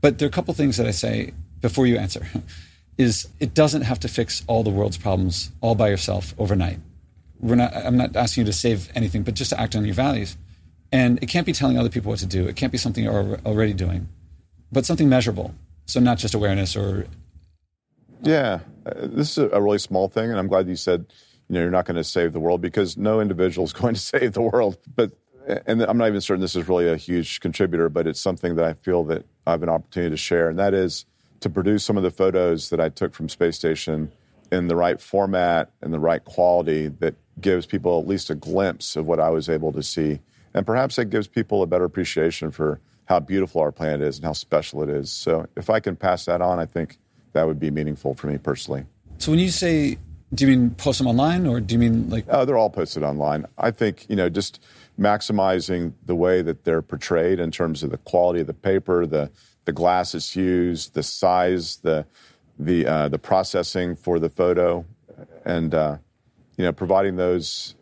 But 0.00 0.18
there 0.18 0.26
are 0.26 0.28
a 0.28 0.32
couple 0.32 0.52
things 0.54 0.76
that 0.76 0.86
I 0.86 0.90
say 0.90 1.32
before 1.60 1.86
you 1.86 1.98
answer 1.98 2.26
is 2.98 3.28
it 3.38 3.54
doesn't 3.54 3.82
have 3.82 4.00
to 4.00 4.08
fix 4.08 4.42
all 4.46 4.62
the 4.62 4.70
world's 4.70 4.98
problems 4.98 5.50
all 5.60 5.74
by 5.74 5.88
yourself 5.88 6.34
overnight. 6.38 6.78
We're 7.40 7.54
not, 7.54 7.74
I'm 7.74 7.96
not 7.96 8.16
asking 8.16 8.42
you 8.42 8.46
to 8.46 8.52
save 8.52 8.90
anything, 8.96 9.22
but 9.22 9.34
just 9.34 9.50
to 9.50 9.60
act 9.60 9.76
on 9.76 9.84
your 9.84 9.94
values. 9.94 10.36
And 10.90 11.22
it 11.22 11.26
can't 11.26 11.46
be 11.46 11.52
telling 11.52 11.78
other 11.78 11.88
people 11.88 12.10
what 12.10 12.18
to 12.20 12.26
do. 12.26 12.48
It 12.48 12.56
can't 12.56 12.72
be 12.72 12.78
something 12.78 13.04
you're 13.04 13.38
already 13.46 13.72
doing, 13.72 14.08
but 14.72 14.86
something 14.86 15.08
measurable. 15.08 15.54
So 15.86 16.00
not 16.00 16.18
just 16.18 16.34
awareness 16.34 16.76
or. 16.76 17.06
Yeah, 18.22 18.60
uh, 18.84 18.92
this 19.06 19.38
is 19.38 19.48
a 19.52 19.60
really 19.60 19.78
small 19.78 20.08
thing, 20.08 20.30
and 20.30 20.38
I'm 20.38 20.48
glad 20.48 20.68
you 20.68 20.76
said, 20.76 21.06
you 21.48 21.54
know, 21.54 21.60
you're 21.60 21.70
not 21.70 21.86
going 21.86 21.96
to 21.96 22.04
save 22.04 22.32
the 22.32 22.40
world 22.40 22.60
because 22.60 22.96
no 22.96 23.20
individual 23.20 23.64
is 23.64 23.72
going 23.82 23.94
to 23.94 24.00
save 24.00 24.32
the 24.32 24.42
world. 24.42 24.78
But 24.94 25.12
and 25.66 25.82
I'm 25.82 25.96
not 25.96 26.08
even 26.08 26.20
certain 26.20 26.42
this 26.42 26.56
is 26.56 26.68
really 26.68 26.88
a 26.88 26.96
huge 26.96 27.40
contributor, 27.40 27.88
but 27.88 28.06
it's 28.06 28.20
something 28.20 28.56
that 28.56 28.64
I 28.64 28.74
feel 28.74 29.04
that 29.04 29.24
I 29.46 29.52
have 29.52 29.62
an 29.62 29.68
opportunity 29.68 30.10
to 30.10 30.16
share, 30.16 30.50
and 30.50 30.58
that 30.58 30.74
is 30.74 31.06
to 31.40 31.48
produce 31.48 31.84
some 31.84 31.96
of 31.96 32.02
the 32.02 32.10
photos 32.10 32.70
that 32.70 32.80
I 32.80 32.88
took 32.88 33.14
from 33.14 33.28
Space 33.28 33.56
Station 33.56 34.12
in 34.50 34.68
the 34.68 34.76
right 34.76 35.00
format 35.00 35.70
and 35.82 35.92
the 35.92 35.98
right 35.98 36.24
quality 36.24 36.88
that 36.88 37.14
gives 37.40 37.66
people 37.66 38.00
at 38.00 38.06
least 38.06 38.30
a 38.30 38.34
glimpse 38.34 38.96
of 38.96 39.06
what 39.06 39.20
I 39.20 39.30
was 39.30 39.48
able 39.48 39.72
to 39.72 39.82
see. 39.82 40.20
And 40.54 40.66
perhaps 40.66 40.98
it 40.98 41.10
gives 41.10 41.28
people 41.28 41.62
a 41.62 41.66
better 41.66 41.84
appreciation 41.84 42.50
for 42.50 42.80
how 43.08 43.18
beautiful 43.18 43.62
our 43.62 43.72
planet 43.72 44.02
is 44.02 44.18
and 44.18 44.26
how 44.26 44.34
special 44.34 44.82
it 44.82 44.90
is. 44.90 45.10
So 45.10 45.46
if 45.56 45.70
I 45.70 45.80
can 45.80 45.96
pass 45.96 46.26
that 46.26 46.42
on, 46.42 46.58
I 46.58 46.66
think 46.66 46.98
that 47.32 47.46
would 47.46 47.58
be 47.58 47.70
meaningful 47.70 48.14
for 48.14 48.26
me 48.26 48.36
personally. 48.36 48.84
So 49.16 49.32
when 49.32 49.40
you 49.40 49.48
say, 49.48 49.96
do 50.34 50.44
you 50.44 50.50
mean 50.50 50.70
post 50.74 50.98
them 50.98 51.06
online 51.06 51.46
or 51.46 51.58
do 51.58 51.74
you 51.74 51.78
mean 51.78 52.10
like? 52.10 52.26
Oh, 52.28 52.44
they're 52.44 52.58
all 52.58 52.68
posted 52.68 53.02
online. 53.02 53.46
I 53.56 53.70
think, 53.70 54.04
you 54.10 54.16
know, 54.16 54.28
just 54.28 54.62
maximizing 55.00 55.94
the 56.04 56.14
way 56.14 56.42
that 56.42 56.64
they're 56.64 56.82
portrayed 56.82 57.40
in 57.40 57.50
terms 57.50 57.82
of 57.82 57.90
the 57.90 57.96
quality 57.96 58.40
of 58.40 58.46
the 58.46 58.54
paper, 58.54 59.06
the 59.06 59.30
the 59.64 59.72
glasses 59.72 60.36
used, 60.36 60.92
the 60.92 61.02
size, 61.02 61.78
the 61.78 62.04
the 62.58 62.86
uh, 62.86 63.08
the 63.08 63.18
processing 63.18 63.96
for 63.96 64.18
the 64.18 64.28
photo, 64.28 64.84
and 65.46 65.74
uh, 65.74 65.96
you 66.58 66.64
know, 66.64 66.72
providing 66.72 67.16
those 67.16 67.74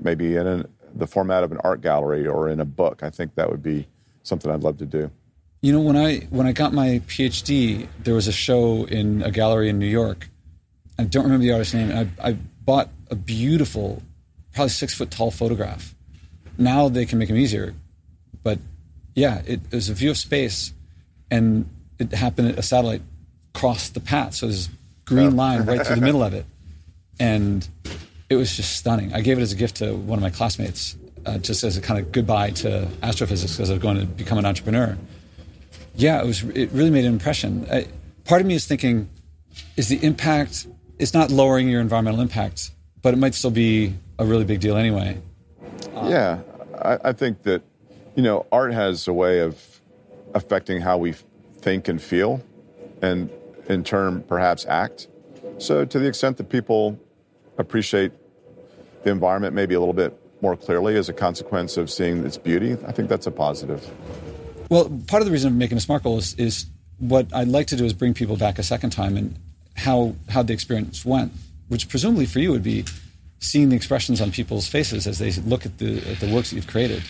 maybe 0.00 0.34
in 0.34 0.46
an, 0.46 0.68
the 0.92 1.06
format 1.06 1.44
of 1.44 1.52
an 1.52 1.58
art 1.62 1.82
gallery 1.82 2.26
or 2.26 2.48
in 2.48 2.58
a 2.58 2.64
book. 2.64 3.04
I 3.04 3.10
think 3.10 3.36
that 3.36 3.48
would 3.48 3.62
be 3.62 3.86
something 4.22 4.50
I'd 4.50 4.62
love 4.62 4.78
to 4.78 4.86
do. 4.86 5.10
You 5.60 5.72
know, 5.72 5.80
when 5.80 5.96
I 5.96 6.18
when 6.30 6.46
I 6.46 6.52
got 6.52 6.72
my 6.72 7.00
PhD, 7.06 7.86
there 8.02 8.14
was 8.14 8.26
a 8.26 8.32
show 8.32 8.84
in 8.84 9.22
a 9.22 9.30
gallery 9.30 9.68
in 9.68 9.78
New 9.78 9.86
York. 9.86 10.28
I 10.98 11.04
don't 11.04 11.24
remember 11.24 11.44
the 11.44 11.52
artist's 11.52 11.74
name. 11.74 12.10
I, 12.20 12.28
I 12.30 12.32
bought 12.32 12.90
a 13.10 13.14
beautiful, 13.14 14.02
probably 14.54 14.70
six 14.70 14.94
foot 14.94 15.10
tall 15.10 15.30
photograph. 15.30 15.94
Now 16.58 16.88
they 16.88 17.06
can 17.06 17.18
make 17.18 17.28
them 17.28 17.38
easier, 17.38 17.74
but 18.42 18.58
yeah, 19.14 19.42
it, 19.46 19.60
it 19.70 19.74
was 19.74 19.88
a 19.88 19.94
view 19.94 20.10
of 20.10 20.16
space 20.16 20.72
and 21.30 21.68
it 21.98 22.12
happened. 22.12 22.58
A 22.58 22.62
satellite 22.62 23.02
crossed 23.54 23.94
the 23.94 24.00
path, 24.00 24.34
so 24.34 24.46
there's 24.46 24.68
green 25.04 25.36
line 25.36 25.64
right 25.64 25.86
through 25.86 25.96
the 25.96 26.02
middle 26.02 26.22
of 26.22 26.34
it, 26.34 26.46
and 27.20 27.66
it 28.28 28.36
was 28.36 28.56
just 28.56 28.76
stunning. 28.76 29.14
I 29.14 29.20
gave 29.20 29.38
it 29.38 29.42
as 29.42 29.52
a 29.52 29.56
gift 29.56 29.76
to 29.76 29.94
one 29.94 30.18
of 30.18 30.22
my 30.22 30.30
classmates, 30.30 30.96
uh, 31.26 31.38
just 31.38 31.64
as 31.64 31.76
a 31.76 31.80
kind 31.80 32.00
of 32.00 32.12
goodbye 32.12 32.50
to 32.50 32.88
astrophysics 33.02 33.52
because 33.52 33.70
I 33.70 33.74
was 33.74 33.82
going 33.82 33.98
to 33.98 34.06
become 34.06 34.38
an 34.38 34.46
entrepreneur. 34.46 34.96
Yeah, 35.94 36.20
it 36.20 36.26
was. 36.26 36.42
It 36.42 36.70
really 36.72 36.90
made 36.90 37.04
an 37.04 37.12
impression. 37.12 37.66
I, 37.70 37.86
part 38.24 38.40
of 38.40 38.46
me 38.46 38.54
is 38.54 38.66
thinking, 38.66 39.08
is 39.76 39.88
the 39.88 40.02
impact? 40.04 40.66
It's 40.98 41.14
not 41.14 41.30
lowering 41.30 41.68
your 41.68 41.80
environmental 41.80 42.20
impact, 42.20 42.70
but 43.02 43.12
it 43.12 43.18
might 43.18 43.34
still 43.34 43.50
be 43.50 43.94
a 44.18 44.24
really 44.24 44.44
big 44.44 44.60
deal 44.60 44.76
anyway. 44.76 45.20
Um, 45.94 46.10
yeah, 46.10 46.40
I, 46.80 46.98
I 47.04 47.12
think 47.12 47.42
that 47.42 47.62
you 48.14 48.22
know 48.22 48.46
art 48.50 48.72
has 48.72 49.06
a 49.08 49.12
way 49.12 49.40
of 49.40 49.80
affecting 50.34 50.80
how 50.80 50.96
we 50.96 51.14
think 51.58 51.88
and 51.88 52.00
feel, 52.00 52.42
and 53.02 53.30
in 53.68 53.84
turn, 53.84 54.22
perhaps 54.22 54.64
act. 54.66 55.08
So, 55.58 55.84
to 55.84 55.98
the 55.98 56.06
extent 56.06 56.38
that 56.38 56.48
people 56.48 56.98
appreciate 57.58 58.12
the 59.02 59.10
environment 59.10 59.54
maybe 59.54 59.74
a 59.74 59.78
little 59.78 59.92
bit 59.92 60.18
more 60.42 60.56
clearly 60.56 60.96
as 60.96 61.08
a 61.08 61.12
consequence 61.12 61.76
of 61.76 61.90
seeing 61.90 62.24
its 62.26 62.36
beauty, 62.36 62.76
I 62.86 62.92
think 62.92 63.08
that's 63.08 63.26
a 63.26 63.30
positive. 63.30 63.88
Well, 64.68 64.90
part 65.06 65.22
of 65.22 65.26
the 65.26 65.32
reason 65.32 65.52
I'm 65.52 65.58
making 65.58 65.78
a 65.78 65.80
SMART 65.80 66.02
goal 66.02 66.18
is, 66.18 66.34
is 66.34 66.66
what 66.98 67.26
I'd 67.34 67.48
like 67.48 67.68
to 67.68 67.76
do 67.76 67.84
is 67.84 67.92
bring 67.92 68.12
people 68.14 68.36
back 68.36 68.58
a 68.58 68.62
second 68.62 68.90
time 68.90 69.16
and 69.16 69.36
how 69.76 70.14
how 70.28 70.42
the 70.42 70.52
experience 70.52 71.04
went 71.04 71.32
which 71.72 71.88
presumably 71.88 72.26
for 72.26 72.38
you 72.38 72.50
would 72.50 72.62
be 72.62 72.84
seeing 73.40 73.70
the 73.70 73.76
expressions 73.76 74.20
on 74.20 74.30
people's 74.30 74.68
faces 74.68 75.06
as 75.06 75.18
they 75.18 75.32
look 75.40 75.64
at 75.64 75.78
the 75.78 75.96
at 76.10 76.20
the 76.20 76.32
works 76.32 76.50
that 76.50 76.56
you've 76.56 76.66
created. 76.66 77.02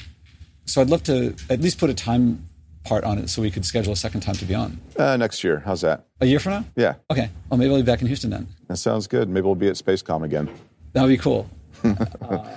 So 0.67 0.81
I'd 0.81 0.89
love 0.89 1.03
to 1.05 1.35
at 1.51 1.61
least 1.61 1.79
put 1.79 1.91
a 1.91 1.95
time 1.95 2.49
part 2.85 3.03
on 3.03 3.19
it 3.19 3.29
so 3.29 3.43
we 3.43 3.51
could 3.51 3.65
schedule 3.65 3.93
a 3.93 3.97
second 3.97 4.21
time 4.21 4.37
to 4.37 4.45
be 4.45 4.55
on. 4.55 4.81
Uh, 4.97 5.17
next 5.17 5.43
year. 5.43 5.63
How's 5.65 5.81
that? 5.81 6.07
A 6.21 6.27
year 6.27 6.39
from 6.39 6.53
now? 6.53 6.65
Yeah. 6.77 6.95
Okay. 7.11 7.29
Well, 7.49 7.59
maybe 7.59 7.73
I'll 7.73 7.79
be 7.79 7.83
back 7.85 8.03
in 8.03 8.07
Houston 8.07 8.31
then. 8.31 8.47
That 8.69 8.77
sounds 8.77 9.09
good. 9.09 9.29
Maybe 9.29 9.45
we'll 9.45 9.57
be 9.57 9.69
at 9.69 9.75
Spacecom 9.75 10.23
again. 10.23 10.49
That 10.93 11.03
would 11.03 11.09
be 11.09 11.19
cool. 11.19 11.51
uh, 11.83 11.97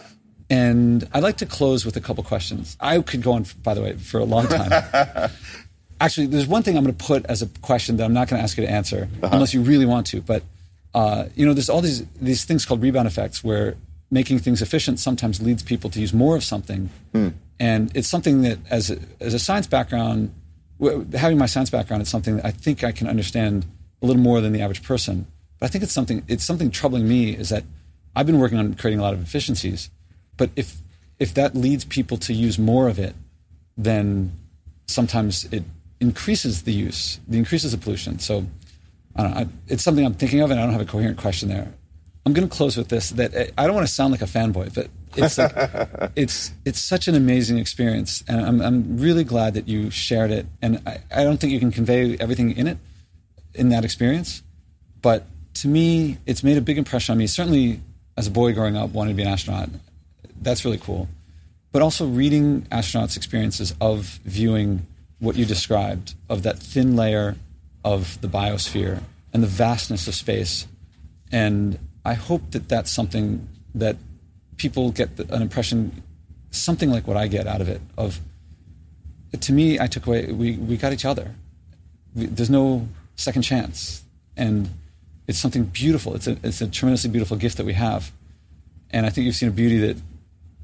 and 0.50 1.08
I'd 1.14 1.24
like 1.24 1.38
to 1.38 1.46
close 1.46 1.86
with 1.86 1.98
a 1.98 2.02
couple 2.02 2.24
questions. 2.24 2.78
I 2.80 3.00
could 3.02 3.22
go 3.22 3.34
on, 3.34 3.46
by 3.64 3.74
the 3.74 3.82
way, 3.82 3.94
for 3.94 4.20
a 4.20 4.26
long 4.26 4.48
time. 4.48 4.72
Actually, 6.02 6.28
there's 6.28 6.48
one 6.48 6.62
thing 6.62 6.78
I'm 6.78 6.84
going 6.84 6.96
to 6.96 7.06
put 7.06 7.26
as 7.26 7.42
a 7.42 7.48
question 7.62 7.98
that 7.98 8.04
I'm 8.04 8.14
not 8.14 8.28
going 8.28 8.40
to 8.40 8.44
ask 8.44 8.58
you 8.58 8.66
to 8.66 8.72
answer 8.72 9.08
uh-huh. 9.24 9.34
unless 9.34 9.54
you 9.54 9.62
really 9.62 9.86
want 9.86 10.08
to. 10.08 10.22
But 10.22 10.44
uh, 10.94 11.26
you 11.36 11.46
know, 11.46 11.54
there's 11.54 11.70
all 11.70 11.82
these 11.82 12.06
these 12.22 12.46
things 12.46 12.66
called 12.66 12.82
rebound 12.82 13.08
effects 13.08 13.44
where 13.44 13.76
making 14.12 14.40
things 14.40 14.62
efficient 14.62 15.00
sometimes 15.00 15.42
leads 15.42 15.64
people 15.64 15.90
to 15.90 16.00
use 16.00 16.14
more 16.14 16.36
of 16.36 16.44
something. 16.44 16.90
Hmm. 17.12 17.30
And 17.60 17.96
it's 17.96 18.08
something 18.08 18.42
that, 18.42 18.60
as 18.70 18.92
a, 18.92 19.00
as 19.20 19.34
a 19.34 19.40
science 19.40 19.68
background, 19.68 20.34
having 21.14 21.38
my 21.38 21.46
science 21.46 21.70
background, 21.70 22.02
it's 22.02 22.12
something 22.12 22.38
that 22.38 22.46
I 22.46 22.52
think 22.52 22.84
I 22.84 22.92
can 22.92 23.08
understand 23.08 23.66
a 24.02 24.06
little 24.06 24.22
more 24.22 24.42
than 24.42 24.52
the 24.52 24.62
average 24.62 24.84
person. 24.84 25.26
But 25.60 25.68
I 25.68 25.70
think 25.70 25.84
it's 25.84 25.94
something 25.94 26.24
it's 26.28 26.44
something 26.44 26.72
troubling 26.72 27.08
me 27.08 27.36
is 27.36 27.50
that 27.50 27.64
I've 28.16 28.26
been 28.26 28.40
working 28.40 28.58
on 28.58 28.74
creating 28.76 29.00
a 29.00 29.04
lot 29.04 29.14
of 29.14 29.22
efficiencies, 29.22 29.90
but 30.38 30.50
if 30.56 30.78
if 31.20 31.34
that 31.36 31.56
leads 31.56 31.86
people 31.86 32.18
to 32.18 32.34
use 32.34 32.60
more 32.60 32.88
of 32.88 33.00
it, 33.00 33.16
then 33.78 34.32
sometimes 34.88 35.46
it 35.46 35.64
increases 36.00 36.64
the 36.64 36.74
use, 36.74 37.20
it 37.30 37.36
increases 37.36 37.72
the 37.72 37.78
pollution. 37.78 38.20
So 38.20 38.46
I 39.16 39.24
don't 39.24 39.32
know, 39.32 39.38
I, 39.38 39.48
it's 39.68 39.84
something 39.84 40.06
I'm 40.06 40.14
thinking 40.14 40.42
of, 40.42 40.52
and 40.52 40.60
I 40.60 40.64
don't 40.64 40.74
have 40.74 40.82
a 40.82 40.86
coherent 40.86 41.18
question 41.18 41.50
there. 41.50 41.72
I'm 42.26 42.34
going 42.34 42.48
to 42.48 42.54
close 42.54 42.76
with 42.76 42.90
this: 42.90 43.12
that 43.12 43.34
eh, 43.34 43.52
I 43.58 43.66
don't 43.66 43.76
want 43.76 43.88
to 43.88 43.94
sound 43.94 44.12
like 44.12 44.22
a 44.22 44.26
fanboy, 44.26 44.74
but 44.74 44.90
it's 45.16 45.38
like, 45.38 46.12
it's 46.16 46.52
it's 46.66 46.82
such 46.82 47.08
an 47.08 47.16
amazing 47.16 47.58
experience, 47.60 48.24
and 48.28 48.42
I'm 48.42 48.62
I'm 48.62 48.98
really 48.98 49.24
glad 49.24 49.54
that 49.54 49.68
you 49.68 49.90
shared 49.90 50.32
it. 50.32 50.48
And 50.62 50.82
I, 50.86 51.00
I 51.12 51.24
don't 51.24 51.40
think 51.40 51.54
you 51.54 51.60
can 51.60 51.72
convey 51.72 52.18
everything 52.18 52.52
in 52.58 52.68
it 52.68 52.78
in 53.54 53.70
that 53.70 53.86
experience, 53.86 54.42
but 55.02 55.26
to 55.56 55.68
me, 55.68 56.18
it's 56.26 56.44
made 56.44 56.58
a 56.58 56.62
big 56.62 56.78
impression 56.78 57.14
on 57.14 57.20
me. 57.20 57.28
Certainly, 57.28 57.80
as 58.18 58.28
a 58.28 58.32
boy 58.32 58.54
growing 58.54 58.76
up, 58.76 58.90
wanting 58.90 59.16
to 59.16 59.18
be 59.18 59.24
an 59.24 59.32
astronaut, 59.32 59.70
that's 60.46 60.64
really 60.64 60.78
cool. 60.78 61.10
But 61.74 61.82
also 61.82 62.08
reading 62.08 62.62
astronauts' 62.72 63.18
experiences 63.18 63.76
of 63.82 64.20
viewing 64.24 64.88
what 65.20 65.36
you 65.36 65.44
described 65.44 66.14
of 66.30 66.44
that 66.44 66.60
thin 66.60 66.96
layer 66.96 67.36
of 67.84 68.20
the 68.22 68.28
biosphere 68.28 69.02
and 69.34 69.44
the 69.44 69.48
vastness 69.48 70.08
of 70.08 70.16
space, 70.16 70.68
and 71.32 71.78
I 72.06 72.14
hope 72.14 72.52
that 72.52 72.70
that's 72.70 72.92
something 72.92 73.48
that 73.74 73.98
people 74.56 74.92
get 74.92 75.20
an 75.20 75.42
impression, 75.42 76.04
something 76.52 76.90
like 76.90 77.08
what 77.08 77.18
I 77.18 77.28
get 77.28 77.48
out 77.48 77.60
of 77.60 77.68
it. 77.68 77.82
Of 77.98 78.22
to 79.42 79.52
me, 79.52 79.80
I 79.80 79.88
took 79.88 80.08
away 80.08 80.32
we 80.32 80.54
we 80.54 80.78
got 80.78 80.94
each 80.94 81.06
other. 81.06 81.32
We, 82.16 82.28
there's 82.28 82.50
no 82.50 82.88
second 83.16 83.42
chance, 83.42 84.04
and 84.38 84.70
it's 85.28 85.40
something 85.40 85.66
beautiful. 85.66 86.16
It's 86.16 86.28
a 86.28 86.38
it's 86.44 86.62
a 86.62 86.68
tremendously 86.68 87.10
beautiful 87.10 87.36
gift 87.36 87.58
that 87.58 87.66
we 87.66 87.74
have, 87.74 88.12
and 88.92 89.06
I 89.06 89.10
think 89.10 89.26
you've 89.26 89.36
seen 89.36 89.50
a 89.50 89.52
beauty 89.52 89.80
that 89.80 89.98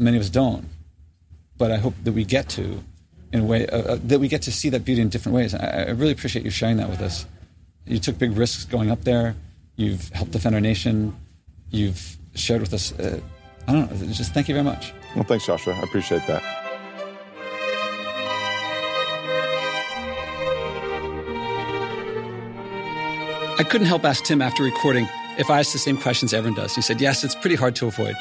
many 0.02 0.18
of 0.18 0.24
us 0.24 0.30
don't. 0.30 0.66
But 1.58 1.72
I 1.72 1.78
hope 1.78 1.94
that 2.04 2.14
we 2.14 2.26
get 2.26 2.50
to, 2.50 2.84
in 3.32 3.42
a 3.42 3.44
way 3.46 3.68
uh, 3.68 3.78
uh, 3.78 4.00
that 4.04 4.20
we 4.20 4.28
get 4.28 4.42
to 4.44 4.52
see 4.52 4.70
that 4.70 4.84
beauty 4.84 5.02
in 5.02 5.10
different 5.10 5.36
ways. 5.36 5.54
I, 5.54 5.86
I 5.88 5.90
really 5.92 6.12
appreciate 6.12 6.44
you 6.44 6.52
sharing 6.52 6.78
that 6.78 6.90
with 6.90 7.02
us. 7.02 7.26
You 7.86 8.00
took 8.00 8.18
big 8.18 8.36
risks 8.36 8.66
going 8.66 8.92
up 8.92 9.04
there. 9.04 9.36
You've 9.76 10.10
helped 10.10 10.32
defend 10.32 10.56
our 10.56 10.62
nation. 10.62 11.16
You've 11.70 12.18
shared 12.36 12.62
with 12.62 12.74
us. 12.74 12.92
Uh, 13.00 13.20
I 13.68 13.74
don't 13.74 13.92
know. 13.92 14.08
Just 14.14 14.34
thank 14.34 14.48
you 14.48 14.56
very 14.56 14.66
much. 14.66 14.94
Well, 15.16 15.24
thanks, 15.24 15.46
Joshua. 15.46 15.74
I 15.74 15.82
appreciate 15.84 16.26
that. 16.28 16.44
I 23.60 23.64
couldn't 23.64 23.88
help 23.88 24.06
ask 24.06 24.24
Tim 24.24 24.42
after 24.42 24.64
recording 24.64 25.08
if 25.38 25.52
I 25.52 25.60
asked 25.60 25.74
the 25.74 25.80
same 25.80 25.98
questions 25.98 26.34
everyone 26.34 26.60
does. 26.60 26.76
He 26.76 26.82
said, 26.82 27.00
Yes, 27.00 27.24
it's 27.24 27.36
pretty 27.36 27.56
hard 27.56 27.76
to 27.76 27.88
avoid. 27.88 28.16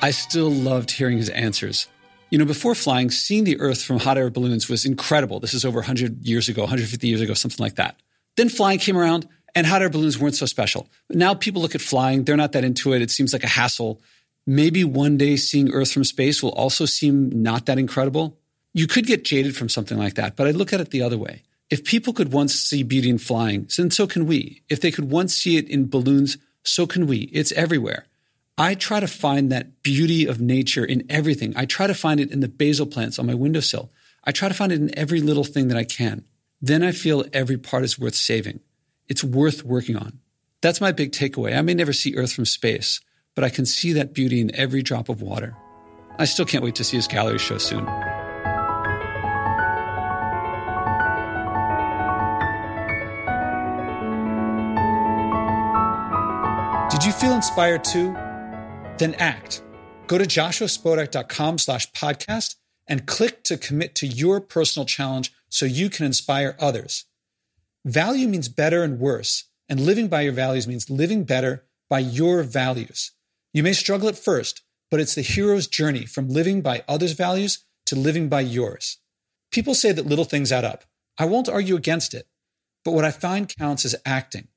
I 0.00 0.12
still 0.12 0.50
loved 0.50 0.92
hearing 0.92 1.18
his 1.18 1.28
answers. 1.28 1.88
You 2.30 2.38
know, 2.38 2.44
before 2.44 2.76
flying, 2.76 3.10
seeing 3.10 3.42
the 3.42 3.58
Earth 3.58 3.82
from 3.82 3.98
hot 3.98 4.16
air 4.16 4.30
balloons 4.30 4.68
was 4.68 4.84
incredible. 4.84 5.40
This 5.40 5.54
is 5.54 5.64
over 5.64 5.80
100 5.80 6.24
years 6.24 6.48
ago, 6.48 6.62
150 6.62 7.08
years 7.08 7.20
ago, 7.20 7.34
something 7.34 7.62
like 7.62 7.74
that. 7.76 7.96
Then 8.36 8.48
flying 8.48 8.78
came 8.78 8.96
around, 8.96 9.26
and 9.56 9.66
hot 9.66 9.82
air 9.82 9.90
balloons 9.90 10.16
weren't 10.16 10.36
so 10.36 10.46
special. 10.46 10.88
Now 11.10 11.34
people 11.34 11.62
look 11.62 11.74
at 11.74 11.80
flying, 11.80 12.22
they're 12.22 12.36
not 12.36 12.52
that 12.52 12.62
into 12.62 12.92
it. 12.92 13.02
It 13.02 13.10
seems 13.10 13.32
like 13.32 13.42
a 13.42 13.48
hassle. 13.48 14.00
Maybe 14.46 14.84
one 14.84 15.16
day 15.16 15.34
seeing 15.34 15.72
Earth 15.72 15.90
from 15.90 16.04
space 16.04 16.44
will 16.44 16.52
also 16.52 16.84
seem 16.84 17.42
not 17.42 17.66
that 17.66 17.78
incredible. 17.78 18.38
You 18.74 18.86
could 18.86 19.04
get 19.04 19.24
jaded 19.24 19.56
from 19.56 19.68
something 19.68 19.98
like 19.98 20.14
that, 20.14 20.36
but 20.36 20.46
I 20.46 20.52
look 20.52 20.72
at 20.72 20.80
it 20.80 20.90
the 20.90 21.02
other 21.02 21.18
way. 21.18 21.42
If 21.70 21.84
people 21.84 22.12
could 22.12 22.32
once 22.32 22.54
see 22.54 22.84
beauty 22.84 23.10
in 23.10 23.18
flying, 23.18 23.68
then 23.76 23.90
so 23.90 24.06
can 24.06 24.26
we. 24.26 24.62
If 24.68 24.80
they 24.80 24.92
could 24.92 25.10
once 25.10 25.34
see 25.34 25.56
it 25.56 25.68
in 25.68 25.90
balloons, 25.90 26.38
so 26.62 26.86
can 26.86 27.08
we. 27.08 27.30
It's 27.32 27.50
everywhere. 27.52 28.06
I 28.60 28.74
try 28.74 28.98
to 28.98 29.06
find 29.06 29.52
that 29.52 29.84
beauty 29.84 30.26
of 30.26 30.40
nature 30.40 30.84
in 30.84 31.06
everything. 31.08 31.52
I 31.56 31.64
try 31.64 31.86
to 31.86 31.94
find 31.94 32.18
it 32.18 32.32
in 32.32 32.40
the 32.40 32.48
basil 32.48 32.86
plants 32.86 33.20
on 33.20 33.26
my 33.26 33.34
windowsill. 33.34 33.92
I 34.24 34.32
try 34.32 34.48
to 34.48 34.54
find 34.54 34.72
it 34.72 34.80
in 34.80 34.98
every 34.98 35.20
little 35.20 35.44
thing 35.44 35.68
that 35.68 35.76
I 35.76 35.84
can. 35.84 36.24
Then 36.60 36.82
I 36.82 36.90
feel 36.90 37.24
every 37.32 37.56
part 37.56 37.84
is 37.84 38.00
worth 38.00 38.16
saving. 38.16 38.58
It's 39.06 39.22
worth 39.22 39.64
working 39.64 39.96
on. 39.96 40.18
That's 40.60 40.80
my 40.80 40.90
big 40.90 41.12
takeaway. 41.12 41.56
I 41.56 41.62
may 41.62 41.72
never 41.72 41.92
see 41.92 42.16
Earth 42.16 42.32
from 42.32 42.46
space, 42.46 43.00
but 43.36 43.44
I 43.44 43.48
can 43.48 43.64
see 43.64 43.92
that 43.92 44.12
beauty 44.12 44.40
in 44.40 44.52
every 44.56 44.82
drop 44.82 45.08
of 45.08 45.22
water. 45.22 45.56
I 46.18 46.24
still 46.24 46.44
can't 46.44 46.64
wait 46.64 46.74
to 46.74 46.84
see 46.84 46.96
his 46.96 47.06
gallery 47.06 47.38
show 47.38 47.58
soon. 47.58 47.84
Did 56.90 57.04
you 57.04 57.12
feel 57.12 57.34
inspired 57.34 57.84
too? 57.84 58.16
Then 58.98 59.14
act. 59.14 59.62
Go 60.06 60.18
to 60.18 60.24
joshuaspodek.com 60.24 61.58
slash 61.58 61.90
podcast 61.92 62.56
and 62.86 63.06
click 63.06 63.44
to 63.44 63.56
commit 63.56 63.94
to 63.96 64.06
your 64.06 64.40
personal 64.40 64.86
challenge 64.86 65.32
so 65.48 65.66
you 65.66 65.90
can 65.90 66.06
inspire 66.06 66.56
others. 66.58 67.04
Value 67.84 68.28
means 68.28 68.48
better 68.48 68.82
and 68.82 68.98
worse, 68.98 69.44
and 69.68 69.80
living 69.80 70.08
by 70.08 70.22
your 70.22 70.32
values 70.32 70.66
means 70.66 70.90
living 70.90 71.24
better 71.24 71.64
by 71.88 72.00
your 72.00 72.42
values. 72.42 73.12
You 73.52 73.62
may 73.62 73.72
struggle 73.72 74.08
at 74.08 74.18
first, 74.18 74.62
but 74.90 75.00
it's 75.00 75.14
the 75.14 75.22
hero's 75.22 75.66
journey 75.66 76.06
from 76.06 76.28
living 76.28 76.60
by 76.60 76.84
others' 76.88 77.12
values 77.12 77.64
to 77.86 77.96
living 77.96 78.28
by 78.28 78.40
yours. 78.40 78.98
People 79.50 79.74
say 79.74 79.92
that 79.92 80.06
little 80.06 80.24
things 80.24 80.52
add 80.52 80.64
up. 80.64 80.84
I 81.18 81.24
won't 81.24 81.48
argue 81.48 81.76
against 81.76 82.14
it, 82.14 82.26
but 82.84 82.92
what 82.92 83.04
I 83.04 83.10
find 83.10 83.54
counts 83.54 83.84
is 83.84 83.96
acting. 84.04 84.48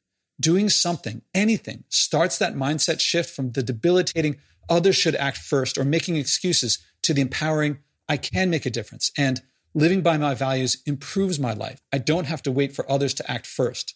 Doing 0.42 0.70
something, 0.70 1.22
anything, 1.36 1.84
starts 1.88 2.40
that 2.40 2.56
mindset 2.56 3.00
shift 3.00 3.30
from 3.30 3.52
the 3.52 3.62
debilitating 3.62 4.38
others 4.68 4.96
should 4.96 5.16
act 5.16 5.38
first 5.38 5.78
or 5.78 5.84
making 5.84 6.16
excuses 6.16 6.80
to 7.04 7.14
the 7.14 7.22
empowering 7.22 7.78
I 8.10 8.18
can 8.18 8.50
make 8.50 8.66
a 8.66 8.72
difference. 8.72 9.12
And 9.16 9.42
living 9.76 10.02
by 10.02 10.18
my 10.18 10.34
values 10.34 10.82
improves 10.88 11.40
my 11.40 11.54
life. 11.54 11.84
I 11.94 12.00
don't 12.00 12.26
have 12.26 12.42
to 12.44 12.52
wait 12.52 12.76
for 12.76 12.90
others 12.92 13.14
to 13.16 13.32
act 13.32 13.46
first. 13.46 13.94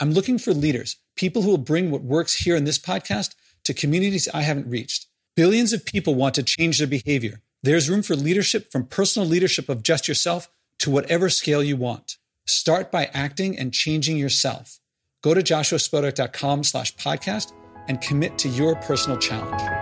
I'm 0.00 0.12
looking 0.12 0.38
for 0.38 0.54
leaders, 0.54 0.96
people 1.14 1.42
who 1.42 1.50
will 1.50 1.58
bring 1.58 1.90
what 1.90 2.02
works 2.02 2.36
here 2.36 2.56
in 2.56 2.64
this 2.64 2.78
podcast 2.78 3.34
to 3.64 3.74
communities 3.74 4.28
I 4.32 4.40
haven't 4.42 4.70
reached. 4.70 5.08
Billions 5.36 5.74
of 5.74 5.84
people 5.84 6.14
want 6.14 6.34
to 6.36 6.42
change 6.42 6.78
their 6.78 6.86
behavior. 6.86 7.42
There's 7.62 7.90
room 7.90 8.02
for 8.02 8.16
leadership 8.16 8.72
from 8.72 8.86
personal 8.86 9.28
leadership 9.28 9.68
of 9.68 9.82
just 9.82 10.08
yourself 10.08 10.48
to 10.78 10.90
whatever 10.90 11.28
scale 11.28 11.62
you 11.62 11.76
want. 11.76 12.16
Start 12.46 12.90
by 12.90 13.10
acting 13.12 13.58
and 13.58 13.74
changing 13.74 14.16
yourself. 14.16 14.80
Go 15.22 15.34
to 15.34 15.40
joshuaspodek.com 15.40 16.64
slash 16.64 16.94
podcast 16.96 17.52
and 17.88 18.00
commit 18.00 18.38
to 18.38 18.48
your 18.48 18.76
personal 18.76 19.18
challenge. 19.18 19.81